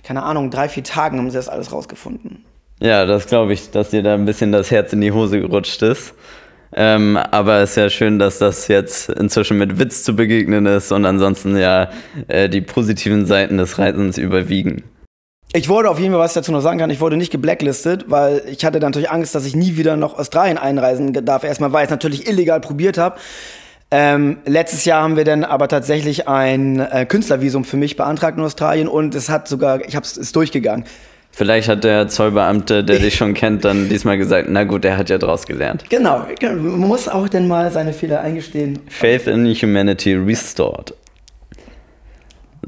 keine 0.02 0.24
Ahnung, 0.24 0.50
drei, 0.50 0.68
vier 0.68 0.82
Tagen 0.82 1.18
haben 1.18 1.30
sie 1.30 1.36
das 1.36 1.48
alles 1.48 1.72
rausgefunden. 1.72 2.44
Ja, 2.80 3.06
das 3.06 3.26
glaube 3.26 3.52
ich, 3.52 3.70
dass 3.70 3.90
dir 3.90 4.02
da 4.02 4.14
ein 4.14 4.24
bisschen 4.24 4.50
das 4.50 4.70
Herz 4.70 4.92
in 4.92 5.00
die 5.00 5.12
Hose 5.12 5.40
gerutscht 5.40 5.82
ist. 5.82 6.14
Ähm, 6.72 7.16
aber 7.16 7.60
es 7.60 7.70
ist 7.70 7.76
ja 7.76 7.88
schön, 7.88 8.18
dass 8.18 8.38
das 8.38 8.68
jetzt 8.68 9.08
inzwischen 9.08 9.58
mit 9.58 9.78
Witz 9.78 10.02
zu 10.02 10.14
begegnen 10.14 10.66
ist 10.66 10.92
und 10.92 11.06
ansonsten 11.06 11.56
ja 11.56 11.90
äh, 12.26 12.48
die 12.48 12.60
positiven 12.60 13.26
Seiten 13.26 13.58
des 13.58 13.78
Reisens 13.78 14.18
überwiegen. 14.18 14.84
Ich 15.54 15.68
wurde 15.68 15.88
auf 15.88 15.98
jeden 15.98 16.12
Fall, 16.12 16.20
was 16.20 16.32
ich 16.32 16.34
dazu 16.34 16.52
noch 16.52 16.60
sagen 16.60 16.78
kann, 16.78 16.90
ich 16.90 17.00
wurde 17.00 17.16
nicht 17.16 17.32
geblacklistet, 17.32 18.04
weil 18.08 18.42
ich 18.46 18.64
hatte 18.66 18.80
dann 18.80 18.90
natürlich 18.90 19.10
Angst, 19.10 19.34
dass 19.34 19.46
ich 19.46 19.56
nie 19.56 19.76
wieder 19.76 19.96
nach 19.96 20.12
Australien 20.14 20.58
einreisen 20.58 21.12
darf. 21.24 21.42
Erstmal, 21.42 21.72
weil 21.72 21.84
ich 21.84 21.86
es 21.86 21.90
natürlich 21.90 22.28
illegal 22.28 22.60
probiert 22.60 22.98
habe. 22.98 23.16
Ähm, 23.90 24.38
letztes 24.44 24.84
Jahr 24.84 25.02
haben 25.02 25.16
wir 25.16 25.24
dann 25.24 25.44
aber 25.44 25.66
tatsächlich 25.68 26.28
ein 26.28 26.78
äh, 26.80 27.06
Künstlervisum 27.06 27.64
für 27.64 27.78
mich 27.78 27.96
beantragt 27.96 28.36
in 28.36 28.44
Australien 28.44 28.86
und 28.86 29.14
es 29.14 29.30
hat 29.30 29.48
sogar, 29.48 29.80
ich 29.80 29.96
habe 29.96 30.04
es 30.04 30.32
durchgegangen. 30.32 30.84
Vielleicht 31.30 31.68
hat 31.68 31.84
der 31.84 32.08
Zollbeamte, 32.08 32.84
der 32.84 32.98
dich 32.98 33.14
schon 33.14 33.32
kennt, 33.32 33.64
dann 33.64 33.88
diesmal 33.88 34.18
gesagt, 34.18 34.48
na 34.50 34.64
gut, 34.64 34.84
der 34.84 34.98
hat 34.98 35.08
ja 35.08 35.16
draus 35.16 35.46
gelernt. 35.46 35.84
Genau, 35.88 36.26
man 36.42 36.80
muss 36.80 37.08
auch 37.08 37.28
dann 37.30 37.48
mal 37.48 37.70
seine 37.70 37.94
Fehler 37.94 38.20
eingestehen. 38.20 38.80
Faith 38.88 39.26
in 39.26 39.46
Humanity 39.54 40.14
restored. 40.14 40.92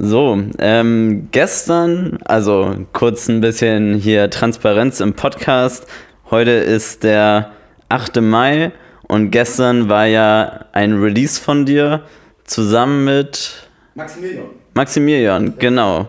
So, 0.03 0.43
ähm, 0.59 1.29
gestern, 1.31 2.21
also 2.25 2.75
kurz 2.95 3.29
ein 3.29 3.43
bisschen 3.43 3.97
hier 3.97 4.31
Transparenz 4.31 4.99
im 5.01 5.13
Podcast. 5.13 5.87
Heute 6.31 6.53
ist 6.53 7.05
der 7.05 7.51
8. 7.91 8.23
Mai 8.23 8.73
und 9.09 9.31
gestern 9.31 9.91
war 9.91 10.07
ja 10.07 10.65
ein 10.73 10.95
Release 10.95 11.39
von 11.39 11.67
dir 11.67 12.05
zusammen 12.45 13.05
mit 13.05 13.69
Maximilian. 13.95 14.47
Maximilian, 14.73 15.59
genau. 15.59 16.09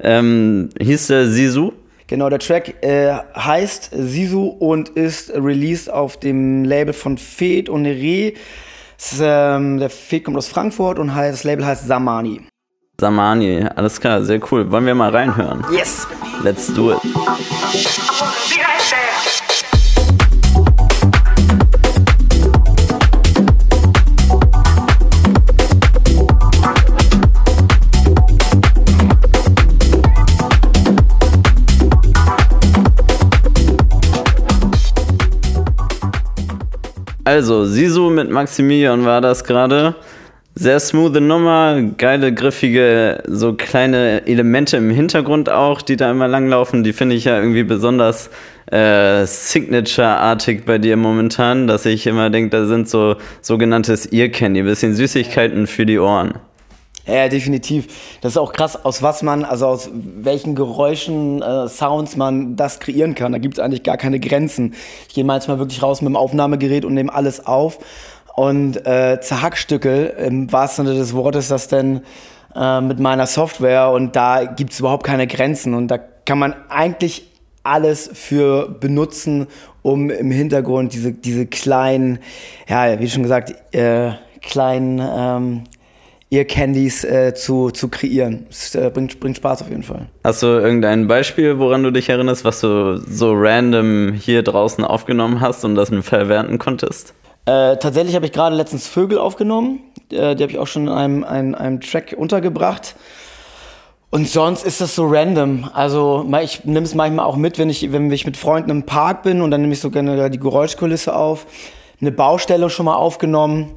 Ähm, 0.00 0.70
hieß 0.80 1.08
der 1.08 1.26
Sisu? 1.26 1.72
Genau, 2.06 2.30
der 2.30 2.38
Track 2.38 2.82
äh, 2.82 3.12
heißt 3.36 3.90
Sisu 3.92 4.46
und 4.46 4.88
ist 4.88 5.34
released 5.34 5.90
auf 5.90 6.16
dem 6.16 6.64
Label 6.64 6.94
von 6.94 7.18
Fed 7.18 7.68
und 7.68 7.84
Re. 7.84 8.32
Ist, 8.96 9.20
Ähm, 9.20 9.76
der 9.80 9.90
Fed 9.90 10.24
kommt 10.24 10.38
aus 10.38 10.48
Frankfurt 10.48 10.98
und 10.98 11.14
heißt, 11.14 11.40
das 11.40 11.44
Label 11.44 11.66
heißt 11.66 11.86
Samani. 11.86 12.40
Samani, 13.02 13.66
alles 13.74 14.00
klar, 14.00 14.22
sehr 14.22 14.38
cool. 14.52 14.70
Wollen 14.70 14.86
wir 14.86 14.94
mal 14.94 15.10
reinhören? 15.10 15.64
Yes! 15.72 16.06
Let's 16.44 16.72
do 16.72 16.92
it. 16.92 16.98
Also, 37.24 37.64
Sisu 37.64 38.10
mit 38.10 38.30
Maximilian 38.30 39.04
war 39.04 39.20
das 39.20 39.42
gerade. 39.42 39.96
Sehr 40.62 40.78
smooth 40.78 41.20
Nummer, 41.20 41.82
geile, 41.98 42.32
griffige, 42.32 43.24
so 43.26 43.54
kleine 43.54 44.24
Elemente 44.28 44.76
im 44.76 44.90
Hintergrund 44.90 45.50
auch, 45.50 45.82
die 45.82 45.96
da 45.96 46.08
immer 46.08 46.28
langlaufen. 46.28 46.84
Die 46.84 46.92
finde 46.92 47.16
ich 47.16 47.24
ja 47.24 47.36
irgendwie 47.36 47.64
besonders 47.64 48.30
äh, 48.70 49.26
Signature-artig 49.26 50.64
bei 50.64 50.78
dir 50.78 50.96
momentan, 50.96 51.66
dass 51.66 51.84
ich 51.84 52.06
immer 52.06 52.30
denke, 52.30 52.50
da 52.50 52.66
sind 52.66 52.88
so 52.88 53.16
sogenanntes 53.40 54.06
Ear 54.12 54.28
Candy, 54.28 54.62
bisschen 54.62 54.94
Süßigkeiten 54.94 55.66
für 55.66 55.84
die 55.84 55.98
Ohren. 55.98 56.34
Ja, 57.08 57.28
definitiv. 57.28 57.88
Das 58.20 58.34
ist 58.34 58.38
auch 58.38 58.52
krass, 58.52 58.84
aus 58.84 59.02
was 59.02 59.24
man, 59.24 59.44
also 59.44 59.66
aus 59.66 59.90
welchen 59.92 60.54
Geräuschen, 60.54 61.42
äh, 61.42 61.66
Sounds 61.66 62.16
man 62.16 62.54
das 62.54 62.78
kreieren 62.78 63.16
kann. 63.16 63.32
Da 63.32 63.38
gibt 63.38 63.54
es 63.54 63.60
eigentlich 63.60 63.82
gar 63.82 63.96
keine 63.96 64.20
Grenzen. 64.20 64.74
Ich 65.08 65.14
gehe 65.14 65.24
manchmal 65.24 65.58
wirklich 65.58 65.82
raus 65.82 66.00
mit 66.02 66.10
dem 66.10 66.16
Aufnahmegerät 66.16 66.84
und 66.84 66.94
nehme 66.94 67.12
alles 67.12 67.44
auf 67.44 67.80
und 68.34 68.86
äh, 68.86 69.20
zerhackstückel 69.20 70.14
im 70.26 70.50
wahrsten 70.52 70.86
Sinne 70.86 70.98
des 70.98 71.14
Wortes 71.14 71.48
das 71.48 71.68
denn 71.68 72.02
äh, 72.54 72.80
mit 72.80 72.98
meiner 72.98 73.26
Software 73.26 73.90
und 73.90 74.16
da 74.16 74.44
gibt 74.44 74.72
es 74.72 74.80
überhaupt 74.80 75.04
keine 75.04 75.26
Grenzen 75.26 75.74
und 75.74 75.88
da 75.88 75.98
kann 75.98 76.38
man 76.38 76.54
eigentlich 76.68 77.28
alles 77.64 78.10
für 78.12 78.68
benutzen, 78.68 79.46
um 79.82 80.10
im 80.10 80.30
Hintergrund 80.30 80.92
diese, 80.92 81.12
diese 81.12 81.46
kleinen, 81.46 82.18
ja, 82.68 82.98
wie 82.98 83.08
schon 83.08 83.22
gesagt, 83.22 83.54
äh, 83.74 84.12
kleinen 84.40 85.00
ähm, 85.00 85.64
Ear 86.30 86.44
Candies 86.44 87.04
äh, 87.04 87.34
zu, 87.34 87.70
zu 87.70 87.88
kreieren. 87.88 88.46
Es 88.50 88.74
äh, 88.74 88.90
bringt, 88.92 89.20
bringt 89.20 89.36
Spaß 89.36 89.62
auf 89.62 89.68
jeden 89.68 89.82
Fall. 89.82 90.08
Hast 90.24 90.42
du 90.42 90.46
irgendein 90.46 91.06
Beispiel, 91.06 91.58
woran 91.58 91.82
du 91.82 91.90
dich 91.90 92.08
erinnerst, 92.08 92.44
was 92.44 92.60
du 92.60 92.96
so 92.96 93.32
random 93.34 94.14
hier 94.14 94.42
draußen 94.42 94.82
aufgenommen 94.82 95.40
hast 95.40 95.64
und 95.64 95.74
das 95.74 95.90
verwerten 96.02 96.58
konntest? 96.58 97.14
Äh, 97.44 97.76
tatsächlich 97.76 98.14
habe 98.14 98.26
ich 98.26 98.32
gerade 98.32 98.54
letztens 98.54 98.86
Vögel 98.86 99.18
aufgenommen. 99.18 99.80
Äh, 100.10 100.36
die 100.36 100.42
habe 100.42 100.52
ich 100.52 100.58
auch 100.58 100.66
schon 100.66 100.86
in 100.86 100.92
einem, 100.92 101.24
einem, 101.24 101.54
einem 101.54 101.80
Track 101.80 102.14
untergebracht. 102.16 102.94
Und 104.10 104.28
sonst 104.28 104.64
ist 104.64 104.80
das 104.80 104.94
so 104.94 105.06
random. 105.06 105.70
Also 105.72 106.30
ich 106.42 106.64
nehme 106.64 106.84
es 106.84 106.94
manchmal 106.94 107.24
auch 107.24 107.36
mit, 107.36 107.58
wenn 107.58 107.70
ich, 107.70 107.92
wenn 107.92 108.10
ich 108.12 108.26
mit 108.26 108.36
Freunden 108.36 108.70
im 108.70 108.82
Park 108.84 109.22
bin 109.22 109.40
und 109.40 109.50
dann 109.50 109.62
nehme 109.62 109.72
ich 109.72 109.80
so 109.80 109.90
gerne 109.90 110.28
die 110.28 110.38
Geräuschkulisse 110.38 111.16
auf. 111.16 111.46
Eine 112.00 112.12
Baustelle 112.12 112.68
schon 112.68 112.84
mal 112.84 112.96
aufgenommen. 112.96 113.70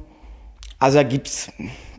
Also 0.78 0.98
da 0.98 1.04
gibt's, 1.04 1.50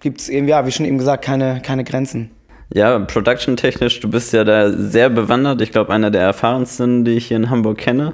gibt's 0.01 0.30
eben, 0.30 0.47
ja, 0.47 0.65
wie 0.67 0.71
schon 0.71 0.86
eben 0.86 0.99
gesagt, 0.99 1.25
keine, 1.25 1.62
keine 1.62 1.84
Grenzen. 1.84 2.30
Ja, 2.73 2.99
production-technisch, 2.99 4.01
du 4.01 4.10
bist 4.10 4.34
ja 4.34 4.43
da 4.43 4.71
sehr 4.71 5.10
bewandert. 5.10 5.62
Ich 5.62 5.71
glaube, 5.71 5.91
einer 5.91 6.12
der 6.12 6.21
erfahrensten, 6.21 7.06
die 7.06 7.13
ich 7.13 7.27
hier 7.27 7.38
in 7.38 7.49
Hamburg 7.49 7.80
kenne. 7.80 8.13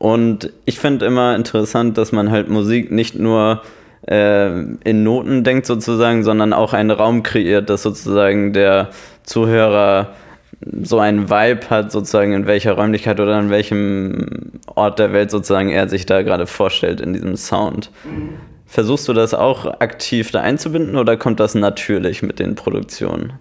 Und 0.00 0.50
ich 0.64 0.78
finde 0.78 1.04
immer 1.04 1.36
interessant, 1.36 1.98
dass 1.98 2.10
man 2.10 2.30
halt 2.30 2.48
Musik 2.48 2.90
nicht 2.90 3.18
nur 3.18 3.60
äh, 4.08 4.48
in 4.48 5.02
Noten 5.02 5.44
denkt 5.44 5.66
sozusagen, 5.66 6.24
sondern 6.24 6.54
auch 6.54 6.72
einen 6.72 6.90
Raum 6.90 7.22
kreiert, 7.22 7.68
dass 7.68 7.82
sozusagen 7.82 8.54
der 8.54 8.88
Zuhörer 9.24 10.14
so 10.82 10.98
einen 10.98 11.28
Vibe 11.28 11.68
hat, 11.68 11.92
sozusagen 11.92 12.32
in 12.32 12.46
welcher 12.46 12.72
Räumlichkeit 12.72 13.20
oder 13.20 13.36
an 13.36 13.50
welchem 13.50 14.52
Ort 14.74 14.98
der 14.98 15.12
Welt 15.12 15.30
sozusagen 15.30 15.68
er 15.68 15.86
sich 15.86 16.06
da 16.06 16.22
gerade 16.22 16.46
vorstellt 16.46 17.02
in 17.02 17.12
diesem 17.12 17.36
Sound. 17.36 17.90
Versuchst 18.64 19.06
du 19.06 19.12
das 19.12 19.34
auch 19.34 19.66
aktiv 19.80 20.30
da 20.30 20.40
einzubinden 20.40 20.96
oder 20.96 21.18
kommt 21.18 21.40
das 21.40 21.54
natürlich 21.54 22.22
mit 22.22 22.38
den 22.38 22.54
Produktionen? 22.54 23.34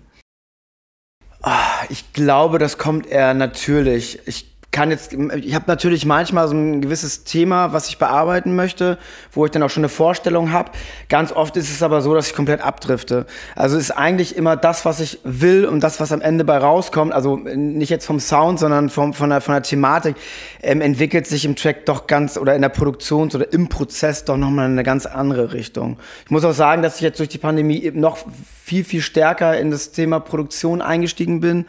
Ich 1.87 2.11
glaube, 2.11 2.59
das 2.59 2.77
kommt 2.77 3.07
eher 3.07 3.33
natürlich. 3.33 4.19
Ich 4.25 4.58
kann 4.71 4.91
jetzt, 4.91 5.13
ich 5.13 5.55
habe 5.55 5.65
natürlich 5.67 6.05
manchmal 6.05 6.47
so 6.47 6.53
ein 6.53 6.81
gewisses 6.81 7.23
Thema, 7.23 7.73
was 7.73 7.89
ich 7.89 7.97
bearbeiten 7.97 8.55
möchte, 8.55 8.99
wo 9.31 9.45
ich 9.45 9.51
dann 9.51 9.63
auch 9.63 9.69
schon 9.69 9.81
eine 9.81 9.89
Vorstellung 9.89 10.51
habe. 10.51 10.71
Ganz 11.09 11.31
oft 11.31 11.57
ist 11.57 11.71
es 11.71 11.81
aber 11.81 12.01
so, 12.01 12.13
dass 12.13 12.27
ich 12.27 12.35
komplett 12.35 12.61
abdrifte. 12.61 13.25
Also 13.55 13.77
ist 13.77 13.89
eigentlich 13.89 14.35
immer 14.35 14.55
das, 14.55 14.85
was 14.85 14.99
ich 14.99 15.19
will 15.23 15.65
und 15.65 15.81
das, 15.81 15.99
was 15.99 16.11
am 16.11 16.21
Ende 16.21 16.43
bei 16.43 16.57
rauskommt. 16.57 17.13
Also 17.13 17.37
nicht 17.37 17.89
jetzt 17.89 18.05
vom 18.05 18.19
Sound, 18.19 18.59
sondern 18.59 18.89
vom, 18.89 19.15
von, 19.15 19.31
der, 19.31 19.41
von 19.41 19.53
der 19.53 19.63
Thematik 19.63 20.15
ähm, 20.61 20.81
entwickelt 20.81 21.25
sich 21.25 21.45
im 21.45 21.55
Track 21.55 21.87
doch 21.87 22.05
ganz 22.05 22.37
oder 22.37 22.53
in 22.53 22.61
der 22.61 22.69
Produktions- 22.69 23.33
oder 23.33 23.51
im 23.51 23.69
Prozess 23.69 24.23
doch 24.23 24.37
nochmal 24.37 24.67
in 24.67 24.73
eine 24.73 24.83
ganz 24.83 25.07
andere 25.07 25.53
Richtung. 25.53 25.97
Ich 26.25 26.31
muss 26.31 26.45
auch 26.45 26.53
sagen, 26.53 26.83
dass 26.83 26.97
ich 26.97 27.01
jetzt 27.01 27.19
durch 27.19 27.29
die 27.29 27.39
Pandemie 27.39 27.81
eben 27.81 27.99
noch 27.99 28.19
viel, 28.63 28.83
viel 28.83 29.01
stärker 29.01 29.59
in 29.59 29.71
das 29.71 29.91
Thema 29.91 30.19
Produktion 30.19 30.83
eingestiegen 30.83 31.39
bin. 31.39 31.65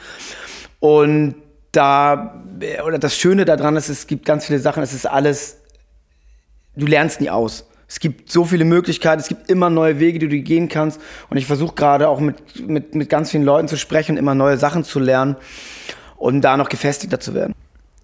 Und 0.80 1.34
da, 1.72 2.42
oder 2.84 2.98
das 2.98 3.16
Schöne 3.16 3.44
daran 3.44 3.76
ist, 3.76 3.88
es 3.88 4.06
gibt 4.06 4.24
ganz 4.24 4.46
viele 4.46 4.58
Sachen, 4.58 4.82
es 4.82 4.92
ist 4.92 5.06
alles, 5.06 5.58
du 6.76 6.86
lernst 6.86 7.20
nie 7.20 7.30
aus. 7.30 7.66
Es 7.86 7.98
gibt 7.98 8.30
so 8.30 8.44
viele 8.44 8.64
Möglichkeiten, 8.64 9.20
es 9.20 9.26
gibt 9.26 9.50
immer 9.50 9.68
neue 9.68 9.98
Wege, 9.98 10.20
die 10.20 10.28
du 10.28 10.38
gehen 10.40 10.68
kannst. 10.68 11.00
Und 11.28 11.38
ich 11.38 11.46
versuche 11.46 11.74
gerade 11.74 12.08
auch 12.08 12.20
mit, 12.20 12.68
mit, 12.68 12.94
mit 12.94 13.08
ganz 13.08 13.32
vielen 13.32 13.42
Leuten 13.42 13.66
zu 13.66 13.76
sprechen, 13.76 14.16
immer 14.16 14.36
neue 14.36 14.58
Sachen 14.58 14.84
zu 14.84 15.00
lernen 15.00 15.34
und 16.16 16.42
da 16.42 16.56
noch 16.56 16.68
gefestigter 16.68 17.18
zu 17.18 17.34
werden. 17.34 17.52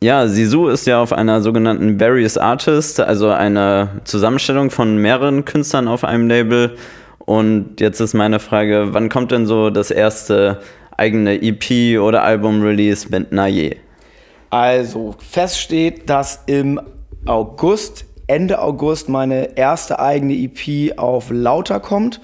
Ja, 0.02 0.26
Sisu 0.26 0.68
ist 0.68 0.86
ja 0.86 1.00
auf 1.00 1.12
einer 1.12 1.40
sogenannten 1.40 2.00
Various 2.00 2.36
Artist, 2.36 3.00
also 3.00 3.30
eine 3.30 4.00
Zusammenstellung 4.04 4.70
von 4.70 4.98
mehreren 4.98 5.44
Künstlern 5.44 5.86
auf 5.86 6.02
einem 6.02 6.28
Label. 6.28 6.76
Und 7.18 7.80
jetzt 7.80 8.00
ist 8.00 8.12
meine 8.12 8.40
Frage, 8.40 8.88
wann 8.90 9.08
kommt 9.08 9.30
denn 9.30 9.46
so 9.46 9.70
das 9.70 9.90
erste 9.90 10.60
eigene 10.96 11.40
EP 11.42 12.00
oder 12.00 12.22
Album-Release 12.22 13.08
mit 13.10 13.32
Naye? 13.32 13.76
Also, 14.50 15.14
fest 15.18 15.58
steht, 15.58 16.08
dass 16.08 16.42
im 16.46 16.80
August, 17.26 18.04
Ende 18.26 18.60
August, 18.60 19.08
meine 19.08 19.56
erste 19.56 19.98
eigene 19.98 20.34
EP 20.34 20.98
auf 20.98 21.30
Lauter 21.30 21.80
kommt. 21.80 22.20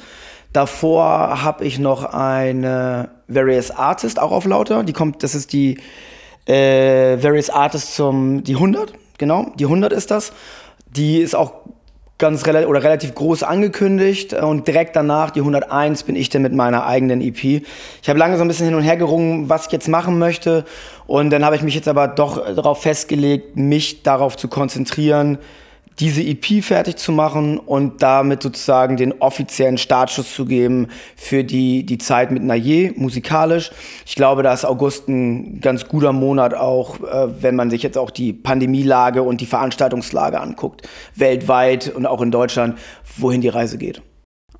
Davor 0.53 1.43
habe 1.43 1.65
ich 1.65 1.79
noch 1.79 2.05
eine 2.05 3.11
Various 3.27 3.71
Artist 3.71 4.21
auch 4.21 4.33
auf 4.33 4.45
Lauter. 4.45 4.85
Die 4.85 4.93
kommt, 4.93 5.23
das 5.23 5.35
ist 5.35 5.53
die 5.53 5.79
äh, 6.47 7.23
Various 7.23 7.51
Artist 7.51 7.95
zum, 7.95 8.45
die 8.45 8.55
100, 8.55 8.93
genau, 9.19 9.53
die 9.59 9.65
100 9.65 9.93
ist 9.93 10.11
das. 10.11 10.33
Die 10.95 11.19
ist 11.19 11.35
auch 11.35 11.53
ganz 12.23 12.47
relativ 12.47 12.69
oder 12.69 12.85
relativ 12.85 13.17
groß 13.17 13.43
angekündigt 13.43 14.33
und 14.33 14.69
direkt 14.69 14.95
danach 14.95 15.33
die 15.33 15.41
101 15.41 16.05
bin 16.05 16.15
ich 16.15 16.29
dann 16.29 16.43
mit 16.43 16.53
meiner 16.53 16.87
eigenen 16.87 17.21
EP. 17.21 17.43
Ich 17.43 18.09
habe 18.09 18.17
lange 18.17 18.37
so 18.37 18.43
ein 18.43 18.49
bisschen 18.49 18.67
hin 18.67 18.77
und 18.77 18.85
her 18.85 18.97
gerungen, 18.97 19.49
was 19.49 19.67
ich 19.67 19.73
jetzt 19.73 19.89
machen 19.89 20.21
möchte 20.21 20.65
und 21.09 21.31
dann 21.31 21.45
habe 21.45 21.57
ich 21.57 21.63
mich 21.63 21.75
jetzt 21.75 21.89
aber 21.89 22.07
doch 22.07 22.55
darauf 22.55 22.81
festgelegt, 22.83 23.57
mich 23.57 24.05
darauf 24.05 24.37
zu 24.37 24.47
konzentrieren, 24.47 25.39
diese 25.99 26.23
EP 26.23 26.63
fertig 26.63 26.97
zu 26.97 27.13
machen 27.13 27.59
und 27.59 28.03
damit 28.03 28.43
sozusagen 28.43 28.97
den 28.97 29.21
offiziellen 29.21 29.79
Startschuss 29.79 30.35
zu 30.35 30.45
geben 30.45 30.89
für 31.17 31.45
die, 31.45 31.85
die 31.85 31.99
Zeit 31.99 32.31
mit 32.31 32.43
Naye 32.43 32.93
musikalisch. 32.97 33.71
Ich 34.07 34.15
glaube, 34.15 34.43
da 34.43 34.53
ist 34.53 34.65
August 34.65 35.09
ein 35.09 35.61
ganz 35.61 35.87
guter 35.87 36.13
Monat 36.13 36.55
auch, 36.55 37.01
äh, 37.01 37.43
wenn 37.43 37.57
man 37.57 37.71
sich 37.71 37.83
jetzt 37.83 37.99
auch 37.99 38.11
die 38.11 38.33
Pandemielage 38.33 39.23
und 39.23 39.41
die 39.41 39.47
Veranstaltungslage 39.47 40.41
anguckt, 40.41 40.89
weltweit 41.15 41.93
und 41.95 42.07
auch 42.07 42.21
in 42.21 42.31
Deutschland, 42.31 42.79
wohin 43.17 43.41
die 43.41 43.49
Reise 43.49 43.79
geht. 43.79 44.03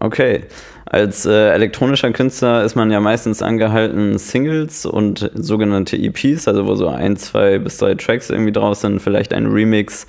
Okay, 0.03 0.47
als 0.85 1.27
äh, 1.27 1.51
elektronischer 1.51 2.11
Künstler 2.11 2.65
ist 2.65 2.75
man 2.75 2.91
ja 2.91 2.99
meistens 2.99 3.41
angehalten, 3.41 4.19
Singles 4.19 4.85
und 4.85 5.31
sogenannte 5.35 5.97
EPs, 5.97 6.49
also 6.49 6.67
wo 6.67 6.75
so 6.75 6.89
ein, 6.89 7.17
zwei 7.17 7.61
bis 7.61 7.77
drei 7.77 7.95
Tracks 7.95 8.29
irgendwie 8.29 8.51
draus 8.51 8.81
sind, 8.81 9.01
vielleicht 9.01 9.33
ein 9.33 9.47
Remix 9.47 10.09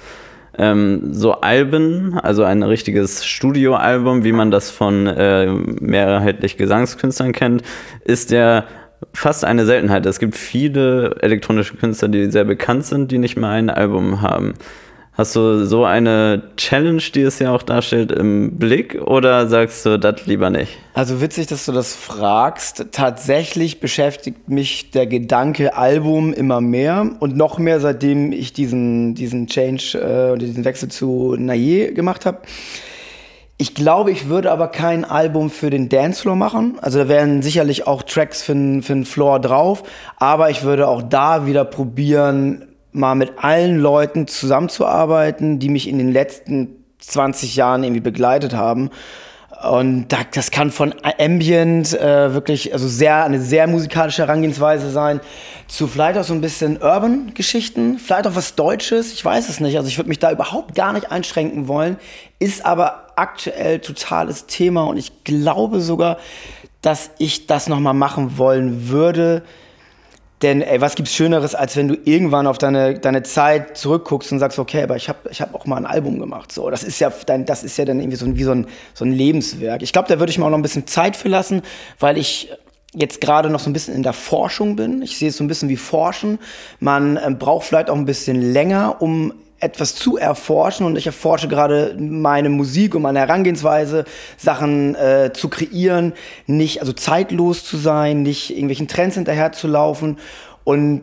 ähm, 0.58 1.14
so 1.14 1.34
Alben, 1.42 2.20
also 2.20 2.44
ein 2.44 2.64
richtiges 2.64 3.26
Studioalbum, 3.26 4.24
wie 4.24 4.32
man 4.32 4.52
das 4.52 4.70
von 4.70 5.08
äh, 5.08 5.48
mehrheitlich 5.48 6.58
Gesangskünstlern 6.58 7.32
kennt, 7.32 7.64
ist 8.06 8.32
ja 8.32 8.66
fast 9.14 9.46
eine 9.46 9.66
Seltenheit. 9.66 10.06
Es 10.06 10.20
gibt 10.20 10.36
viele 10.36 11.18
elektronische 11.22 11.76
Künstler, 11.76 12.08
die 12.08 12.32
sehr 12.32 12.46
bekannt 12.46 12.86
sind, 12.86 13.12
die 13.12 13.18
nicht 13.18 13.38
mal 13.38 13.52
ein 13.52 13.70
Album 13.70 14.22
haben. 14.22 14.54
Hast 15.16 15.36
du 15.36 15.64
so 15.66 15.86
eine 15.86 16.42
Challenge, 16.58 17.02
die 17.14 17.22
es 17.22 17.38
ja 17.38 17.54
auch 17.54 17.62
darstellt, 17.62 18.12
im 18.12 18.58
Blick 18.58 19.00
oder 19.00 19.48
sagst 19.48 19.86
du 19.86 20.00
das 20.00 20.26
lieber 20.26 20.50
nicht? 20.50 20.72
Also 20.96 21.22
witzig, 21.22 21.46
dass 21.46 21.66
du 21.66 21.72
das 21.72 21.94
fragst. 21.94 22.88
Tatsächlich 22.92 23.80
beschäftigt 23.80 24.50
mich 24.50 24.90
der 24.90 25.06
Gedanke 25.06 25.78
Album 25.78 26.34
immer 26.34 26.62
mehr 26.62 27.12
und 27.20 27.38
noch 27.38 27.60
mehr, 27.60 27.80
seitdem 27.80 28.32
ich 28.32 28.54
diesen, 28.54 29.14
diesen 29.14 29.46
Change 29.46 30.34
äh, 30.34 30.38
diesen 30.40 30.66
Wechsel 30.66 30.90
zu 30.90 31.36
Naye 31.38 31.94
gemacht 31.94 32.26
habe. 32.26 32.40
Ich 33.58 33.76
glaube, 33.76 34.10
ich 34.10 34.30
würde 34.30 34.52
aber 34.52 34.68
kein 34.68 35.06
Album 35.06 35.52
für 35.52 35.70
den 35.70 35.90
Dancefloor 35.90 36.36
machen. 36.36 36.80
Also 36.82 36.98
da 36.98 37.08
wären 37.08 37.44
sicherlich 37.44 37.86
auch 37.86 38.02
Tracks 38.02 38.42
für 38.42 38.54
für 38.82 38.94
den 38.94 39.06
Floor 39.06 39.40
drauf. 39.40 39.84
Aber 40.18 40.50
ich 40.50 40.64
würde 40.64 40.88
auch 40.88 41.04
da 41.04 41.46
wieder 41.46 41.66
probieren, 41.66 42.73
mal 42.94 43.16
mit 43.16 43.34
allen 43.38 43.80
Leuten 43.80 44.28
zusammenzuarbeiten, 44.28 45.60
die 45.60 45.70
mich 45.70 45.88
in 45.88 45.98
den 45.98 46.12
letzten 46.12 46.84
20 47.00 47.56
Jahren 47.56 47.84
irgendwie 47.84 48.02
begleitet 48.02 48.54
haben. 48.54 48.90
Und 49.70 50.10
da, 50.10 50.18
das 50.34 50.52
kann 50.52 50.72
von 50.72 50.94
Ambient 51.20 51.94
äh, 51.94 52.34
wirklich, 52.34 52.74
also 52.74 52.88
sehr, 52.88 53.24
eine 53.24 53.40
sehr 53.40 53.66
musikalische 53.68 54.22
Herangehensweise 54.24 54.90
sein, 54.90 55.22
zu 55.68 55.88
vielleicht 55.88 56.20
auch 56.20 56.26
so 56.26 56.34
ein 56.34 56.42
bisschen 56.42 56.82
Urban-Geschichten, 56.82 57.98
vielleicht 57.98 58.28
auch 58.28 58.36
was 58.36 58.56
Deutsches, 58.56 59.14
ich 59.14 59.24
weiß 59.24 59.48
es 59.48 59.62
nicht. 59.62 59.78
Also 59.78 59.88
ich 59.88 59.98
würde 59.98 60.10
mich 60.10 60.20
da 60.20 60.32
überhaupt 60.32 60.76
gar 60.76 60.92
nicht 60.92 61.12
einschränken 61.12 61.70
wollen, 61.70 61.96
ist 62.40 62.66
aber 62.66 63.08
aktuell 63.16 63.80
totales 63.80 64.48
Thema 64.48 64.84
und 64.84 64.98
ich 64.98 65.24
glaube 65.24 65.80
sogar, 65.80 66.18
dass 66.82 67.12
ich 67.18 67.48
das 67.48 67.70
nochmal 67.70 67.94
machen 67.94 68.38
wollen 68.38 68.90
würde. 68.90 69.44
Denn 70.44 70.62
ey, 70.62 70.82
was 70.82 70.96
gibt's 70.96 71.16
Schöneres, 71.16 71.56
als 71.56 71.78
wenn 71.78 71.88
du 71.88 71.98
irgendwann 72.04 72.48
auf 72.48 72.58
deine, 72.58 73.00
deine 73.00 73.24
Zeit 73.24 73.78
zurückguckst 73.78 74.34
und 74.34 74.40
sagst, 74.40 74.60
okay, 74.60 74.84
aber 74.84 74.98
ich 74.98 75.08
habe 75.08 75.30
ich 75.32 75.42
hab 75.42 75.56
auch 75.56 75.66
mal 75.66 75.78
ein 75.78 75.86
Album 75.86 76.20
gemacht. 76.20 76.52
So, 76.52 76.70
das 76.70 76.84
ist 76.84 77.00
ja 77.00 77.12
dann, 77.26 77.46
das 77.46 77.64
ist 77.64 77.78
ja 77.78 77.86
dann 77.86 78.02
irgendwie 78.02 78.18
so 78.18 78.26
ein, 78.26 78.38
wie 78.38 78.44
so 78.44 78.52
ein, 78.52 78.68
so 78.94 79.06
ein 79.06 79.14
Lebenswerk. 79.14 79.82
Ich 79.82 79.94
glaube, 79.94 80.10
da 80.10 80.20
würde 80.20 80.32
ich 80.32 80.38
mir 80.38 80.46
auch 80.46 80.50
noch 80.50 80.58
ein 80.58 80.62
bisschen 80.62 80.86
Zeit 80.86 81.16
für 81.16 81.30
lassen, 81.30 81.62
weil 81.98 82.18
ich 82.18 82.52
jetzt 82.94 83.22
gerade 83.22 83.50
noch 83.50 83.62
so 83.62 83.70
ein 83.70 83.74
bisschen 83.74 83.96
in 83.96 84.04
der 84.04 84.12
Forschung 84.12 84.76
bin. 84.76 85.02
Ich 85.02 85.18
sehe 85.18 85.30
es 85.30 85.38
so 85.38 85.46
ein 85.46 85.48
bisschen 85.48 85.70
wie 85.70 85.78
Forschen. 85.78 86.40
Man 86.82 87.16
äh, 87.16 87.32
braucht 87.32 87.66
vielleicht 87.66 87.90
auch 87.90 87.96
ein 87.96 88.06
bisschen 88.06 88.42
länger, 88.42 89.02
um 89.02 89.34
etwas 89.60 89.96
zu 89.96 90.18
erforschen 90.18 90.86
und 90.86 90.98
ich 90.98 91.06
erforsche 91.06 91.48
gerade 91.48 91.96
meine 91.98 92.50
Musik 92.50 92.96
und 92.96 93.02
meine 93.02 93.20
Herangehensweise, 93.20 94.06
Sachen 94.38 94.96
äh, 94.96 95.32
zu 95.34 95.50
kreieren, 95.50 96.14
nicht, 96.48 96.82
also 96.82 96.94
zeitlos 96.94 97.64
zu 97.64 97.78
sein, 97.78 98.24
nicht 98.24 98.52
irgendwelchen 98.52 98.88
Trends 98.88 99.16
hinterher 99.16 99.52
zu 99.52 99.68
laufen 99.68 100.18
und 100.64 101.02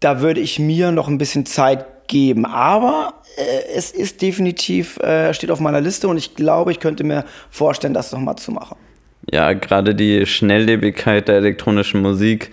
da 0.00 0.20
würde 0.20 0.40
ich 0.40 0.58
mir 0.58 0.90
noch 0.92 1.08
ein 1.08 1.18
bisschen 1.18 1.46
Zeit 1.46 2.08
geben, 2.08 2.44
aber 2.44 3.14
äh, 3.36 3.74
es 3.74 3.90
ist 3.90 4.22
definitiv, 4.22 4.98
äh, 4.98 5.32
steht 5.34 5.50
auf 5.50 5.60
meiner 5.60 5.80
Liste 5.80 6.08
und 6.08 6.16
ich 6.16 6.34
glaube, 6.34 6.72
ich 6.72 6.80
könnte 6.80 7.04
mir 7.04 7.24
vorstellen, 7.50 7.94
das 7.94 8.12
nochmal 8.12 8.36
zu 8.36 8.52
machen. 8.52 8.76
Ja, 9.30 9.52
gerade 9.52 9.94
die 9.94 10.26
Schnelllebigkeit 10.26 11.28
der 11.28 11.36
elektronischen 11.36 12.02
Musik 12.02 12.50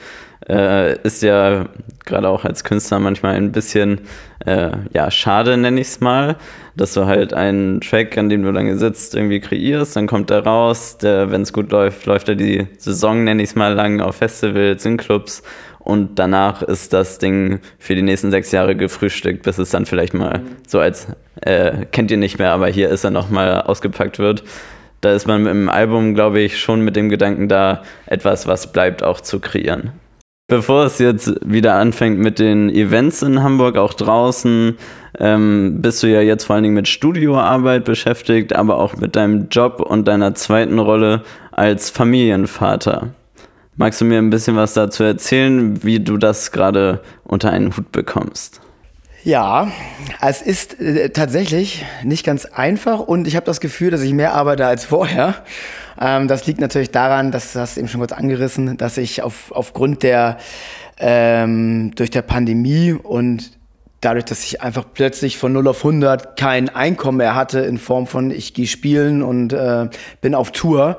äh, 0.47 0.99
ist 1.01 1.21
ja 1.21 1.65
gerade 2.05 2.29
auch 2.29 2.45
als 2.45 2.63
Künstler 2.63 2.99
manchmal 2.99 3.35
ein 3.35 3.51
bisschen 3.51 4.01
äh, 4.45 4.71
ja, 4.93 5.11
schade, 5.11 5.57
nenne 5.57 5.81
ich 5.81 5.87
es 5.87 5.99
mal, 5.99 6.37
dass 6.75 6.93
du 6.93 7.05
halt 7.05 7.33
einen 7.33 7.81
Track, 7.81 8.17
an 8.17 8.29
dem 8.29 8.43
du 8.43 8.51
lange 8.51 8.77
sitzt, 8.77 9.15
irgendwie 9.15 9.39
kreierst, 9.39 9.95
dann 9.95 10.07
kommt 10.07 10.31
er 10.31 10.45
raus, 10.45 10.97
wenn 11.01 11.41
es 11.41 11.51
gut 11.51 11.71
läuft, 11.71 12.05
läuft 12.05 12.29
er 12.29 12.35
die 12.35 12.67
Saison, 12.77 13.23
nenne 13.23 13.43
ich 13.43 13.49
es 13.49 13.55
mal, 13.55 13.73
lang 13.73 13.99
auf 13.99 14.15
Festivals, 14.17 14.85
in 14.85 14.97
Clubs 14.97 15.43
und 15.79 16.19
danach 16.19 16.61
ist 16.61 16.93
das 16.93 17.17
Ding 17.17 17.59
für 17.79 17.95
die 17.95 18.01
nächsten 18.01 18.31
sechs 18.31 18.51
Jahre 18.51 18.75
gefrühstückt, 18.75 19.43
bis 19.43 19.57
es 19.57 19.71
dann 19.71 19.85
vielleicht 19.85 20.13
mal 20.13 20.41
so 20.67 20.79
als, 20.79 21.07
äh, 21.41 21.85
kennt 21.91 22.11
ihr 22.11 22.17
nicht 22.17 22.39
mehr, 22.39 22.51
aber 22.51 22.67
hier 22.67 22.89
ist 22.89 23.03
er 23.03 23.11
nochmal 23.11 23.61
ausgepackt 23.61 24.19
wird. 24.19 24.43
Da 25.01 25.13
ist 25.13 25.27
man 25.27 25.45
im 25.45 25.69
Album, 25.69 26.13
glaube 26.13 26.41
ich, 26.41 26.59
schon 26.59 26.81
mit 26.81 26.95
dem 26.95 27.09
Gedanken 27.09 27.47
da, 27.47 27.83
etwas, 28.05 28.47
was 28.47 28.71
bleibt, 28.71 29.01
auch 29.01 29.21
zu 29.21 29.39
kreieren. 29.39 29.93
Bevor 30.49 30.85
es 30.85 30.97
jetzt 30.97 31.31
wieder 31.45 31.75
anfängt 31.75 32.17
mit 32.17 32.39
den 32.39 32.71
Events 32.71 33.21
in 33.21 33.43
Hamburg, 33.43 33.77
auch 33.77 33.93
draußen, 33.93 34.77
ähm, 35.19 35.79
bist 35.79 36.01
du 36.01 36.07
ja 36.07 36.21
jetzt 36.21 36.45
vor 36.45 36.55
allen 36.55 36.63
Dingen 36.63 36.73
mit 36.73 36.87
Studioarbeit 36.87 37.85
beschäftigt, 37.85 38.55
aber 38.55 38.79
auch 38.79 38.97
mit 38.97 39.15
deinem 39.15 39.49
Job 39.49 39.79
und 39.79 40.07
deiner 40.07 40.33
zweiten 40.33 40.79
Rolle 40.79 41.21
als 41.51 41.91
Familienvater. 41.91 43.09
Magst 43.75 44.01
du 44.01 44.05
mir 44.05 44.17
ein 44.17 44.31
bisschen 44.31 44.55
was 44.55 44.73
dazu 44.73 45.03
erzählen, 45.03 45.83
wie 45.83 45.99
du 45.99 46.17
das 46.17 46.51
gerade 46.51 47.01
unter 47.23 47.51
einen 47.51 47.77
Hut 47.77 47.91
bekommst? 47.91 48.59
Ja, 49.23 49.71
es 50.21 50.41
ist 50.41 50.79
äh, 50.79 51.11
tatsächlich 51.11 51.85
nicht 52.03 52.25
ganz 52.25 52.45
einfach 52.45 52.99
und 52.99 53.27
ich 53.27 53.35
habe 53.35 53.45
das 53.45 53.59
Gefühl, 53.59 53.91
dass 53.91 54.01
ich 54.01 54.13
mehr 54.13 54.33
arbeite 54.33 54.65
als 54.65 54.85
vorher. 54.85 55.35
Ähm, 55.99 56.27
das 56.27 56.47
liegt 56.47 56.59
natürlich 56.59 56.91
daran, 56.91 57.31
dass 57.31 57.53
das 57.53 57.77
eben 57.77 57.87
schon 57.87 57.99
kurz 57.99 58.11
angerissen, 58.11 58.77
dass 58.77 58.97
ich 58.97 59.21
auf, 59.21 59.51
aufgrund 59.51 60.03
der 60.03 60.37
ähm, 60.97 61.91
durch 61.95 62.09
der 62.09 62.21
Pandemie 62.21 62.93
und 62.93 63.57
dadurch, 64.01 64.25
dass 64.25 64.43
ich 64.43 64.61
einfach 64.61 64.85
plötzlich 64.93 65.37
von 65.37 65.51
0 65.53 65.67
auf 65.67 65.79
100 65.79 66.37
kein 66.37 66.69
Einkommen 66.69 67.17
mehr 67.17 67.35
hatte 67.35 67.59
in 67.59 67.77
Form 67.77 68.07
von 68.07 68.31
ich 68.31 68.53
gehe 68.53 68.67
spielen 68.67 69.21
und 69.21 69.53
äh, 69.53 69.89
bin 70.21 70.35
auf 70.35 70.51
Tour, 70.51 70.97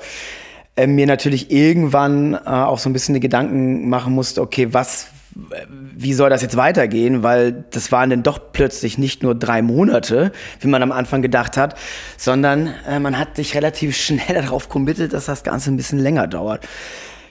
äh, 0.76 0.86
mir 0.86 1.06
natürlich 1.06 1.50
irgendwann 1.50 2.34
äh, 2.34 2.38
auch 2.38 2.78
so 2.78 2.90
ein 2.90 2.92
bisschen 2.92 3.14
die 3.14 3.20
Gedanken 3.20 3.88
machen 3.88 4.12
musste, 4.12 4.42
okay, 4.42 4.68
was 4.72 5.08
wie 5.32 6.12
soll 6.12 6.30
das 6.30 6.42
jetzt 6.42 6.56
weitergehen? 6.56 7.22
Weil 7.22 7.64
das 7.70 7.92
waren 7.92 8.10
dann 8.10 8.22
doch 8.22 8.38
plötzlich 8.52 8.98
nicht 8.98 9.22
nur 9.22 9.34
drei 9.34 9.62
Monate, 9.62 10.32
wie 10.60 10.68
man 10.68 10.82
am 10.82 10.92
Anfang 10.92 11.22
gedacht 11.22 11.56
hat, 11.56 11.76
sondern 12.16 12.74
äh, 12.88 12.98
man 12.98 13.18
hat 13.18 13.36
sich 13.36 13.54
relativ 13.54 13.96
schnell 13.96 14.34
darauf 14.42 14.68
committet, 14.68 15.12
dass 15.12 15.26
das 15.26 15.42
Ganze 15.42 15.70
ein 15.70 15.76
bisschen 15.76 15.98
länger 15.98 16.26
dauert. 16.26 16.66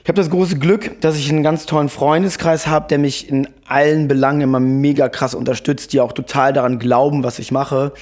Ich 0.02 0.08
habe 0.08 0.16
das 0.16 0.30
große 0.30 0.58
Glück, 0.58 1.00
dass 1.02 1.16
ich 1.16 1.28
einen 1.30 1.42
ganz 1.42 1.66
tollen 1.66 1.90
Freundeskreis 1.90 2.66
habe, 2.66 2.88
der 2.88 2.98
mich 2.98 3.28
in 3.28 3.48
allen 3.68 4.08
Belangen 4.08 4.40
immer 4.40 4.60
mega 4.60 5.10
krass 5.10 5.34
unterstützt, 5.34 5.92
die 5.92 6.00
auch 6.00 6.12
total 6.12 6.54
daran 6.54 6.78
glauben, 6.78 7.22
was 7.22 7.38
ich 7.38 7.52
mache. 7.52 7.92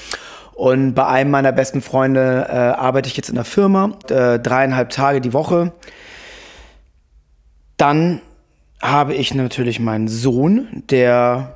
Und 0.54 0.94
bei 0.94 1.06
einem 1.06 1.30
meiner 1.30 1.52
besten 1.52 1.82
Freunde 1.82 2.46
äh, 2.48 2.52
arbeite 2.52 3.08
ich 3.08 3.16
jetzt 3.16 3.28
in 3.28 3.34
der 3.34 3.44
Firma, 3.44 3.92
äh, 4.08 4.38
dreieinhalb 4.38 4.90
Tage 4.90 5.20
die 5.20 5.32
Woche. 5.32 5.72
Dann 7.76 8.20
habe 8.80 9.14
ich 9.14 9.34
natürlich 9.34 9.80
meinen 9.80 10.06
Sohn, 10.08 10.84
der 10.90 11.54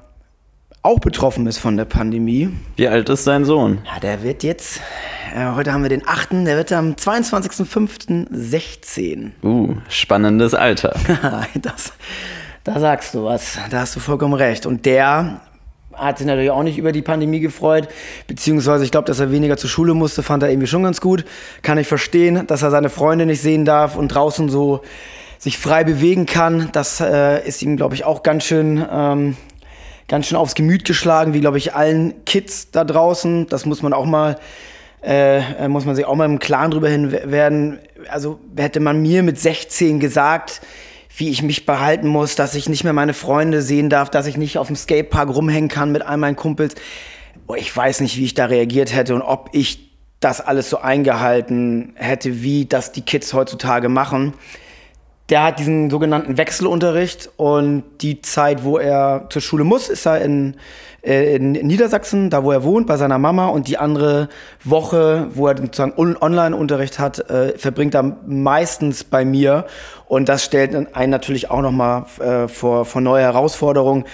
auch 0.82 0.98
betroffen 0.98 1.46
ist 1.46 1.58
von 1.58 1.76
der 1.76 1.84
Pandemie. 1.84 2.50
Wie 2.76 2.88
alt 2.88 3.08
ist 3.08 3.28
dein 3.28 3.44
Sohn? 3.44 3.78
Ja, 3.86 4.00
der 4.00 4.24
wird 4.24 4.42
jetzt, 4.42 4.80
äh, 5.34 5.52
heute 5.54 5.72
haben 5.72 5.82
wir 5.82 5.88
den 5.88 6.06
8., 6.06 6.44
der 6.44 6.56
wird 6.56 6.72
am 6.72 6.94
22.05.16. 6.94 9.30
Uh, 9.44 9.76
spannendes 9.88 10.54
Alter. 10.54 10.96
das, 11.54 11.92
da 12.64 12.80
sagst 12.80 13.14
du 13.14 13.22
was, 13.24 13.56
da 13.70 13.78
hast 13.80 13.94
du 13.94 14.00
vollkommen 14.00 14.34
recht. 14.34 14.66
Und 14.66 14.84
der 14.84 15.40
hat 15.92 16.18
sich 16.18 16.26
natürlich 16.26 16.50
auch 16.50 16.64
nicht 16.64 16.78
über 16.78 16.90
die 16.90 17.02
Pandemie 17.02 17.38
gefreut, 17.38 17.86
beziehungsweise 18.26 18.84
ich 18.84 18.90
glaube, 18.90 19.06
dass 19.06 19.20
er 19.20 19.30
weniger 19.30 19.56
zur 19.56 19.70
Schule 19.70 19.94
musste, 19.94 20.24
fand 20.24 20.42
er 20.42 20.50
irgendwie 20.50 20.66
schon 20.66 20.82
ganz 20.82 21.00
gut. 21.00 21.24
Kann 21.62 21.78
ich 21.78 21.86
verstehen, 21.86 22.48
dass 22.48 22.62
er 22.62 22.72
seine 22.72 22.90
Freunde 22.90 23.26
nicht 23.26 23.40
sehen 23.40 23.64
darf 23.64 23.94
und 23.94 24.08
draußen 24.08 24.48
so 24.48 24.82
sich 25.42 25.58
frei 25.58 25.82
bewegen 25.82 26.24
kann. 26.24 26.68
Das 26.70 27.00
äh, 27.00 27.44
ist 27.44 27.62
ihm, 27.62 27.76
glaube 27.76 27.96
ich, 27.96 28.04
auch 28.04 28.22
ganz 28.22 28.44
schön, 28.44 28.86
ähm, 28.88 29.36
ganz 30.06 30.28
schön 30.28 30.38
aufs 30.38 30.54
Gemüt 30.54 30.84
geschlagen, 30.84 31.34
wie, 31.34 31.40
glaube 31.40 31.58
ich, 31.58 31.74
allen 31.74 32.24
Kids 32.24 32.70
da 32.70 32.84
draußen. 32.84 33.48
Das 33.48 33.66
muss 33.66 33.82
man 33.82 33.92
auch 33.92 34.06
mal, 34.06 34.38
äh, 35.02 35.66
muss 35.66 35.84
man 35.84 35.96
sich 35.96 36.04
auch 36.04 36.14
mal 36.14 36.26
im 36.26 36.38
Klaren 36.38 36.70
drüber 36.70 36.88
hin 36.88 37.10
werden. 37.10 37.80
Also 38.08 38.38
hätte 38.56 38.78
man 38.78 39.02
mir 39.02 39.24
mit 39.24 39.36
16 39.36 39.98
gesagt, 39.98 40.60
wie 41.16 41.30
ich 41.30 41.42
mich 41.42 41.66
behalten 41.66 42.06
muss, 42.06 42.36
dass 42.36 42.54
ich 42.54 42.68
nicht 42.68 42.84
mehr 42.84 42.92
meine 42.92 43.12
Freunde 43.12 43.62
sehen 43.62 43.90
darf, 43.90 44.10
dass 44.10 44.28
ich 44.28 44.36
nicht 44.36 44.58
auf 44.58 44.68
dem 44.68 44.76
Skatepark 44.76 45.28
rumhängen 45.28 45.68
kann 45.68 45.90
mit 45.90 46.02
all 46.02 46.18
meinen 46.18 46.36
Kumpels. 46.36 46.76
Oh, 47.48 47.56
ich 47.56 47.76
weiß 47.76 48.00
nicht, 48.00 48.16
wie 48.16 48.26
ich 48.26 48.34
da 48.34 48.44
reagiert 48.44 48.94
hätte 48.94 49.12
und 49.12 49.22
ob 49.22 49.50
ich 49.50 49.90
das 50.20 50.40
alles 50.40 50.70
so 50.70 50.78
eingehalten 50.78 51.94
hätte, 51.96 52.44
wie 52.44 52.64
das 52.64 52.92
die 52.92 53.02
Kids 53.02 53.34
heutzutage 53.34 53.88
machen 53.88 54.34
der 55.32 55.44
hat 55.44 55.58
diesen 55.58 55.88
sogenannten 55.88 56.36
Wechselunterricht 56.36 57.30
und 57.38 57.84
die 58.02 58.20
Zeit, 58.20 58.64
wo 58.64 58.76
er 58.76 59.28
zur 59.30 59.40
Schule 59.40 59.64
muss, 59.64 59.88
ist 59.88 60.04
er 60.04 60.20
in, 60.20 60.56
äh, 61.02 61.36
in 61.36 61.52
Niedersachsen, 61.52 62.28
da 62.28 62.44
wo 62.44 62.52
er 62.52 62.64
wohnt, 62.64 62.86
bei 62.86 62.98
seiner 62.98 63.16
Mama. 63.16 63.46
Und 63.46 63.66
die 63.66 63.78
andere 63.78 64.28
Woche, 64.62 65.28
wo 65.32 65.48
er 65.48 65.56
sozusagen 65.56 65.94
Online-Unterricht 65.96 66.98
hat, 66.98 67.30
äh, 67.30 67.56
verbringt 67.56 67.94
er 67.94 68.02
meistens 68.26 69.04
bei 69.04 69.24
mir. 69.24 69.64
Und 70.06 70.28
das 70.28 70.44
stellt 70.44 70.94
einen 70.94 71.10
natürlich 71.10 71.50
auch 71.50 71.62
nochmal 71.62 72.04
äh, 72.20 72.46
vor, 72.46 72.84
vor 72.84 73.00
neue 73.00 73.22
Herausforderungen 73.22 74.04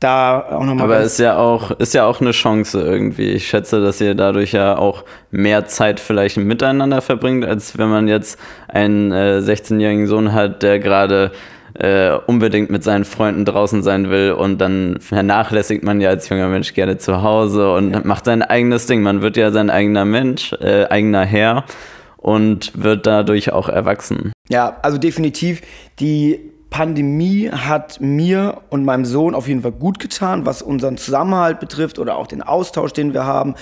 da 0.00 0.40
auch 0.40 0.64
nochmal. 0.64 0.84
Aber 0.84 1.00
ist 1.00 1.18
ja 1.18 1.38
auch, 1.38 1.72
ist 1.72 1.94
ja 1.94 2.06
auch 2.06 2.20
eine 2.20 2.30
Chance 2.30 2.80
irgendwie. 2.80 3.30
Ich 3.30 3.48
schätze, 3.48 3.80
dass 3.80 4.00
ihr 4.00 4.14
dadurch 4.14 4.52
ja 4.52 4.76
auch 4.76 5.04
mehr 5.30 5.66
Zeit 5.66 6.00
vielleicht 6.00 6.36
miteinander 6.36 7.02
verbringt, 7.02 7.44
als 7.44 7.78
wenn 7.78 7.88
man 7.88 8.08
jetzt 8.08 8.38
einen 8.68 9.12
äh, 9.12 9.40
16-jährigen 9.42 10.06
Sohn 10.06 10.32
hat, 10.32 10.62
der 10.62 10.78
gerade 10.78 11.32
äh, 11.74 12.12
unbedingt 12.26 12.70
mit 12.70 12.82
seinen 12.82 13.04
Freunden 13.04 13.44
draußen 13.44 13.82
sein 13.82 14.10
will 14.10 14.32
und 14.32 14.58
dann 14.58 14.98
vernachlässigt 15.00 15.84
man 15.84 16.00
ja 16.00 16.10
als 16.10 16.28
junger 16.28 16.48
Mensch 16.48 16.74
gerne 16.74 16.98
zu 16.98 17.22
Hause 17.22 17.72
und 17.72 17.92
ja. 17.92 18.00
macht 18.04 18.24
sein 18.24 18.42
eigenes 18.42 18.86
Ding. 18.86 19.02
Man 19.02 19.22
wird 19.22 19.36
ja 19.36 19.50
sein 19.50 19.70
eigener 19.70 20.04
Mensch, 20.04 20.52
äh, 20.54 20.86
eigener 20.86 21.24
Herr 21.24 21.64
und 22.16 22.72
wird 22.74 23.06
dadurch 23.06 23.52
auch 23.52 23.68
erwachsen. 23.68 24.32
Ja, 24.48 24.76
also 24.82 24.98
definitiv 24.98 25.62
die 26.00 26.40
Pandemie 26.70 27.50
hat 27.50 28.00
mir 28.00 28.62
und 28.68 28.84
meinem 28.84 29.04
Sohn 29.04 29.34
auf 29.34 29.48
jeden 29.48 29.62
Fall 29.62 29.72
gut 29.72 29.98
getan, 29.98 30.44
was 30.44 30.60
unseren 30.60 30.98
Zusammenhalt 30.98 31.60
betrifft 31.60 31.98
oder 31.98 32.16
auch 32.16 32.26
den 32.26 32.42
Austausch, 32.42 32.92
den 32.92 33.14
wir 33.14 33.24
haben. 33.24 33.54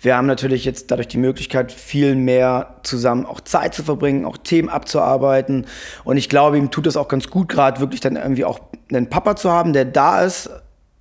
Wir 0.00 0.16
haben 0.16 0.26
natürlich 0.26 0.64
jetzt 0.64 0.90
dadurch 0.90 1.08
die 1.08 1.18
Möglichkeit, 1.18 1.72
viel 1.72 2.14
mehr 2.14 2.76
zusammen 2.82 3.26
auch 3.26 3.40
Zeit 3.40 3.74
zu 3.74 3.82
verbringen, 3.82 4.24
auch 4.24 4.38
Themen 4.38 4.68
abzuarbeiten. 4.68 5.66
Und 6.04 6.16
ich 6.16 6.28
glaube, 6.28 6.58
ihm 6.58 6.70
tut 6.70 6.86
es 6.86 6.96
auch 6.96 7.08
ganz 7.08 7.28
gut, 7.28 7.48
gerade 7.48 7.80
wirklich 7.80 8.00
dann 8.00 8.16
irgendwie 8.16 8.44
auch 8.44 8.60
einen 8.90 9.08
Papa 9.08 9.36
zu 9.36 9.50
haben, 9.50 9.72
der 9.72 9.84
da 9.84 10.22
ist. 10.22 10.50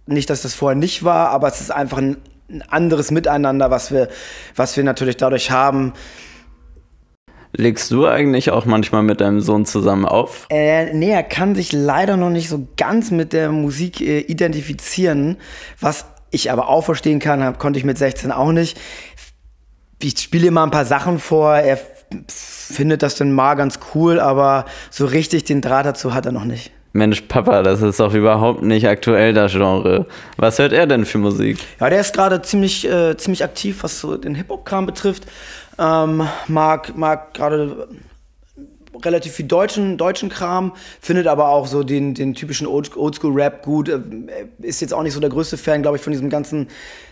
Nicht, 0.06 0.30
dass 0.30 0.42
das 0.42 0.54
vorher 0.54 0.78
nicht 0.78 1.04
war, 1.04 1.30
aber 1.30 1.48
es 1.48 1.62
ist 1.62 1.72
einfach 1.72 1.98
ein, 1.98 2.18
ein 2.50 2.62
anderes 2.64 3.10
Miteinander, 3.10 3.72
was 3.72 3.90
wir, 3.90 4.10
was 4.56 4.76
wir 4.76 4.84
natürlich 4.84 5.16
dadurch 5.16 5.50
haben 5.50 5.94
Legst 7.56 7.92
du 7.92 8.08
eigentlich 8.08 8.50
auch 8.50 8.66
manchmal 8.66 9.04
mit 9.04 9.22
deinem 9.22 9.40
Sohn 9.40 9.66
zusammen 9.66 10.06
auf? 10.06 10.48
Äh, 10.50 10.92
nee, 10.94 11.12
er 11.12 11.22
kann 11.22 11.54
sich 11.54 11.72
leider 11.72 12.18
noch 12.18 12.32
nicht 12.32 12.50
so 12.50 12.68
ganz 12.78 13.12
mit 13.12 13.32
der 13.32 13.52
Musik 13.52 14.02
äh, 14.02 14.22
identifizieren, 14.22 15.38
was 15.80 16.06
ich 16.32 16.52
aber 16.52 16.68
auch 16.68 16.84
verstehen 16.84 17.20
kann, 17.20 17.44
hab, 17.44 17.60
konnte 17.60 17.78
ich 17.78 17.86
mit 17.86 18.00
16 18.00 18.32
auch 18.32 18.52
nicht. 18.52 18.80
Ich 20.02 20.18
spiele 20.20 20.48
ihm 20.48 20.56
mal 20.56 20.64
ein 20.64 20.72
paar 20.72 20.86
Sachen 20.86 21.20
vor, 21.20 21.56
er 21.56 21.80
findet 22.28 23.04
das 23.04 23.16
dann 23.16 23.32
mal 23.32 23.54
ganz 23.54 23.80
cool, 23.94 24.20
aber 24.20 24.66
so 24.90 25.06
richtig 25.06 25.44
den 25.44 25.62
Draht 25.62 25.86
dazu 25.86 26.16
hat 26.16 26.26
er 26.26 26.32
noch 26.32 26.46
nicht. 26.46 26.72
Mensch, 26.96 27.22
Papa, 27.22 27.64
das 27.64 27.82
ist 27.82 28.00
doch 28.00 28.14
überhaupt 28.14 28.62
nicht 28.62 28.88
aktuell, 28.88 29.34
das 29.34 29.52
Genre. 29.52 30.06
Was 30.38 30.60
hört 30.60 30.74
er 30.74 30.86
denn 30.86 31.06
für 31.06 31.18
Musik? 31.18 31.58
Ja, 31.80 31.90
der 31.90 32.00
ist 32.00 32.14
gerade 32.14 32.44
ziemlich, 32.44 32.88
äh, 32.88 33.18
ziemlich 33.18 33.44
aktiv, 33.44 33.80
was 33.82 34.00
so 34.00 34.16
den 34.16 34.36
Hip-Hop-Kram 34.36 34.86
betrifft. 34.86 35.24
Ähm, 35.80 36.28
mag 36.48 36.96
mag 36.98 37.34
gerade 37.34 37.88
relativ 39.04 39.34
viel 39.34 39.48
deutschen, 39.48 39.98
deutschen 39.98 40.30
Kram, 40.30 40.74
findet 41.02 41.28
aber 41.28 41.50
auch 41.50 41.68
so 41.68 41.84
den, 41.84 42.14
den 42.14 42.36
typischen 42.36 42.68
Old- 42.68 42.96
Oldschool-Rap 42.96 43.64
gut. 43.64 43.90
Äh, 43.90 44.00
Ist 44.62 44.82
jetzt 44.82 44.94
auch 44.94 45.04
nicht 45.04 45.14
so 45.14 45.20
der 45.20 45.30
größte 45.30 45.58
Fan, 45.58 45.82
glaube 45.82 45.98
ich, 45.98 46.04
von 46.04 46.12
diesem 46.14 46.30
ganzen 46.30 46.68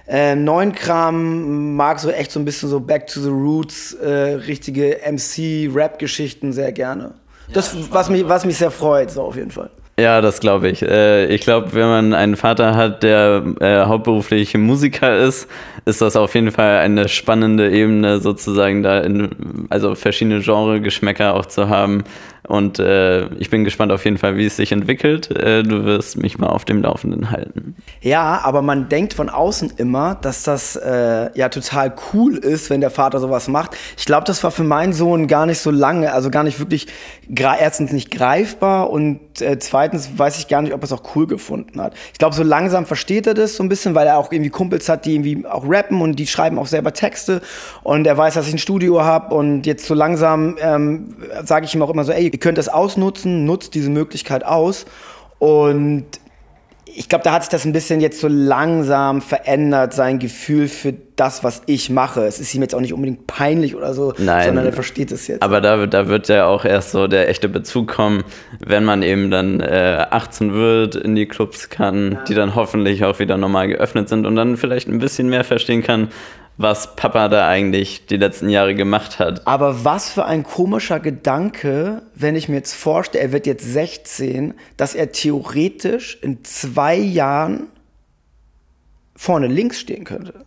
äh, 0.07 0.35
neuen 0.35 0.73
Kram. 0.73 1.75
Mag 1.75 1.99
so 1.99 2.09
echt 2.11 2.31
so 2.31 2.39
ein 2.39 2.45
bisschen 2.45 2.69
so 2.69 2.79
Back 2.79 3.07
to 3.07 3.19
the 3.19 3.29
Roots, 3.29 3.93
äh, 3.93 4.07
richtige 4.09 4.99
MC-Rap-Geschichten 5.11 6.53
sehr 6.53 6.71
gerne. 6.71 7.15
Das, 7.53 7.75
was 7.91 8.09
mich, 8.09 8.27
was 8.29 8.45
mich 8.45 8.57
sehr 8.57 8.71
freut, 8.71 9.11
so 9.11 9.23
auf 9.23 9.35
jeden 9.35 9.51
Fall. 9.51 9.71
Ja, 10.01 10.19
das 10.19 10.39
glaube 10.39 10.69
ich. 10.69 10.81
Äh, 10.81 11.27
ich 11.27 11.41
glaube, 11.41 11.73
wenn 11.73 11.87
man 11.87 12.13
einen 12.15 12.35
Vater 12.35 12.75
hat, 12.75 13.03
der 13.03 13.43
äh, 13.59 13.85
hauptberuflich 13.85 14.57
Musiker 14.57 15.15
ist, 15.19 15.47
ist 15.85 16.01
das 16.01 16.15
auf 16.15 16.33
jeden 16.33 16.49
Fall 16.49 16.79
eine 16.79 17.07
spannende 17.07 17.69
Ebene, 17.69 18.19
sozusagen 18.19 18.81
da 18.81 18.99
in, 19.01 19.67
also 19.69 19.93
verschiedene 19.93 20.41
Genre-Geschmäcker 20.41 21.35
auch 21.35 21.45
zu 21.45 21.69
haben. 21.69 22.03
Und 22.47 22.79
äh, 22.79 23.27
ich 23.35 23.49
bin 23.49 23.63
gespannt 23.63 23.91
auf 23.91 24.03
jeden 24.03 24.17
Fall, 24.17 24.35
wie 24.35 24.45
es 24.45 24.55
sich 24.55 24.71
entwickelt. 24.71 25.29
Äh, 25.31 25.61
du 25.61 25.85
wirst 25.85 26.17
mich 26.17 26.39
mal 26.39 26.47
auf 26.47 26.65
dem 26.65 26.81
Laufenden 26.81 27.29
halten. 27.29 27.75
Ja, 28.01 28.41
aber 28.43 28.63
man 28.63 28.89
denkt 28.89 29.13
von 29.13 29.29
außen 29.29 29.73
immer, 29.77 30.15
dass 30.15 30.43
das 30.43 30.75
äh, 30.75 31.29
ja 31.37 31.49
total 31.49 31.93
cool 32.13 32.37
ist, 32.37 32.69
wenn 32.71 32.81
der 32.81 32.89
Vater 32.89 33.19
sowas 33.19 33.47
macht. 33.47 33.77
Ich 33.95 34.05
glaube, 34.05 34.25
das 34.25 34.43
war 34.43 34.49
für 34.49 34.63
meinen 34.63 34.93
Sohn 34.93 35.27
gar 35.27 35.45
nicht 35.45 35.59
so 35.59 35.69
lange, 35.69 36.13
also 36.13 36.31
gar 36.31 36.43
nicht 36.43 36.59
wirklich, 36.59 36.87
erstens 37.29 37.91
nicht 37.91 38.09
greifbar 38.09 38.89
und 38.89 39.41
äh, 39.41 39.59
zweitens 39.59 40.17
weiß 40.17 40.39
ich 40.39 40.47
gar 40.47 40.63
nicht, 40.63 40.73
ob 40.73 40.81
er 40.81 40.85
es 40.85 40.91
auch 40.91 41.15
cool 41.15 41.27
gefunden 41.27 41.79
hat. 41.79 41.93
Ich 42.11 42.19
glaube, 42.19 42.35
so 42.35 42.43
langsam 42.43 42.87
versteht 42.87 43.27
er 43.27 43.35
das 43.35 43.55
so 43.55 43.63
ein 43.63 43.69
bisschen, 43.69 43.93
weil 43.93 44.07
er 44.07 44.17
auch 44.17 44.31
irgendwie 44.31 44.49
Kumpels 44.49 44.89
hat, 44.89 45.05
die 45.05 45.13
irgendwie 45.13 45.45
auch 45.45 45.67
rappen 45.67 46.01
und 46.01 46.15
die 46.17 46.25
schreiben 46.25 46.57
auch 46.57 46.67
selber 46.67 46.91
Texte 46.93 47.41
und 47.83 48.07
er 48.07 48.17
weiß, 48.17 48.33
dass 48.33 48.47
ich 48.47 48.53
ein 48.53 48.59
Studio 48.59 49.03
habe 49.03 49.35
und 49.35 49.67
jetzt 49.67 49.85
so 49.85 49.93
langsam 49.93 50.57
ähm, 50.59 51.15
sage 51.43 51.65
ich 51.65 51.75
ihm 51.75 51.83
auch 51.83 51.89
immer 51.89 52.03
so, 52.03 52.11
ey, 52.11 52.30
ihr 52.31 52.39
könnt 52.39 52.57
das 52.57 52.69
ausnutzen, 52.69 53.45
nutzt 53.45 53.75
diese 53.75 53.89
Möglichkeit 53.89 54.43
aus 54.45 54.85
und 55.39 56.05
ich 56.95 57.09
glaube, 57.09 57.23
da 57.23 57.31
hat 57.31 57.43
sich 57.43 57.49
das 57.49 57.65
ein 57.65 57.73
bisschen 57.73 58.01
jetzt 58.01 58.19
so 58.19 58.27
langsam 58.27 59.21
verändert, 59.21 59.93
sein 59.93 60.19
Gefühl 60.19 60.67
für 60.67 60.93
das, 61.15 61.43
was 61.43 61.61
ich 61.65 61.89
mache. 61.89 62.25
Es 62.25 62.39
ist 62.39 62.53
ihm 62.53 62.61
jetzt 62.61 62.75
auch 62.75 62.81
nicht 62.81 62.93
unbedingt 62.93 63.27
peinlich 63.27 63.75
oder 63.75 63.93
so, 63.93 64.13
Nein. 64.17 64.47
sondern 64.47 64.65
er 64.65 64.73
versteht 64.73 65.11
es 65.11 65.27
jetzt. 65.27 65.41
Aber 65.41 65.61
da, 65.61 65.85
da 65.85 66.07
wird 66.07 66.27
ja 66.27 66.47
auch 66.47 66.65
erst 66.65 66.91
so 66.91 67.07
der 67.07 67.29
echte 67.29 67.49
Bezug 67.49 67.87
kommen, 67.87 68.23
wenn 68.59 68.83
man 68.83 69.03
eben 69.03 69.31
dann 69.31 69.61
äh, 69.61 70.05
18 70.09 70.53
wird, 70.53 70.95
in 70.95 71.15
die 71.15 71.27
Clubs 71.27 71.69
kann, 71.69 72.19
die 72.27 72.33
dann 72.33 72.55
hoffentlich 72.55 73.05
auch 73.05 73.19
wieder 73.19 73.37
normal 73.37 73.67
geöffnet 73.67 74.09
sind 74.09 74.25
und 74.25 74.35
dann 74.35 74.57
vielleicht 74.57 74.87
ein 74.87 74.99
bisschen 74.99 75.29
mehr 75.29 75.43
verstehen 75.43 75.83
kann, 75.83 76.09
was 76.57 76.95
Papa 76.95 77.27
da 77.27 77.47
eigentlich 77.47 78.05
die 78.05 78.17
letzten 78.17 78.49
Jahre 78.49 78.75
gemacht 78.75 79.19
hat. 79.19 79.47
Aber 79.47 79.83
was 79.83 80.09
für 80.09 80.25
ein 80.25 80.43
komischer 80.43 80.99
Gedanke, 80.99 82.03
wenn 82.15 82.35
ich 82.35 82.49
mir 82.49 82.57
jetzt 82.57 82.73
vorstelle, 82.73 83.23
er 83.23 83.31
wird 83.31 83.47
jetzt 83.47 83.65
16, 83.65 84.53
dass 84.77 84.93
er 84.93 85.11
theoretisch 85.11 86.17
in 86.21 86.43
zwei 86.43 86.95
Jahren 86.95 87.67
vorne 89.15 89.47
links 89.47 89.79
stehen 89.79 90.03
könnte. 90.03 90.45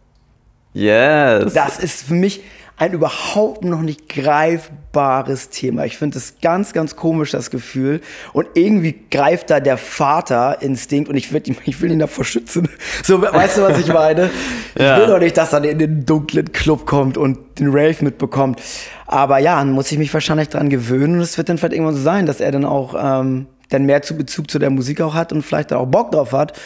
Yes. 0.73 1.55
Das 1.55 1.79
ist 1.79 2.07
für 2.07 2.15
mich 2.15 2.43
ein 2.77 2.93
überhaupt 2.93 3.63
noch 3.65 3.83
nicht 3.83 4.09
greifbares 4.09 5.51
Thema. 5.51 5.85
Ich 5.85 5.97
finde 5.97 6.19
es 6.19 6.35
ganz, 6.43 6.73
ganz 6.73 6.97
komisch, 6.97 7.31
das 7.31 7.51
Gefühl. 7.51 8.01
Und 8.33 8.49
irgendwie 8.55 8.97
greift 9.11 9.51
da 9.51 9.61
der 9.61 9.77
Vaterinstinkt 9.79 11.09
und 11.09 11.17
ich, 11.17 11.33
würd 11.33 11.47
ihn- 11.49 11.57
ich 11.65 11.81
will 11.81 11.93
ihn 11.93 12.01
davor 12.01 12.25
schützen. 12.25 12.69
So, 13.03 13.21
weißt 13.23 13.59
du, 13.59 13.63
was 13.63 13.79
ich 13.79 13.89
meine? 13.93 14.31
Ich 14.77 14.83
Ja. 14.83 14.99
will 14.99 15.07
doch 15.07 15.21
nicht, 15.21 15.37
dass 15.37 15.53
er 15.53 15.63
in 15.63 15.79
den 15.79 16.05
dunklen 16.05 16.51
Club 16.51 16.85
kommt 16.85 17.17
und 17.17 17.61
den 17.61 17.69
Rave 17.69 17.95
mitbekommt. 18.01 18.61
Aber 19.07 19.39
ja, 19.39 19.57
dann 19.59 19.71
muss 19.71 19.93
ich 19.93 19.99
mich 19.99 20.13
wahrscheinlich 20.13 20.49
dran 20.49 20.69
gewöhnen 20.69 21.15
und 21.15 21.21
es 21.21 21.39
wird 21.39 21.49
dann 21.49 21.59
vielleicht 21.59 21.75
irgendwann 21.75 21.95
so 21.95 22.03
sein, 22.03 22.27
dass 22.27 22.41
er 22.41 22.51
dann 22.51 22.65
auch 22.65 22.97
ähm, 22.99 23.47
dann 23.69 23.85
mehr 23.87 24.03
zu 24.03 24.17
Bezug 24.17 24.51
zu 24.51 24.59
der 24.59 24.71
Musik 24.71 25.01
auch 25.01 25.15
hat 25.15 25.33
und 25.33 25.43
vielleicht 25.43 25.73
auch 25.73 25.87
Bock 25.87 26.11
drauf 26.11 26.33
hat. 26.33 26.59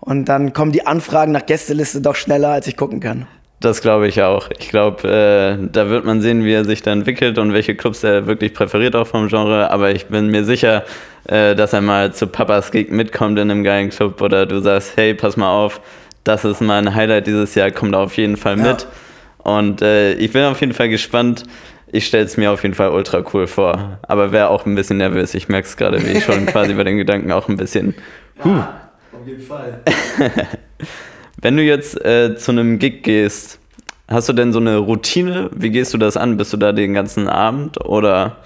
Und 0.00 0.26
dann 0.26 0.52
kommen 0.52 0.72
die 0.72 0.86
Anfragen 0.86 1.32
nach 1.32 1.46
Gästeliste 1.46 2.02
doch 2.02 2.16
schneller, 2.16 2.50
als 2.50 2.66
ich 2.66 2.76
gucken 2.76 3.00
kann. 3.00 3.26
Das 3.64 3.80
glaube 3.80 4.08
ich 4.08 4.20
auch. 4.20 4.50
Ich 4.58 4.68
glaube, 4.68 5.08
äh, 5.08 5.68
da 5.72 5.88
wird 5.88 6.04
man 6.04 6.20
sehen, 6.20 6.44
wie 6.44 6.52
er 6.52 6.66
sich 6.66 6.82
da 6.82 6.92
entwickelt 6.92 7.38
und 7.38 7.54
welche 7.54 7.74
Clubs 7.74 8.04
er 8.04 8.26
wirklich 8.26 8.52
präferiert 8.52 8.94
auch 8.94 9.06
vom 9.06 9.28
Genre. 9.28 9.70
Aber 9.70 9.90
ich 9.90 10.04
bin 10.04 10.26
mir 10.26 10.44
sicher, 10.44 10.84
äh, 11.28 11.54
dass 11.54 11.72
er 11.72 11.80
mal 11.80 12.12
zu 12.12 12.26
Papas 12.26 12.72
Gig 12.72 12.90
mitkommt 12.90 13.38
in 13.38 13.50
einem 13.50 13.64
geilen 13.64 13.88
Club 13.88 14.20
oder 14.20 14.44
du 14.44 14.60
sagst, 14.60 14.92
hey, 14.96 15.14
pass 15.14 15.38
mal 15.38 15.50
auf, 15.50 15.80
das 16.24 16.44
ist 16.44 16.60
mein 16.60 16.94
Highlight 16.94 17.26
dieses 17.26 17.54
Jahr, 17.54 17.70
komm 17.70 17.90
da 17.90 18.02
auf 18.02 18.18
jeden 18.18 18.36
Fall 18.36 18.56
mit. 18.56 18.86
Und 19.38 19.80
äh, 19.80 20.12
ich 20.12 20.30
bin 20.30 20.42
auf 20.44 20.60
jeden 20.60 20.74
Fall 20.74 20.90
gespannt. 20.90 21.44
Ich 21.86 22.06
stelle 22.06 22.24
es 22.24 22.36
mir 22.36 22.50
auf 22.50 22.62
jeden 22.64 22.74
Fall 22.74 22.90
ultra 22.90 23.24
cool 23.32 23.46
vor. 23.46 23.98
Aber 24.02 24.30
wäre 24.30 24.50
auch 24.50 24.66
ein 24.66 24.74
bisschen 24.74 24.98
nervös. 24.98 25.32
Ich 25.32 25.48
merke 25.48 25.68
es 25.68 25.78
gerade, 25.78 26.04
wie 26.04 26.18
ich 26.18 26.24
schon 26.24 26.44
quasi 26.52 26.74
bei 26.74 26.84
den 26.84 26.98
Gedanken 26.98 27.32
auch 27.32 27.48
ein 27.48 27.56
bisschen 27.56 27.94
Auf 29.10 29.26
jeden 29.26 29.40
Fall. 29.40 29.80
Wenn 31.44 31.58
du 31.58 31.62
jetzt 31.62 32.02
äh, 32.02 32.36
zu 32.36 32.52
einem 32.52 32.78
Gig 32.78 33.02
gehst, 33.02 33.58
hast 34.08 34.30
du 34.30 34.32
denn 34.32 34.54
so 34.54 34.60
eine 34.60 34.78
Routine? 34.78 35.50
Wie 35.54 35.68
gehst 35.68 35.92
du 35.92 35.98
das 35.98 36.16
an? 36.16 36.38
Bist 36.38 36.54
du 36.54 36.56
da 36.56 36.72
den 36.72 36.94
ganzen 36.94 37.28
Abend 37.28 37.84
oder 37.84 38.36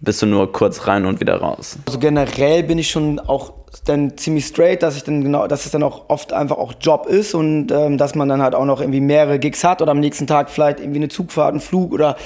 bist 0.00 0.22
du 0.22 0.26
nur 0.26 0.50
kurz 0.50 0.86
rein 0.86 1.04
und 1.04 1.20
wieder 1.20 1.36
raus? 1.36 1.78
Also 1.84 1.98
generell 1.98 2.62
bin 2.62 2.78
ich 2.78 2.90
schon 2.90 3.20
auch 3.20 3.52
dann 3.84 4.16
ziemlich 4.16 4.46
straight, 4.46 4.82
dass 4.82 4.96
ich 4.96 5.04
dann 5.04 5.22
genau, 5.22 5.46
dass 5.46 5.66
es 5.66 5.72
dann 5.72 5.82
auch 5.82 6.08
oft 6.08 6.32
einfach 6.32 6.56
auch 6.56 6.72
Job 6.80 7.04
ist 7.04 7.34
und 7.34 7.70
ähm, 7.70 7.98
dass 7.98 8.14
man 8.14 8.30
dann 8.30 8.40
halt 8.40 8.54
auch 8.54 8.64
noch 8.64 8.80
irgendwie 8.80 9.02
mehrere 9.02 9.38
Gigs 9.38 9.62
hat 9.62 9.82
oder 9.82 9.90
am 9.90 10.00
nächsten 10.00 10.26
Tag 10.26 10.48
vielleicht 10.48 10.80
irgendwie 10.80 11.00
eine 11.00 11.08
Zugfahrt, 11.08 11.50
einen 11.50 11.60
Flug 11.60 11.92
oder 11.92 12.16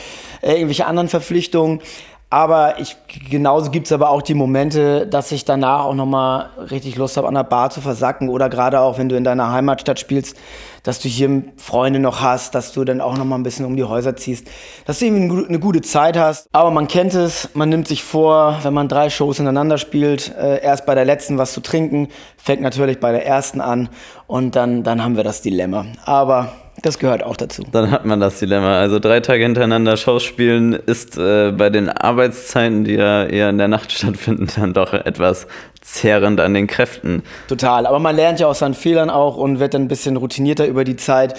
äh, 0.40 0.52
irgendwelche 0.52 0.86
anderen 0.86 1.08
Verpflichtungen. 1.08 1.80
Aber 2.28 2.80
ich, 2.80 2.96
genauso 3.30 3.70
gibt's 3.70 3.92
aber 3.92 4.10
auch 4.10 4.20
die 4.20 4.34
Momente, 4.34 5.06
dass 5.06 5.30
ich 5.30 5.44
danach 5.44 5.84
auch 5.84 5.94
nochmal 5.94 6.50
richtig 6.70 6.96
Lust 6.96 7.16
habe, 7.16 7.28
an 7.28 7.34
der 7.34 7.44
Bar 7.44 7.70
zu 7.70 7.80
versacken. 7.80 8.28
Oder 8.28 8.48
gerade 8.48 8.80
auch, 8.80 8.98
wenn 8.98 9.08
du 9.08 9.16
in 9.16 9.22
deiner 9.22 9.52
Heimatstadt 9.52 10.00
spielst, 10.00 10.36
dass 10.82 10.98
du 10.98 11.08
hier 11.08 11.44
Freunde 11.56 12.00
noch 12.00 12.20
hast, 12.20 12.56
dass 12.56 12.72
du 12.72 12.84
dann 12.84 13.00
auch 13.00 13.16
nochmal 13.16 13.38
ein 13.38 13.44
bisschen 13.44 13.64
um 13.64 13.76
die 13.76 13.84
Häuser 13.84 14.16
ziehst. 14.16 14.48
Dass 14.86 14.98
du 14.98 15.04
irgendwie 15.06 15.24
eine 15.34 15.42
gu- 15.42 15.48
eine 15.48 15.58
gute 15.60 15.82
Zeit 15.82 16.16
hast. 16.18 16.48
Aber 16.52 16.72
man 16.72 16.88
kennt 16.88 17.14
es, 17.14 17.48
man 17.54 17.68
nimmt 17.68 17.86
sich 17.86 18.02
vor, 18.02 18.58
wenn 18.62 18.74
man 18.74 18.88
drei 18.88 19.08
Shows 19.08 19.36
hintereinander 19.36 19.78
spielt, 19.78 20.34
äh, 20.36 20.60
erst 20.62 20.84
bei 20.84 20.96
der 20.96 21.04
letzten 21.04 21.38
was 21.38 21.52
zu 21.52 21.60
trinken, 21.60 22.08
fängt 22.36 22.60
natürlich 22.60 22.98
bei 22.98 23.12
der 23.12 23.24
ersten 23.24 23.60
an 23.60 23.88
und 24.26 24.56
dann, 24.56 24.82
dann 24.82 25.02
haben 25.02 25.16
wir 25.16 25.24
das 25.24 25.42
Dilemma. 25.42 25.86
Aber 26.04 26.48
das 26.86 26.98
gehört 26.98 27.22
auch 27.22 27.36
dazu. 27.36 27.62
Dann 27.72 27.90
hat 27.90 28.04
man 28.04 28.20
das 28.20 28.38
Dilemma. 28.38 28.78
Also 28.78 28.98
drei 28.98 29.20
Tage 29.20 29.42
hintereinander 29.42 29.96
Shows 29.96 30.22
spielen 30.22 30.72
ist 30.72 31.18
äh, 31.18 31.52
bei 31.52 31.68
den 31.68 31.88
Arbeitszeiten, 31.88 32.84
die 32.84 32.94
ja 32.94 33.24
eher 33.24 33.50
in 33.50 33.58
der 33.58 33.68
Nacht 33.68 33.92
stattfinden, 33.98 34.48
dann 34.56 34.72
doch 34.72 34.92
etwas 34.92 35.46
zehrend 35.80 36.40
an 36.40 36.54
den 36.54 36.66
Kräften. 36.66 37.22
Total. 37.48 37.86
Aber 37.86 37.98
man 37.98 38.16
lernt 38.16 38.40
ja 38.40 38.46
aus 38.46 38.60
seinen 38.60 38.74
Fehlern 38.74 39.10
auch 39.10 39.36
und 39.36 39.58
wird 39.58 39.74
dann 39.74 39.82
ein 39.82 39.88
bisschen 39.88 40.16
routinierter 40.16 40.66
über 40.66 40.84
die 40.84 40.96
Zeit. 40.96 41.34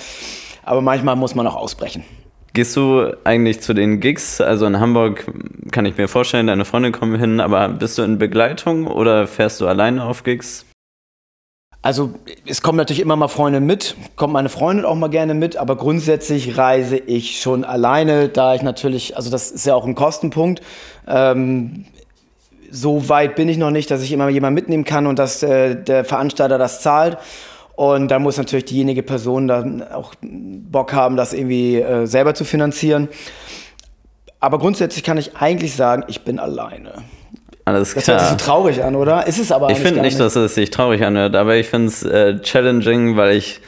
Aber 0.64 0.82
manchmal 0.82 1.16
muss 1.16 1.34
man 1.34 1.48
auch 1.48 1.56
ausbrechen. 1.56 2.04
Gehst 2.54 2.76
du 2.76 3.12
eigentlich 3.24 3.62
zu 3.62 3.74
den 3.74 4.00
Gigs? 4.00 4.42
Also 4.42 4.66
in 4.66 4.80
Hamburg 4.80 5.26
kann 5.72 5.86
ich 5.86 5.98
mir 5.98 6.08
vorstellen, 6.08 6.48
deine 6.48 6.66
Freunde 6.66 6.92
kommen 6.92 7.20
hin, 7.20 7.40
aber 7.40 7.70
bist 7.70 7.98
du 7.98 8.02
in 8.02 8.18
Begleitung 8.18 8.88
oder 8.88 9.28
fährst 9.28 9.62
du 9.62 9.68
alleine 9.68 10.04
auf 10.04 10.24
Gigs? 10.24 10.66
Also 11.82 12.12
es 12.46 12.62
kommen 12.62 12.78
natürlich 12.78 13.02
immer 13.02 13.16
mal 13.16 13.28
Freunde 13.28 13.60
mit, 13.60 13.96
kommt 14.16 14.34
meine 14.34 14.50
Freundin 14.50 14.86
auch 14.86 14.96
mal 14.96 15.10
gerne 15.10 15.34
mit, 15.34 15.58
aber 15.58 15.76
grundsätzlich 15.78 16.58
reise 16.58 16.98
ich 16.98 17.40
schon 17.40 17.64
alleine, 17.64 18.30
da 18.30 18.56
ich 18.56 18.62
natürlich, 18.62 19.16
also 19.16 19.30
das 19.30 19.52
ist 19.52 19.66
ja 19.66 19.76
auch 19.76 19.86
ein 19.86 19.96
Kostenpunkt. 19.96 20.62
Ähm, 21.08 21.86
so 22.70 23.10
weit 23.10 23.36
bin 23.36 23.48
ich 23.48 23.58
noch 23.58 23.72
nicht, 23.72 23.90
dass 23.92 24.02
ich 24.02 24.12
immer 24.12 24.28
jemanden 24.28 24.56
mitnehmen 24.56 24.84
kann 24.84 25.08
und 25.08 25.20
dass 25.20 25.44
äh, 25.44 25.76
der 25.76 26.04
Veranstalter 26.04 26.58
das 26.58 26.82
zahlt. 26.82 27.18
Und 27.76 28.10
da 28.10 28.18
muss 28.18 28.38
natürlich 28.38 28.66
diejenige 28.66 29.04
Person 29.04 29.48
dann 29.48 29.84
auch 29.84 30.16
Bock 30.22 30.94
haben, 30.94 31.16
das 31.16 31.32
irgendwie 31.32 31.76
äh, 31.76 32.08
selber 32.08 32.34
zu 32.34 32.44
finanzieren. 32.44 33.08
Aber 34.40 34.60
grundsätzlich 34.60 35.04
kann 35.04 35.18
ich 35.18 35.38
eigentlich 35.38 35.76
sagen, 35.76 36.04
ich 36.08 36.24
bin 36.24 36.40
alleine. 36.40 37.04
Alles 37.68 37.94
Das 37.94 38.08
hört 38.08 38.22
sich 38.22 38.30
so 38.30 38.36
klar. 38.36 38.38
traurig 38.38 38.82
an, 38.82 38.96
oder? 38.96 39.28
Ist 39.28 39.40
es 39.40 39.52
aber 39.52 39.70
Ich 39.70 39.80
finde 39.80 40.00
nicht, 40.00 40.18
dass 40.22 40.38
es 40.38 40.56
sich 40.56 40.70
traurig 40.70 41.04
anhört, 41.04 41.36
aber 41.36 41.58
ich 41.58 41.68
finde 41.68 41.88
es 41.88 42.02
äh, 42.02 42.40
challenging, 42.40 43.18
weil 43.18 43.36
ich 43.36 43.60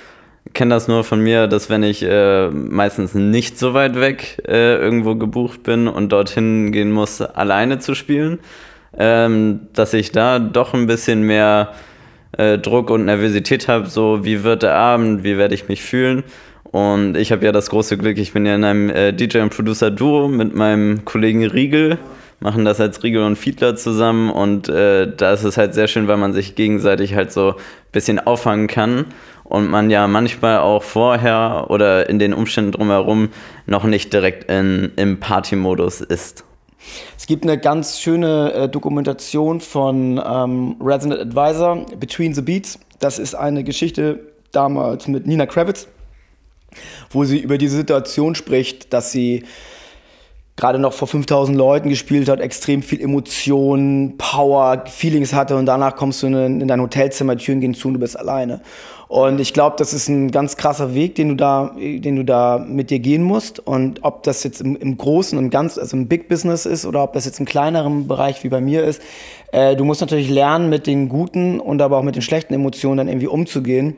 kenne 0.53 0.73
das 0.73 0.87
nur 0.87 1.03
von 1.03 1.19
mir, 1.19 1.47
dass 1.47 1.69
wenn 1.69 1.83
ich 1.83 2.01
äh, 2.01 2.47
meistens 2.49 3.13
nicht 3.13 3.59
so 3.59 3.73
weit 3.73 3.99
weg 3.99 4.41
äh, 4.47 4.75
irgendwo 4.75 5.15
gebucht 5.15 5.63
bin 5.63 5.89
und 5.89 6.13
dorthin 6.13 6.71
gehen 6.71 6.91
muss, 6.91 7.19
alleine 7.21 7.79
zu 7.79 7.93
spielen, 7.93 8.39
ähm, 8.97 9.67
dass 9.73 9.93
ich 9.93 10.13
da 10.13 10.39
doch 10.39 10.73
ein 10.73 10.87
bisschen 10.87 11.23
mehr 11.23 11.73
äh, 12.37 12.57
Druck 12.57 12.91
und 12.91 13.03
Nervosität 13.03 13.67
habe, 13.67 13.87
so 13.87 14.23
wie 14.23 14.45
wird 14.45 14.63
der 14.63 14.75
Abend, 14.75 15.25
wie 15.25 15.37
werde 15.37 15.55
ich 15.55 15.67
mich 15.67 15.81
fühlen. 15.81 16.23
Und 16.63 17.17
ich 17.17 17.33
habe 17.33 17.43
ja 17.43 17.51
das 17.51 17.69
große 17.69 17.97
Glück, 17.97 18.17
ich 18.17 18.31
bin 18.31 18.45
ja 18.45 18.55
in 18.55 18.63
einem 18.63 18.89
äh, 18.89 19.11
DJ- 19.11 19.41
und 19.41 19.53
Producer-Duo 19.53 20.29
mit 20.29 20.55
meinem 20.55 21.03
Kollegen 21.03 21.45
Riegel, 21.45 21.97
machen 22.39 22.65
das 22.65 22.79
als 22.79 23.03
Riegel 23.03 23.23
und 23.23 23.35
Fiedler 23.35 23.75
zusammen 23.75 24.29
und 24.29 24.69
äh, 24.69 25.13
da 25.15 25.33
ist 25.33 25.43
es 25.43 25.57
halt 25.57 25.73
sehr 25.73 25.87
schön, 25.87 26.07
weil 26.07 26.17
man 26.17 26.33
sich 26.33 26.55
gegenseitig 26.55 27.15
halt 27.15 27.31
so 27.31 27.51
ein 27.51 27.55
bisschen 27.91 28.19
auffangen 28.19 28.67
kann 28.67 29.05
und 29.43 29.69
man 29.69 29.89
ja 29.89 30.07
manchmal 30.07 30.59
auch 30.59 30.83
vorher 30.83 31.65
oder 31.69 32.09
in 32.09 32.19
den 32.19 32.33
Umständen 32.33 32.71
drumherum 32.71 33.29
noch 33.65 33.83
nicht 33.83 34.13
direkt 34.13 34.49
in, 34.49 34.91
im 34.95 35.19
Party-Modus 35.19 36.01
ist. 36.01 36.45
Es 37.17 37.27
gibt 37.27 37.43
eine 37.43 37.57
ganz 37.57 37.99
schöne 37.99 38.53
äh, 38.53 38.69
Dokumentation 38.69 39.59
von 39.59 40.21
ähm, 40.23 40.75
Resident 40.81 41.19
Advisor, 41.19 41.85
Between 41.99 42.33
the 42.33 42.41
Beats. 42.41 42.79
Das 42.99 43.19
ist 43.19 43.35
eine 43.35 43.63
Geschichte 43.63 44.19
damals 44.51 45.07
mit 45.07 45.27
Nina 45.27 45.45
Kravitz, 45.45 45.87
wo 47.09 47.25
sie 47.25 47.39
über 47.39 47.57
diese 47.57 47.75
Situation 47.75 48.35
spricht, 48.35 48.93
dass 48.93 49.11
sie 49.11 49.43
gerade 50.59 50.77
noch 50.77 50.93
vor 50.93 51.07
5000 51.07 51.57
Leuten 51.57 51.89
gespielt 51.89 52.27
hat, 52.27 52.41
extrem 52.41 52.83
viel 52.83 53.01
Emotionen, 53.01 54.17
Power, 54.17 54.83
Feelings 54.87 55.33
hatte 55.33 55.55
und 55.55 55.65
danach 55.65 55.95
kommst 55.95 56.21
du 56.21 56.27
in, 56.27 56.61
in 56.61 56.67
dein 56.67 56.81
Hotelzimmer, 56.81 57.37
Türen 57.37 57.61
gehen 57.61 57.73
zu 57.73 57.87
und 57.87 57.95
du 57.95 57.99
bist 57.99 58.19
alleine. 58.19 58.61
Und 59.07 59.39
ich 59.39 59.53
glaube, 59.53 59.75
das 59.79 59.91
ist 59.93 60.07
ein 60.07 60.29
ganz 60.29 60.55
krasser 60.55 60.93
Weg, 60.93 61.15
den 61.15 61.29
du 61.29 61.35
da, 61.35 61.71
den 61.77 62.15
du 62.15 62.23
da 62.23 62.59
mit 62.59 62.91
dir 62.91 62.99
gehen 62.99 63.23
musst. 63.23 63.59
Und 63.59 64.03
ob 64.03 64.21
das 64.21 64.43
jetzt 64.43 64.61
im, 64.61 64.75
im 64.75 64.97
Großen 64.97 65.35
und 65.35 65.49
ganz, 65.49 65.79
also 65.79 65.97
im 65.97 66.07
Big 66.07 66.27
Business 66.27 66.67
ist 66.67 66.85
oder 66.85 67.03
ob 67.03 67.13
das 67.13 67.25
jetzt 67.25 67.39
im 67.39 67.47
kleineren 67.47 68.07
Bereich 68.07 68.43
wie 68.43 68.49
bei 68.49 68.61
mir 68.61 68.83
ist, 68.83 69.01
äh, 69.51 69.75
du 69.75 69.83
musst 69.83 70.01
natürlich 70.01 70.29
lernen, 70.29 70.69
mit 70.69 70.85
den 70.85 71.09
guten 71.09 71.59
und 71.59 71.81
aber 71.81 71.97
auch 71.97 72.03
mit 72.03 72.15
den 72.15 72.21
schlechten 72.21 72.53
Emotionen 72.53 72.97
dann 72.97 73.07
irgendwie 73.07 73.27
umzugehen. 73.27 73.95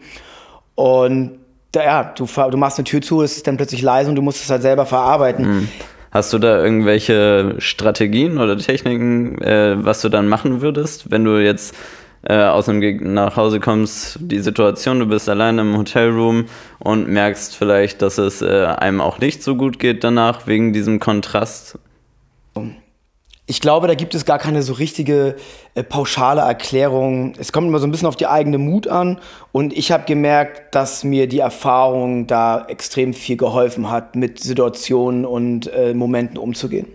Und 0.75 1.39
ja, 1.75 2.13
du, 2.15 2.25
du 2.25 2.57
machst 2.57 2.77
eine 2.77 2.85
Tür 2.85 3.01
zu, 3.01 3.21
es 3.21 3.35
ist 3.35 3.47
dann 3.47 3.57
plötzlich 3.57 3.81
leise 3.81 4.09
und 4.09 4.15
du 4.15 4.21
musst 4.21 4.41
es 4.41 4.49
halt 4.49 4.61
selber 4.61 4.85
verarbeiten. 4.85 5.67
Hast 6.11 6.33
du 6.33 6.39
da 6.39 6.61
irgendwelche 6.61 7.55
Strategien 7.59 8.37
oder 8.37 8.57
Techniken, 8.57 9.41
äh, 9.41 9.75
was 9.77 10.01
du 10.01 10.09
dann 10.09 10.27
machen 10.27 10.61
würdest, 10.61 11.09
wenn 11.09 11.23
du 11.23 11.41
jetzt 11.41 11.73
äh, 12.23 12.35
aus 12.35 12.65
dem 12.65 12.81
Gig 12.81 13.01
nach 13.01 13.37
Hause 13.37 13.59
kommst, 13.59 14.19
die 14.21 14.39
Situation, 14.39 14.99
du 14.99 15.05
bist 15.05 15.29
alleine 15.29 15.61
im 15.61 15.77
Hotelroom 15.77 16.45
und 16.79 17.07
merkst 17.07 17.55
vielleicht, 17.55 18.01
dass 18.01 18.17
es 18.17 18.41
äh, 18.41 18.65
einem 18.65 18.99
auch 18.99 19.19
nicht 19.19 19.41
so 19.41 19.55
gut 19.55 19.79
geht 19.79 20.03
danach 20.03 20.47
wegen 20.47 20.73
diesem 20.73 20.99
Kontrast? 20.99 21.79
Ich 23.51 23.59
glaube, 23.59 23.87
da 23.87 23.95
gibt 23.95 24.15
es 24.15 24.23
gar 24.23 24.39
keine 24.39 24.63
so 24.63 24.71
richtige 24.71 25.35
äh, 25.75 25.83
pauschale 25.83 26.39
Erklärung. 26.39 27.33
Es 27.37 27.51
kommt 27.51 27.67
immer 27.67 27.79
so 27.79 27.85
ein 27.85 27.91
bisschen 27.91 28.07
auf 28.07 28.15
die 28.15 28.27
eigene 28.27 28.57
Mut 28.57 28.87
an. 28.87 29.19
Und 29.51 29.73
ich 29.77 29.91
habe 29.91 30.05
gemerkt, 30.05 30.73
dass 30.73 31.03
mir 31.03 31.27
die 31.27 31.39
Erfahrung 31.39 32.27
da 32.27 32.63
extrem 32.69 33.13
viel 33.13 33.35
geholfen 33.35 33.91
hat, 33.91 34.15
mit 34.15 34.39
Situationen 34.39 35.25
und 35.25 35.67
äh, 35.67 35.93
Momenten 35.93 36.37
umzugehen. 36.37 36.87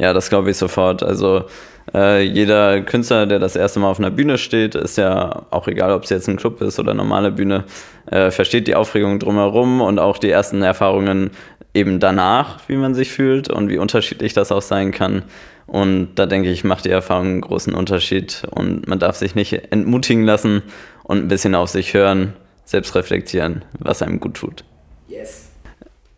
Ja, 0.00 0.14
das 0.14 0.30
glaube 0.30 0.50
ich 0.50 0.56
sofort. 0.56 1.02
Also 1.02 1.44
äh, 1.92 2.22
jeder 2.22 2.80
Künstler, 2.80 3.26
der 3.26 3.38
das 3.38 3.54
erste 3.54 3.80
Mal 3.80 3.90
auf 3.90 3.98
einer 3.98 4.10
Bühne 4.10 4.38
steht, 4.38 4.74
ist 4.74 4.96
ja 4.96 5.42
auch 5.50 5.68
egal, 5.68 5.92
ob 5.92 6.04
es 6.04 6.10
jetzt 6.10 6.26
ein 6.26 6.38
Club 6.38 6.62
ist 6.62 6.78
oder 6.78 6.92
eine 6.92 7.02
normale 7.02 7.30
Bühne, 7.30 7.64
äh, 8.10 8.30
versteht 8.30 8.66
die 8.66 8.74
Aufregung 8.74 9.18
drumherum 9.18 9.82
und 9.82 9.98
auch 9.98 10.16
die 10.16 10.30
ersten 10.30 10.62
Erfahrungen 10.62 11.32
eben 11.74 12.00
danach, 12.00 12.60
wie 12.66 12.76
man 12.76 12.94
sich 12.94 13.10
fühlt 13.10 13.50
und 13.50 13.68
wie 13.68 13.76
unterschiedlich 13.76 14.32
das 14.32 14.50
auch 14.52 14.62
sein 14.62 14.90
kann. 14.90 15.22
Und 15.66 16.14
da 16.14 16.24
denke 16.24 16.50
ich, 16.50 16.64
macht 16.64 16.86
die 16.86 16.90
Erfahrung 16.90 17.26
einen 17.26 17.40
großen 17.42 17.74
Unterschied 17.74 18.44
und 18.50 18.88
man 18.88 18.98
darf 18.98 19.16
sich 19.16 19.34
nicht 19.34 19.70
entmutigen 19.70 20.24
lassen 20.24 20.62
und 21.04 21.18
ein 21.18 21.28
bisschen 21.28 21.54
auf 21.54 21.68
sich 21.68 21.92
hören, 21.92 22.32
selbst 22.64 22.94
reflektieren, 22.94 23.66
was 23.78 24.00
einem 24.00 24.18
gut 24.18 24.34
tut. 24.34 24.64
Yes. 25.08 25.49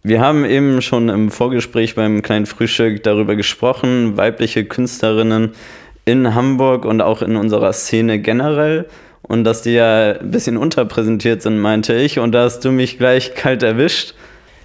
Wir 0.04 0.20
haben 0.20 0.44
eben 0.44 0.82
schon 0.82 1.08
im 1.08 1.30
Vorgespräch 1.30 1.94
beim 1.94 2.22
kleinen 2.22 2.46
Frühstück 2.46 3.04
darüber 3.04 3.36
gesprochen, 3.36 4.16
weibliche 4.16 4.64
Künstlerinnen 4.64 5.52
in 6.04 6.34
Hamburg 6.34 6.84
und 6.84 7.00
auch 7.00 7.22
in 7.22 7.36
unserer 7.36 7.72
Szene 7.72 8.18
generell. 8.18 8.88
Und 9.22 9.44
dass 9.44 9.62
die 9.62 9.74
ja 9.74 10.14
ein 10.14 10.32
bisschen 10.32 10.56
unterpräsentiert 10.56 11.42
sind, 11.42 11.60
meinte 11.60 11.94
ich. 11.94 12.18
Und 12.18 12.32
da 12.32 12.42
hast 12.42 12.64
du 12.64 12.72
mich 12.72 12.98
gleich 12.98 13.36
kalt 13.36 13.62
erwischt. 13.62 14.14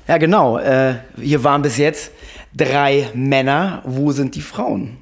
Ja, 0.08 0.18
genau. 0.18 0.58
Äh, 0.58 0.96
hier 1.22 1.44
waren 1.44 1.62
bis 1.62 1.78
jetzt 1.78 2.12
drei 2.56 3.08
Männer. 3.14 3.84
Wo 3.86 4.12
sind 4.12 4.34
die 4.34 4.42
Frauen? 4.42 4.98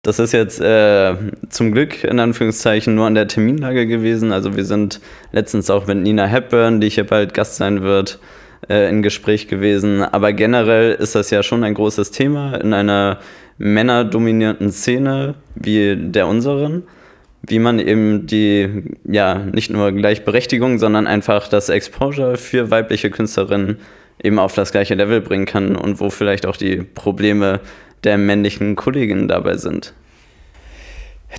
Das 0.00 0.18
ist 0.18 0.32
jetzt 0.32 0.60
äh, 0.60 1.14
zum 1.50 1.72
Glück 1.72 2.04
in 2.04 2.18
Anführungszeichen 2.20 2.94
nur 2.94 3.06
an 3.06 3.14
der 3.14 3.28
Terminlage 3.28 3.86
gewesen. 3.86 4.32
Also 4.32 4.56
wir 4.56 4.64
sind 4.64 5.02
letztens 5.32 5.68
auch 5.68 5.86
mit 5.86 5.98
Nina 5.98 6.24
Hepburn, 6.24 6.80
die 6.80 6.88
hier 6.88 7.06
bald 7.06 7.34
Gast 7.34 7.56
sein 7.56 7.82
wird, 7.82 8.18
äh, 8.68 8.88
in 8.88 9.02
Gespräch 9.02 9.48
gewesen. 9.48 10.02
Aber 10.02 10.32
generell 10.32 10.92
ist 10.92 11.14
das 11.14 11.30
ja 11.30 11.42
schon 11.42 11.64
ein 11.64 11.74
großes 11.74 12.10
Thema 12.10 12.54
in 12.56 12.72
einer 12.72 13.18
männerdominierten 13.58 14.72
Szene 14.72 15.34
wie 15.54 15.96
der 15.96 16.26
unseren, 16.26 16.82
wie 17.42 17.58
man 17.58 17.78
eben 17.78 18.26
die, 18.26 18.96
ja, 19.04 19.34
nicht 19.34 19.70
nur 19.70 19.92
Gleichberechtigung, 19.92 20.78
sondern 20.78 21.06
einfach 21.06 21.48
das 21.48 21.68
Exposure 21.68 22.36
für 22.36 22.70
weibliche 22.70 23.10
Künstlerinnen 23.10 23.78
eben 24.22 24.38
auf 24.38 24.54
das 24.54 24.72
gleiche 24.72 24.94
Level 24.94 25.20
bringen 25.20 25.46
kann 25.46 25.76
und 25.76 26.00
wo 26.00 26.10
vielleicht 26.10 26.46
auch 26.46 26.56
die 26.56 26.76
Probleme 26.76 27.60
der 28.04 28.18
männlichen 28.18 28.76
Kolleginnen 28.76 29.28
dabei 29.28 29.56
sind. 29.56 29.94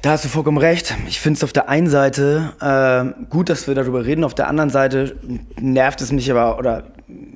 Da 0.02 0.12
hast 0.12 0.26
du 0.26 0.30
vollkommen 0.30 0.58
recht. 0.58 0.94
Ich 1.08 1.20
finde 1.20 1.38
es 1.38 1.44
auf 1.44 1.54
der 1.54 1.70
einen 1.70 1.88
Seite 1.88 2.54
äh, 2.60 3.26
gut, 3.30 3.50
dass 3.50 3.68
wir 3.68 3.76
darüber 3.76 4.06
reden. 4.06 4.24
Auf 4.24 4.36
der 4.36 4.48
anderen 4.48 4.70
Seite 4.70 5.16
nervt 5.60 6.02
es 6.02 6.12
mich 6.12 6.30
aber, 6.30 6.60
oder 6.60 6.84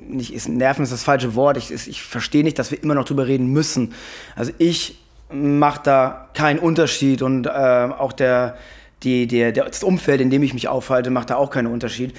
nicht, 0.08 0.32
ist, 0.34 0.48
nerven 0.48 0.82
ist 0.82 0.92
das 0.92 1.02
falsche 1.02 1.34
Wort. 1.34 1.56
Ich, 1.56 1.70
ist- 1.70 1.88
ich 1.88 2.02
verstehe 2.02 2.42
nicht, 2.44 2.58
dass 2.58 2.70
wir 2.70 2.82
immer 2.82 2.94
noch 2.94 3.04
darüber 3.04 3.26
reden 3.26 3.46
müssen. 3.48 3.92
Also 4.36 4.52
ich 4.58 4.98
mache 5.32 5.80
da 5.84 6.28
keinen 6.34 6.58
Unterschied 6.58 7.22
und 7.22 7.46
äh, 7.46 7.50
auch 7.50 8.12
der, 8.12 8.56
die, 9.02 9.26
der, 9.26 9.52
das 9.52 9.82
Umfeld, 9.84 10.20
in 10.20 10.30
dem 10.30 10.42
ich 10.42 10.54
mich 10.54 10.68
aufhalte, 10.68 11.10
macht 11.10 11.30
da 11.30 11.36
auch 11.36 11.50
keinen 11.50 11.68
Unterschied. 11.68 12.14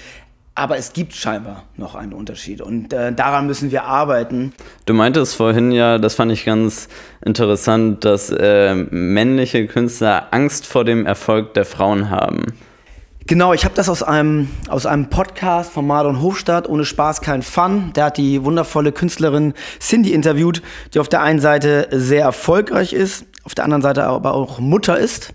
Aber 0.53 0.77
es 0.77 0.91
gibt 0.91 1.13
scheinbar 1.13 1.63
noch 1.77 1.95
einen 1.95 2.11
Unterschied 2.11 2.59
und 2.61 2.91
äh, 2.91 3.13
daran 3.13 3.47
müssen 3.47 3.71
wir 3.71 3.85
arbeiten. 3.85 4.51
Du 4.85 4.93
meintest 4.93 5.35
vorhin 5.35 5.71
ja, 5.71 5.97
das 5.97 6.15
fand 6.15 6.31
ich 6.31 6.43
ganz 6.43 6.89
interessant, 7.23 8.03
dass 8.03 8.29
äh, 8.29 8.75
männliche 8.75 9.65
Künstler 9.67 10.27
Angst 10.31 10.67
vor 10.67 10.83
dem 10.83 11.05
Erfolg 11.05 11.53
der 11.53 11.63
Frauen 11.65 12.09
haben. 12.09 12.47
Genau, 13.31 13.53
ich 13.53 13.63
habe 13.63 13.75
das 13.75 13.87
aus 13.87 14.03
einem, 14.03 14.49
aus 14.67 14.85
einem 14.85 15.09
Podcast 15.09 15.71
von 15.71 15.87
Marlon 15.87 16.21
Hofstadt, 16.21 16.67
ohne 16.67 16.83
Spaß 16.83 17.21
kein 17.21 17.43
Fun. 17.43 17.93
Der 17.95 18.03
hat 18.03 18.17
die 18.17 18.43
wundervolle 18.43 18.91
Künstlerin 18.91 19.53
Cindy 19.79 20.11
interviewt, 20.11 20.61
die 20.93 20.99
auf 20.99 21.07
der 21.07 21.21
einen 21.21 21.39
Seite 21.39 21.87
sehr 21.91 22.23
erfolgreich 22.23 22.91
ist, 22.91 23.23
auf 23.45 23.55
der 23.55 23.63
anderen 23.63 23.83
Seite 23.83 24.03
aber 24.03 24.33
auch 24.33 24.59
Mutter 24.59 24.99
ist 24.99 25.33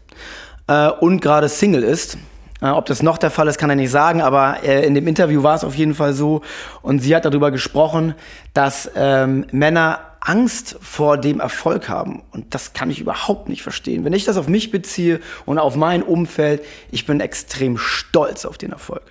äh, 0.67 0.91
und 0.91 1.23
gerade 1.23 1.49
Single 1.49 1.83
ist. 1.83 2.19
Äh, 2.61 2.67
ob 2.67 2.85
das 2.85 3.03
noch 3.03 3.17
der 3.17 3.31
Fall 3.31 3.49
ist, 3.49 3.57
kann 3.57 3.71
er 3.71 3.77
nicht 3.77 3.91
sagen, 3.91 4.21
aber 4.21 4.63
äh, 4.63 4.87
in 4.87 4.95
dem 4.95 5.07
Interview 5.07 5.43
war 5.43 5.55
es 5.55 5.65
auf 5.65 5.75
jeden 5.75 5.95
Fall 5.95 6.13
so. 6.13 6.43
Und 6.83 6.99
sie 6.99 7.17
hat 7.17 7.25
darüber 7.25 7.51
gesprochen, 7.51 8.15
dass 8.53 8.91
ähm, 8.95 9.47
Männer 9.53 10.01
Angst 10.27 10.77
vor 10.81 11.19
dem 11.19 11.39
Erfolg 11.39 11.89
haben. 11.89 12.23
Und 12.33 12.55
das 12.55 12.73
kann 12.73 12.91
ich 12.91 13.01
überhaupt 13.01 13.49
nicht 13.49 13.63
verstehen. 13.63 14.05
Wenn 14.05 14.13
ich 14.13 14.25
das 14.25 14.37
auf 14.37 14.49
mich 14.49 14.73
beziehe 14.73 15.21
und 15.45 15.59
auf 15.59 15.77
mein 15.77 16.03
Umfeld, 16.03 16.63
ich 16.91 17.07
bin 17.07 17.21
extrem 17.21 17.79
stolz 17.79 18.45
auf 18.45 18.59
den 18.59 18.73
Erfolg. 18.73 19.03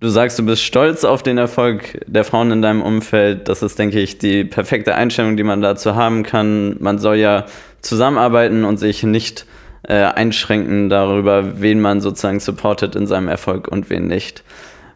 Du 0.00 0.08
sagst, 0.08 0.38
du 0.38 0.44
bist 0.44 0.62
stolz 0.62 1.04
auf 1.04 1.22
den 1.22 1.38
Erfolg 1.38 2.00
der 2.06 2.24
Frauen 2.24 2.50
in 2.50 2.62
deinem 2.62 2.82
Umfeld. 2.82 3.48
Das 3.48 3.62
ist, 3.62 3.78
denke 3.78 4.00
ich, 4.00 4.18
die 4.18 4.44
perfekte 4.44 4.94
Einstellung, 4.94 5.36
die 5.36 5.44
man 5.44 5.60
dazu 5.60 5.94
haben 5.94 6.22
kann. 6.22 6.76
Man 6.80 6.98
soll 6.98 7.16
ja 7.16 7.44
zusammenarbeiten 7.82 8.64
und 8.64 8.78
sich 8.78 9.02
nicht 9.02 9.46
äh, 9.82 9.94
einschränken 9.94 10.88
darüber, 10.88 11.60
wen 11.60 11.80
man 11.80 12.00
sozusagen 12.00 12.40
supportet 12.40 12.96
in 12.96 13.06
seinem 13.06 13.28
Erfolg 13.28 13.68
und 13.68 13.90
wen 13.90 14.06
nicht. 14.06 14.42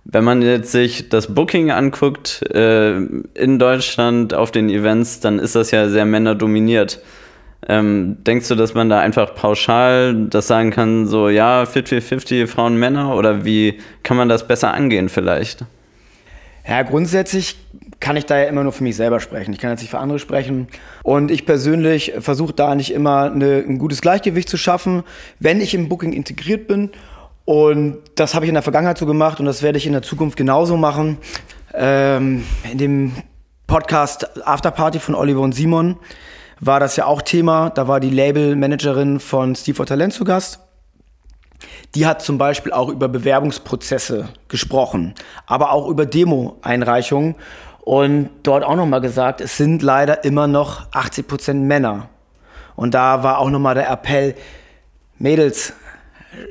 Wenn 0.08 0.22
man 0.22 0.40
jetzt 0.40 0.70
sich 0.70 1.08
das 1.08 1.34
Booking 1.34 1.72
anguckt 1.72 2.42
äh, 2.54 2.96
in 2.96 3.58
Deutschland 3.58 4.34
auf 4.34 4.52
den 4.52 4.68
Events, 4.68 5.18
dann 5.18 5.40
ist 5.40 5.56
das 5.56 5.72
ja 5.72 5.88
sehr 5.88 6.04
männerdominiert. 6.04 7.00
Ähm, 7.68 8.18
denkst 8.22 8.46
du, 8.46 8.54
dass 8.54 8.74
man 8.74 8.88
da 8.88 9.00
einfach 9.00 9.34
pauschal 9.34 10.28
das 10.30 10.46
sagen 10.46 10.70
kann, 10.70 11.08
so 11.08 11.28
ja, 11.28 11.64
50-50 11.64 12.46
Frauen, 12.46 12.76
Männer? 12.76 13.16
Oder 13.16 13.44
wie 13.44 13.80
kann 14.04 14.16
man 14.16 14.28
das 14.28 14.46
besser 14.46 14.72
angehen 14.72 15.08
vielleicht? 15.08 15.64
Ja, 16.68 16.82
grundsätzlich 16.82 17.56
kann 17.98 18.16
ich 18.16 18.26
da 18.26 18.38
ja 18.38 18.44
immer 18.44 18.62
nur 18.62 18.72
für 18.72 18.84
mich 18.84 18.94
selber 18.94 19.18
sprechen. 19.18 19.52
Ich 19.52 19.58
kann 19.58 19.70
jetzt 19.70 19.80
nicht 19.80 19.90
für 19.90 19.98
andere 19.98 20.20
sprechen. 20.20 20.68
Und 21.02 21.32
ich 21.32 21.46
persönlich 21.46 22.12
versuche 22.20 22.52
da 22.52 22.76
nicht 22.76 22.92
immer 22.92 23.32
eine, 23.32 23.64
ein 23.66 23.78
gutes 23.78 24.02
Gleichgewicht 24.02 24.48
zu 24.48 24.56
schaffen, 24.56 25.02
wenn 25.40 25.60
ich 25.60 25.74
im 25.74 25.88
Booking 25.88 26.12
integriert 26.12 26.68
bin 26.68 26.90
Und 27.46 27.98
das 28.16 28.34
habe 28.34 28.44
ich 28.44 28.48
in 28.48 28.54
der 28.54 28.62
Vergangenheit 28.62 28.98
so 28.98 29.06
gemacht 29.06 29.38
und 29.38 29.46
das 29.46 29.62
werde 29.62 29.78
ich 29.78 29.86
in 29.86 29.92
der 29.92 30.02
Zukunft 30.02 30.36
genauso 30.36 30.76
machen. 30.76 31.18
Ähm, 31.72 32.44
in 32.70 32.76
dem 32.76 33.12
Podcast 33.68 34.44
Afterparty 34.44 34.98
von 34.98 35.14
Oliver 35.14 35.40
und 35.40 35.52
Simon 35.52 35.96
war 36.58 36.80
das 36.80 36.96
ja 36.96 37.06
auch 37.06 37.22
Thema. 37.22 37.70
Da 37.70 37.86
war 37.86 38.00
die 38.00 38.10
Labelmanagerin 38.10 39.20
von 39.20 39.54
Steve 39.54 39.76
for 39.76 39.86
Talent 39.86 40.12
zu 40.12 40.24
Gast. 40.24 40.58
Die 41.94 42.04
hat 42.04 42.20
zum 42.20 42.36
Beispiel 42.36 42.72
auch 42.72 42.88
über 42.88 43.08
Bewerbungsprozesse 43.08 44.28
gesprochen, 44.48 45.14
aber 45.46 45.70
auch 45.70 45.88
über 45.88 46.04
Demo-Einreichungen 46.04 47.36
und 47.80 48.30
dort 48.42 48.64
auch 48.64 48.74
nochmal 48.74 49.00
gesagt, 49.00 49.40
es 49.40 49.56
sind 49.56 49.82
leider 49.82 50.24
immer 50.24 50.48
noch 50.48 50.92
80 50.92 51.28
Prozent 51.28 51.62
Männer. 51.62 52.08
Und 52.74 52.94
da 52.94 53.22
war 53.22 53.38
auch 53.38 53.50
nochmal 53.50 53.76
der 53.76 53.88
Appell, 53.88 54.34
Mädels, 55.18 55.72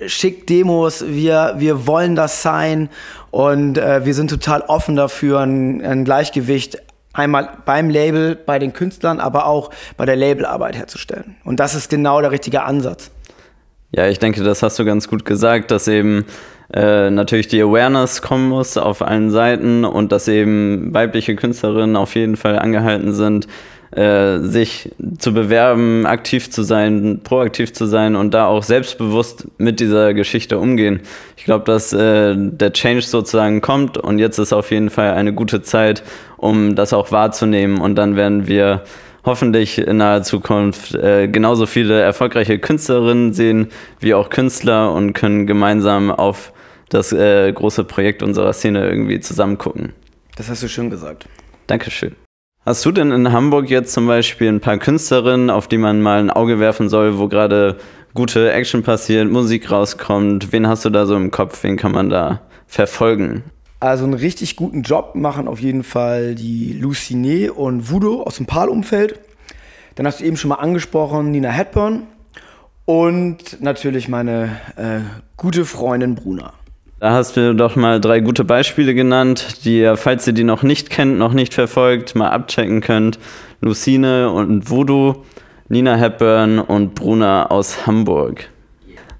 schickt 0.07 0.49
Demos, 0.49 1.05
wir, 1.07 1.55
wir 1.57 1.87
wollen 1.87 2.15
das 2.15 2.41
sein 2.41 2.89
und 3.31 3.77
äh, 3.77 4.05
wir 4.05 4.13
sind 4.13 4.29
total 4.29 4.61
offen 4.61 4.95
dafür, 4.95 5.41
ein, 5.41 5.83
ein 5.83 6.05
Gleichgewicht 6.05 6.77
einmal 7.13 7.49
beim 7.65 7.89
Label, 7.89 8.35
bei 8.35 8.59
den 8.59 8.73
Künstlern, 8.73 9.19
aber 9.19 9.45
auch 9.47 9.71
bei 9.97 10.05
der 10.05 10.15
Labelarbeit 10.15 10.75
herzustellen. 10.75 11.35
Und 11.43 11.59
das 11.59 11.75
ist 11.75 11.89
genau 11.89 12.21
der 12.21 12.31
richtige 12.31 12.63
Ansatz. 12.63 13.11
Ja, 13.91 14.07
ich 14.07 14.19
denke, 14.19 14.43
das 14.43 14.61
hast 14.61 14.77
du 14.77 14.85
ganz 14.85 15.07
gut 15.07 15.23
gesagt, 15.23 15.71
dass 15.71 15.87
eben 15.87 16.25
äh, 16.73 17.09
natürlich 17.09 17.47
die 17.47 17.61
Awareness 17.61 18.21
kommen 18.21 18.49
muss 18.49 18.75
auf 18.77 19.01
allen 19.01 19.29
Seiten 19.29 19.85
und 19.85 20.11
dass 20.11 20.27
eben 20.27 20.93
weibliche 20.93 21.35
Künstlerinnen 21.35 21.95
auf 21.95 22.15
jeden 22.15 22.35
Fall 22.35 22.59
angehalten 22.59 23.13
sind, 23.13 23.47
äh, 23.95 24.39
sich 24.39 24.91
zu 25.17 25.33
bewerben, 25.33 26.05
aktiv 26.05 26.49
zu 26.49 26.63
sein, 26.63 27.21
proaktiv 27.23 27.73
zu 27.73 27.85
sein 27.85 28.15
und 28.15 28.33
da 28.33 28.47
auch 28.47 28.63
selbstbewusst 28.63 29.47
mit 29.57 29.79
dieser 29.79 30.13
Geschichte 30.13 30.59
umgehen. 30.59 31.01
Ich 31.37 31.45
glaube, 31.45 31.65
dass 31.65 31.93
äh, 31.93 32.35
der 32.35 32.73
Change 32.73 33.01
sozusagen 33.01 33.61
kommt 33.61 33.97
und 33.97 34.19
jetzt 34.19 34.37
ist 34.37 34.53
auf 34.53 34.71
jeden 34.71 34.89
Fall 34.89 35.13
eine 35.13 35.33
gute 35.33 35.61
Zeit, 35.61 36.03
um 36.37 36.75
das 36.75 36.93
auch 36.93 37.11
wahrzunehmen 37.11 37.79
und 37.79 37.95
dann 37.95 38.15
werden 38.15 38.47
wir 38.47 38.83
hoffentlich 39.23 39.79
in 39.79 39.97
naher 39.97 40.23
Zukunft 40.23 40.93
äh, 40.95 41.27
genauso 41.27 41.65
viele 41.65 41.99
erfolgreiche 42.01 42.59
Künstlerinnen 42.59 43.33
sehen 43.33 43.69
wie 43.99 44.13
auch 44.13 44.29
Künstler 44.29 44.91
und 44.93 45.13
können 45.13 45.47
gemeinsam 45.47 46.11
auf 46.11 46.53
das 46.89 47.11
äh, 47.11 47.51
große 47.51 47.83
Projekt 47.83 48.21
unserer 48.23 48.53
Szene 48.53 48.87
irgendwie 48.87 49.19
zusammen 49.19 49.57
gucken. 49.57 49.93
Das 50.35 50.49
hast 50.49 50.63
du 50.63 50.67
schön 50.67 50.89
gesagt. 50.89 51.25
Dankeschön. 51.67 52.15
Hast 52.65 52.83
du 52.83 52.91
denn 52.91 53.11
in 53.11 53.31
Hamburg 53.31 53.69
jetzt 53.69 53.93
zum 53.93 54.07
Beispiel 54.07 54.47
ein 54.49 54.59
paar 54.59 54.79
Künstlerinnen, 54.79 55.51
auf 55.51 55.67
die 55.67 55.77
man 55.77 56.01
mal 56.01 56.17
ein 56.17 56.31
Auge 56.31 56.59
werfen 56.59 56.89
soll, 56.89 57.19
wo 57.19 57.27
gerade 57.27 57.77
gute 58.15 58.51
Action 58.51 58.81
passiert, 58.81 59.29
Musik 59.29 59.69
rauskommt? 59.69 60.51
Wen 60.51 60.67
hast 60.67 60.83
du 60.83 60.89
da 60.89 61.05
so 61.05 61.15
im 61.15 61.29
Kopf? 61.29 61.61
Wen 61.61 61.77
kann 61.77 61.91
man 61.91 62.09
da 62.09 62.41
verfolgen? 62.65 63.43
Also 63.81 64.05
einen 64.05 64.15
richtig 64.15 64.55
guten 64.55 64.81
Job 64.81 65.13
machen 65.13 65.47
auf 65.47 65.59
jeden 65.59 65.83
Fall 65.83 66.33
die 66.33 66.73
Lucine 66.73 67.53
und 67.53 67.91
Voodoo 67.91 68.23
aus 68.23 68.37
dem 68.37 68.47
PAL-Umfeld. 68.47 69.19
Dann 69.93 70.07
hast 70.07 70.21
du 70.21 70.23
eben 70.23 70.35
schon 70.35 70.49
mal 70.49 70.55
angesprochen 70.55 71.29
Nina 71.29 71.49
Hepburn 71.49 72.07
und 72.85 73.61
natürlich 73.61 74.07
meine 74.07 74.59
äh, 74.75 75.01
gute 75.37 75.65
Freundin 75.65 76.15
Bruna. 76.15 76.53
Da 76.99 77.11
hast 77.11 77.35
du 77.35 77.53
doch 77.53 77.75
mal 77.75 77.99
drei 77.99 78.21
gute 78.21 78.45
Beispiele 78.45 78.95
genannt, 78.95 79.65
die 79.65 79.79
ihr, 79.79 79.97
falls 79.97 80.25
ihr 80.27 80.33
die 80.33 80.45
noch 80.45 80.63
nicht 80.63 80.89
kennt, 80.89 81.17
noch 81.17 81.33
nicht 81.33 81.53
verfolgt, 81.53 82.15
mal 82.15 82.29
abchecken 82.29 82.79
könnt. 82.79 83.19
Lucine 83.59 84.31
und 84.31 84.69
Voodoo, 84.69 85.23
Nina 85.67 85.95
Hepburn 85.95 86.59
und 86.59 86.95
Bruna 86.95 87.47
aus 87.47 87.85
Hamburg. 87.85 88.49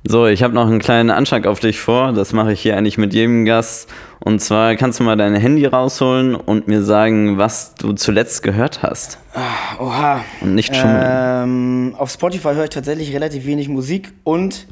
So, 0.08 0.28
ich 0.28 0.44
habe 0.44 0.54
noch 0.54 0.68
einen 0.68 0.80
kleinen 0.80 1.10
Anschlag 1.10 1.48
auf 1.48 1.60
dich 1.60 1.80
vor. 1.80 2.14
Das 2.14 2.32
mache 2.32 2.54
ich 2.54 2.62
hier 2.62 2.78
eigentlich 2.78 2.98
mit 2.98 3.14
jedem 3.14 3.44
Gast. 3.44 3.90
Und 4.20 4.40
zwar 4.40 4.76
kannst 4.76 5.00
du 5.00 5.04
mal 5.04 5.18
dein 5.18 5.36
Handy 5.36 5.66
rausholen 5.66 6.36
und 6.36 6.68
mir 6.68 6.84
sagen, 6.84 7.40
was 7.40 7.74
du 7.76 7.92
zuletzt 7.94 8.44
gehört 8.44 8.84
hast. 8.84 9.18
Oha. 9.80 10.24
Und 10.42 10.54
nicht 10.54 10.76
schummeln. 10.76 11.06
Ähm, 11.08 11.96
auf 11.98 12.12
Spotify 12.12 12.54
höre 12.54 12.66
ich 12.66 12.70
tatsächlich 12.70 13.14
relativ 13.14 13.46
wenig 13.48 13.68
Musik 13.68 14.14
und 14.24 14.68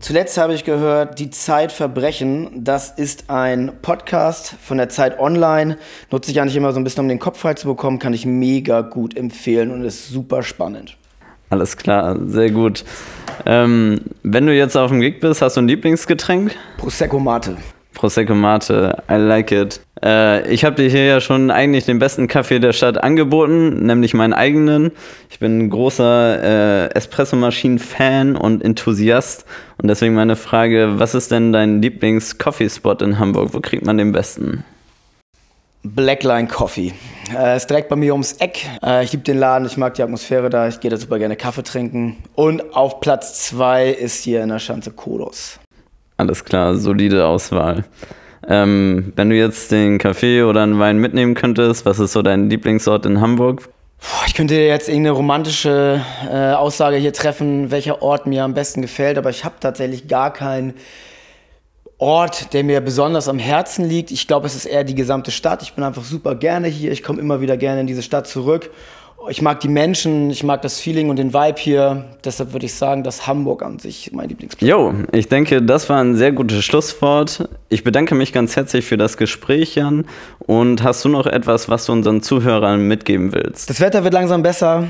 zuletzt 0.00 0.36
habe 0.38 0.54
ich 0.54 0.64
gehört 0.64 1.18
Die 1.18 1.30
Zeit 1.30 1.72
Verbrechen. 1.72 2.64
Das 2.64 2.90
ist 2.90 3.24
ein 3.28 3.72
Podcast 3.82 4.54
von 4.62 4.78
der 4.78 4.88
Zeit 4.88 5.18
Online. 5.18 5.76
Nutze 6.10 6.30
ich 6.30 6.40
eigentlich 6.40 6.56
immer 6.56 6.72
so 6.72 6.80
ein 6.80 6.84
bisschen, 6.84 7.00
um 7.00 7.08
den 7.08 7.18
Kopf 7.18 7.38
frei 7.38 7.54
zu 7.54 7.66
bekommen. 7.68 7.98
Kann 7.98 8.14
ich 8.14 8.26
mega 8.26 8.82
gut 8.82 9.16
empfehlen 9.16 9.70
und 9.70 9.84
ist 9.84 10.08
super 10.08 10.42
spannend. 10.42 10.96
Alles 11.50 11.76
klar, 11.76 12.16
sehr 12.26 12.50
gut. 12.50 12.84
Ähm, 13.46 14.00
wenn 14.22 14.46
du 14.46 14.54
jetzt 14.54 14.76
auf 14.76 14.90
dem 14.90 15.00
Gig 15.00 15.20
bist, 15.20 15.42
hast 15.42 15.56
du 15.56 15.60
ein 15.60 15.68
Lieblingsgetränk? 15.68 16.54
Prosecco 16.78 17.18
Mate. 17.18 17.56
Prosecco 17.94 18.34
Mate, 18.34 19.02
I 19.10 19.14
like 19.14 19.52
it. 19.52 19.80
Äh, 20.02 20.46
ich 20.52 20.64
habe 20.64 20.76
dir 20.76 20.88
hier 20.88 21.04
ja 21.04 21.20
schon 21.20 21.50
eigentlich 21.50 21.86
den 21.86 21.98
besten 21.98 22.28
Kaffee 22.28 22.58
der 22.58 22.72
Stadt 22.72 23.02
angeboten, 23.02 23.86
nämlich 23.86 24.12
meinen 24.12 24.34
eigenen. 24.34 24.92
Ich 25.30 25.38
bin 25.38 25.58
ein 25.58 25.70
großer 25.70 26.42
äh, 26.42 26.94
Espressomaschinen-Fan 26.94 28.36
und 28.36 28.62
Enthusiast. 28.62 29.46
Und 29.80 29.88
deswegen 29.88 30.14
meine 30.14 30.36
Frage, 30.36 30.98
was 30.98 31.14
ist 31.14 31.30
denn 31.30 31.52
dein 31.52 31.80
Lieblings-Coffee-Spot 31.80 32.96
in 33.00 33.18
Hamburg? 33.18 33.54
Wo 33.54 33.60
kriegt 33.60 33.86
man 33.86 33.96
den 33.96 34.12
besten? 34.12 34.64
Blackline 35.84 36.48
Coffee. 36.48 36.92
Äh, 37.36 37.56
ist 37.56 37.68
direkt 37.68 37.90
bei 37.90 37.96
mir 37.96 38.12
ums 38.12 38.32
Eck. 38.34 38.66
Äh, 38.82 39.04
ich 39.04 39.12
liebe 39.12 39.24
den 39.24 39.38
Laden, 39.38 39.66
ich 39.66 39.76
mag 39.76 39.94
die 39.94 40.02
Atmosphäre 40.02 40.48
da, 40.48 40.66
ich 40.66 40.80
gehe 40.80 40.90
da 40.90 40.96
super 40.96 41.18
gerne 41.18 41.36
Kaffee 41.36 41.62
trinken. 41.62 42.16
Und 42.34 42.74
auf 42.74 43.00
Platz 43.00 43.46
2 43.48 43.90
ist 43.90 44.24
hier 44.24 44.42
in 44.42 44.48
der 44.48 44.58
Schanze 44.58 44.92
Kodos. 44.92 45.60
Alles 46.16 46.44
klar, 46.44 46.76
solide 46.76 47.26
Auswahl. 47.26 47.84
Ähm, 48.46 49.12
wenn 49.16 49.30
du 49.30 49.36
jetzt 49.36 49.72
den 49.72 49.98
Kaffee 49.98 50.42
oder 50.42 50.62
einen 50.62 50.78
Wein 50.78 50.98
mitnehmen 50.98 51.34
könntest, 51.34 51.86
was 51.86 51.98
ist 51.98 52.12
so 52.12 52.22
dein 52.22 52.50
Lieblingsort 52.50 53.06
in 53.06 53.20
Hamburg? 53.20 53.68
Ich 54.26 54.34
könnte 54.34 54.54
jetzt 54.54 54.88
irgendeine 54.88 55.16
romantische 55.16 56.02
äh, 56.30 56.52
Aussage 56.52 56.96
hier 56.96 57.12
treffen, 57.12 57.70
welcher 57.70 58.02
Ort 58.02 58.26
mir 58.26 58.44
am 58.44 58.52
besten 58.52 58.82
gefällt, 58.82 59.16
aber 59.16 59.30
ich 59.30 59.44
habe 59.44 59.54
tatsächlich 59.60 60.08
gar 60.08 60.32
keinen 60.32 60.74
Ort, 61.98 62.52
der 62.52 62.64
mir 62.64 62.80
besonders 62.80 63.28
am 63.28 63.38
Herzen 63.38 63.88
liegt. 63.88 64.10
Ich 64.10 64.26
glaube, 64.26 64.46
es 64.46 64.54
ist 64.54 64.66
eher 64.66 64.84
die 64.84 64.94
gesamte 64.94 65.30
Stadt. 65.30 65.62
Ich 65.62 65.74
bin 65.74 65.84
einfach 65.84 66.04
super 66.04 66.34
gerne 66.34 66.68
hier. 66.68 66.92
Ich 66.92 67.02
komme 67.02 67.20
immer 67.20 67.40
wieder 67.40 67.56
gerne 67.56 67.80
in 67.80 67.86
diese 67.86 68.02
Stadt 68.02 68.26
zurück. 68.26 68.70
Ich 69.30 69.40
mag 69.40 69.60
die 69.60 69.68
Menschen, 69.68 70.30
ich 70.30 70.42
mag 70.42 70.60
das 70.62 70.80
Feeling 70.80 71.08
und 71.08 71.16
den 71.16 71.32
Vibe 71.32 71.58
hier. 71.58 72.04
Deshalb 72.24 72.52
würde 72.52 72.66
ich 72.66 72.74
sagen, 72.74 73.02
dass 73.04 73.26
Hamburg 73.26 73.62
an 73.62 73.78
sich 73.78 74.10
mein 74.12 74.28
Lieblingsplatz 74.28 74.68
Jo, 74.68 74.92
ich 75.12 75.28
denke, 75.28 75.62
das 75.62 75.88
war 75.88 76.00
ein 76.00 76.14
sehr 76.14 76.32
gutes 76.32 76.62
Schlusswort. 76.64 77.48
Ich 77.68 77.84
bedanke 77.84 78.14
mich 78.14 78.32
ganz 78.32 78.54
herzlich 78.56 78.84
für 78.84 78.96
das 78.96 79.16
Gespräch, 79.16 79.76
Jan. 79.76 80.04
Und 80.40 80.82
hast 80.82 81.04
du 81.04 81.08
noch 81.08 81.26
etwas, 81.26 81.68
was 81.68 81.86
du 81.86 81.92
unseren 81.92 82.22
Zuhörern 82.22 82.86
mitgeben 82.86 83.32
willst? 83.32 83.70
Das 83.70 83.80
Wetter 83.80 84.04
wird 84.04 84.12
langsam 84.12 84.42
besser. 84.42 84.86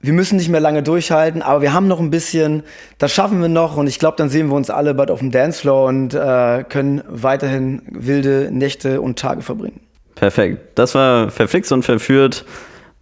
Wir 0.00 0.12
müssen 0.12 0.36
nicht 0.36 0.48
mehr 0.48 0.60
lange 0.60 0.82
durchhalten, 0.82 1.42
aber 1.42 1.60
wir 1.60 1.74
haben 1.74 1.88
noch 1.88 2.00
ein 2.00 2.10
bisschen. 2.10 2.62
Das 2.98 3.12
schaffen 3.12 3.42
wir 3.42 3.48
noch 3.48 3.76
und 3.76 3.86
ich 3.86 3.98
glaube, 3.98 4.16
dann 4.16 4.30
sehen 4.30 4.48
wir 4.48 4.54
uns 4.54 4.70
alle 4.70 4.94
bald 4.94 5.10
auf 5.10 5.18
dem 5.18 5.30
Dancefloor 5.30 5.88
und 5.88 6.14
äh, 6.14 6.64
können 6.68 7.02
weiterhin 7.08 7.82
wilde 7.90 8.48
Nächte 8.52 9.00
und 9.00 9.18
Tage 9.18 9.42
verbringen. 9.42 9.80
Perfekt. 10.14 10.78
Das 10.78 10.94
war 10.94 11.30
Verflixt 11.30 11.72
und 11.72 11.82
Verführt 11.82 12.44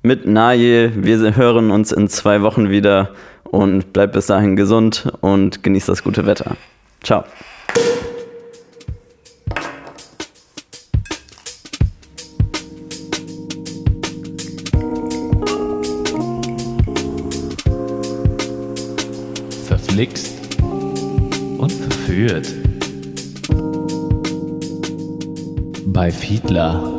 mit 0.03 0.27
Naje. 0.27 0.93
Wir 0.95 1.37
hören 1.37 1.71
uns 1.71 1.93
in 1.93 2.09
zwei 2.09 2.43
Wochen 2.43 2.71
wieder 2.71 3.11
und 3.45 3.93
bleibt 3.93 4.13
bis 4.13 4.27
dahin 4.27 4.57
gesund 4.57 5.11
und 5.21 5.63
genießt 5.63 5.89
das 5.89 6.03
gute 6.03 6.27
Wetter. 6.27 6.57
Ciao. 7.03 7.25
Verflixt 19.67 20.35
und 21.59 21.73
verführt. 21.73 22.55
Bei 25.87 26.11
Fiedler. 26.11 26.98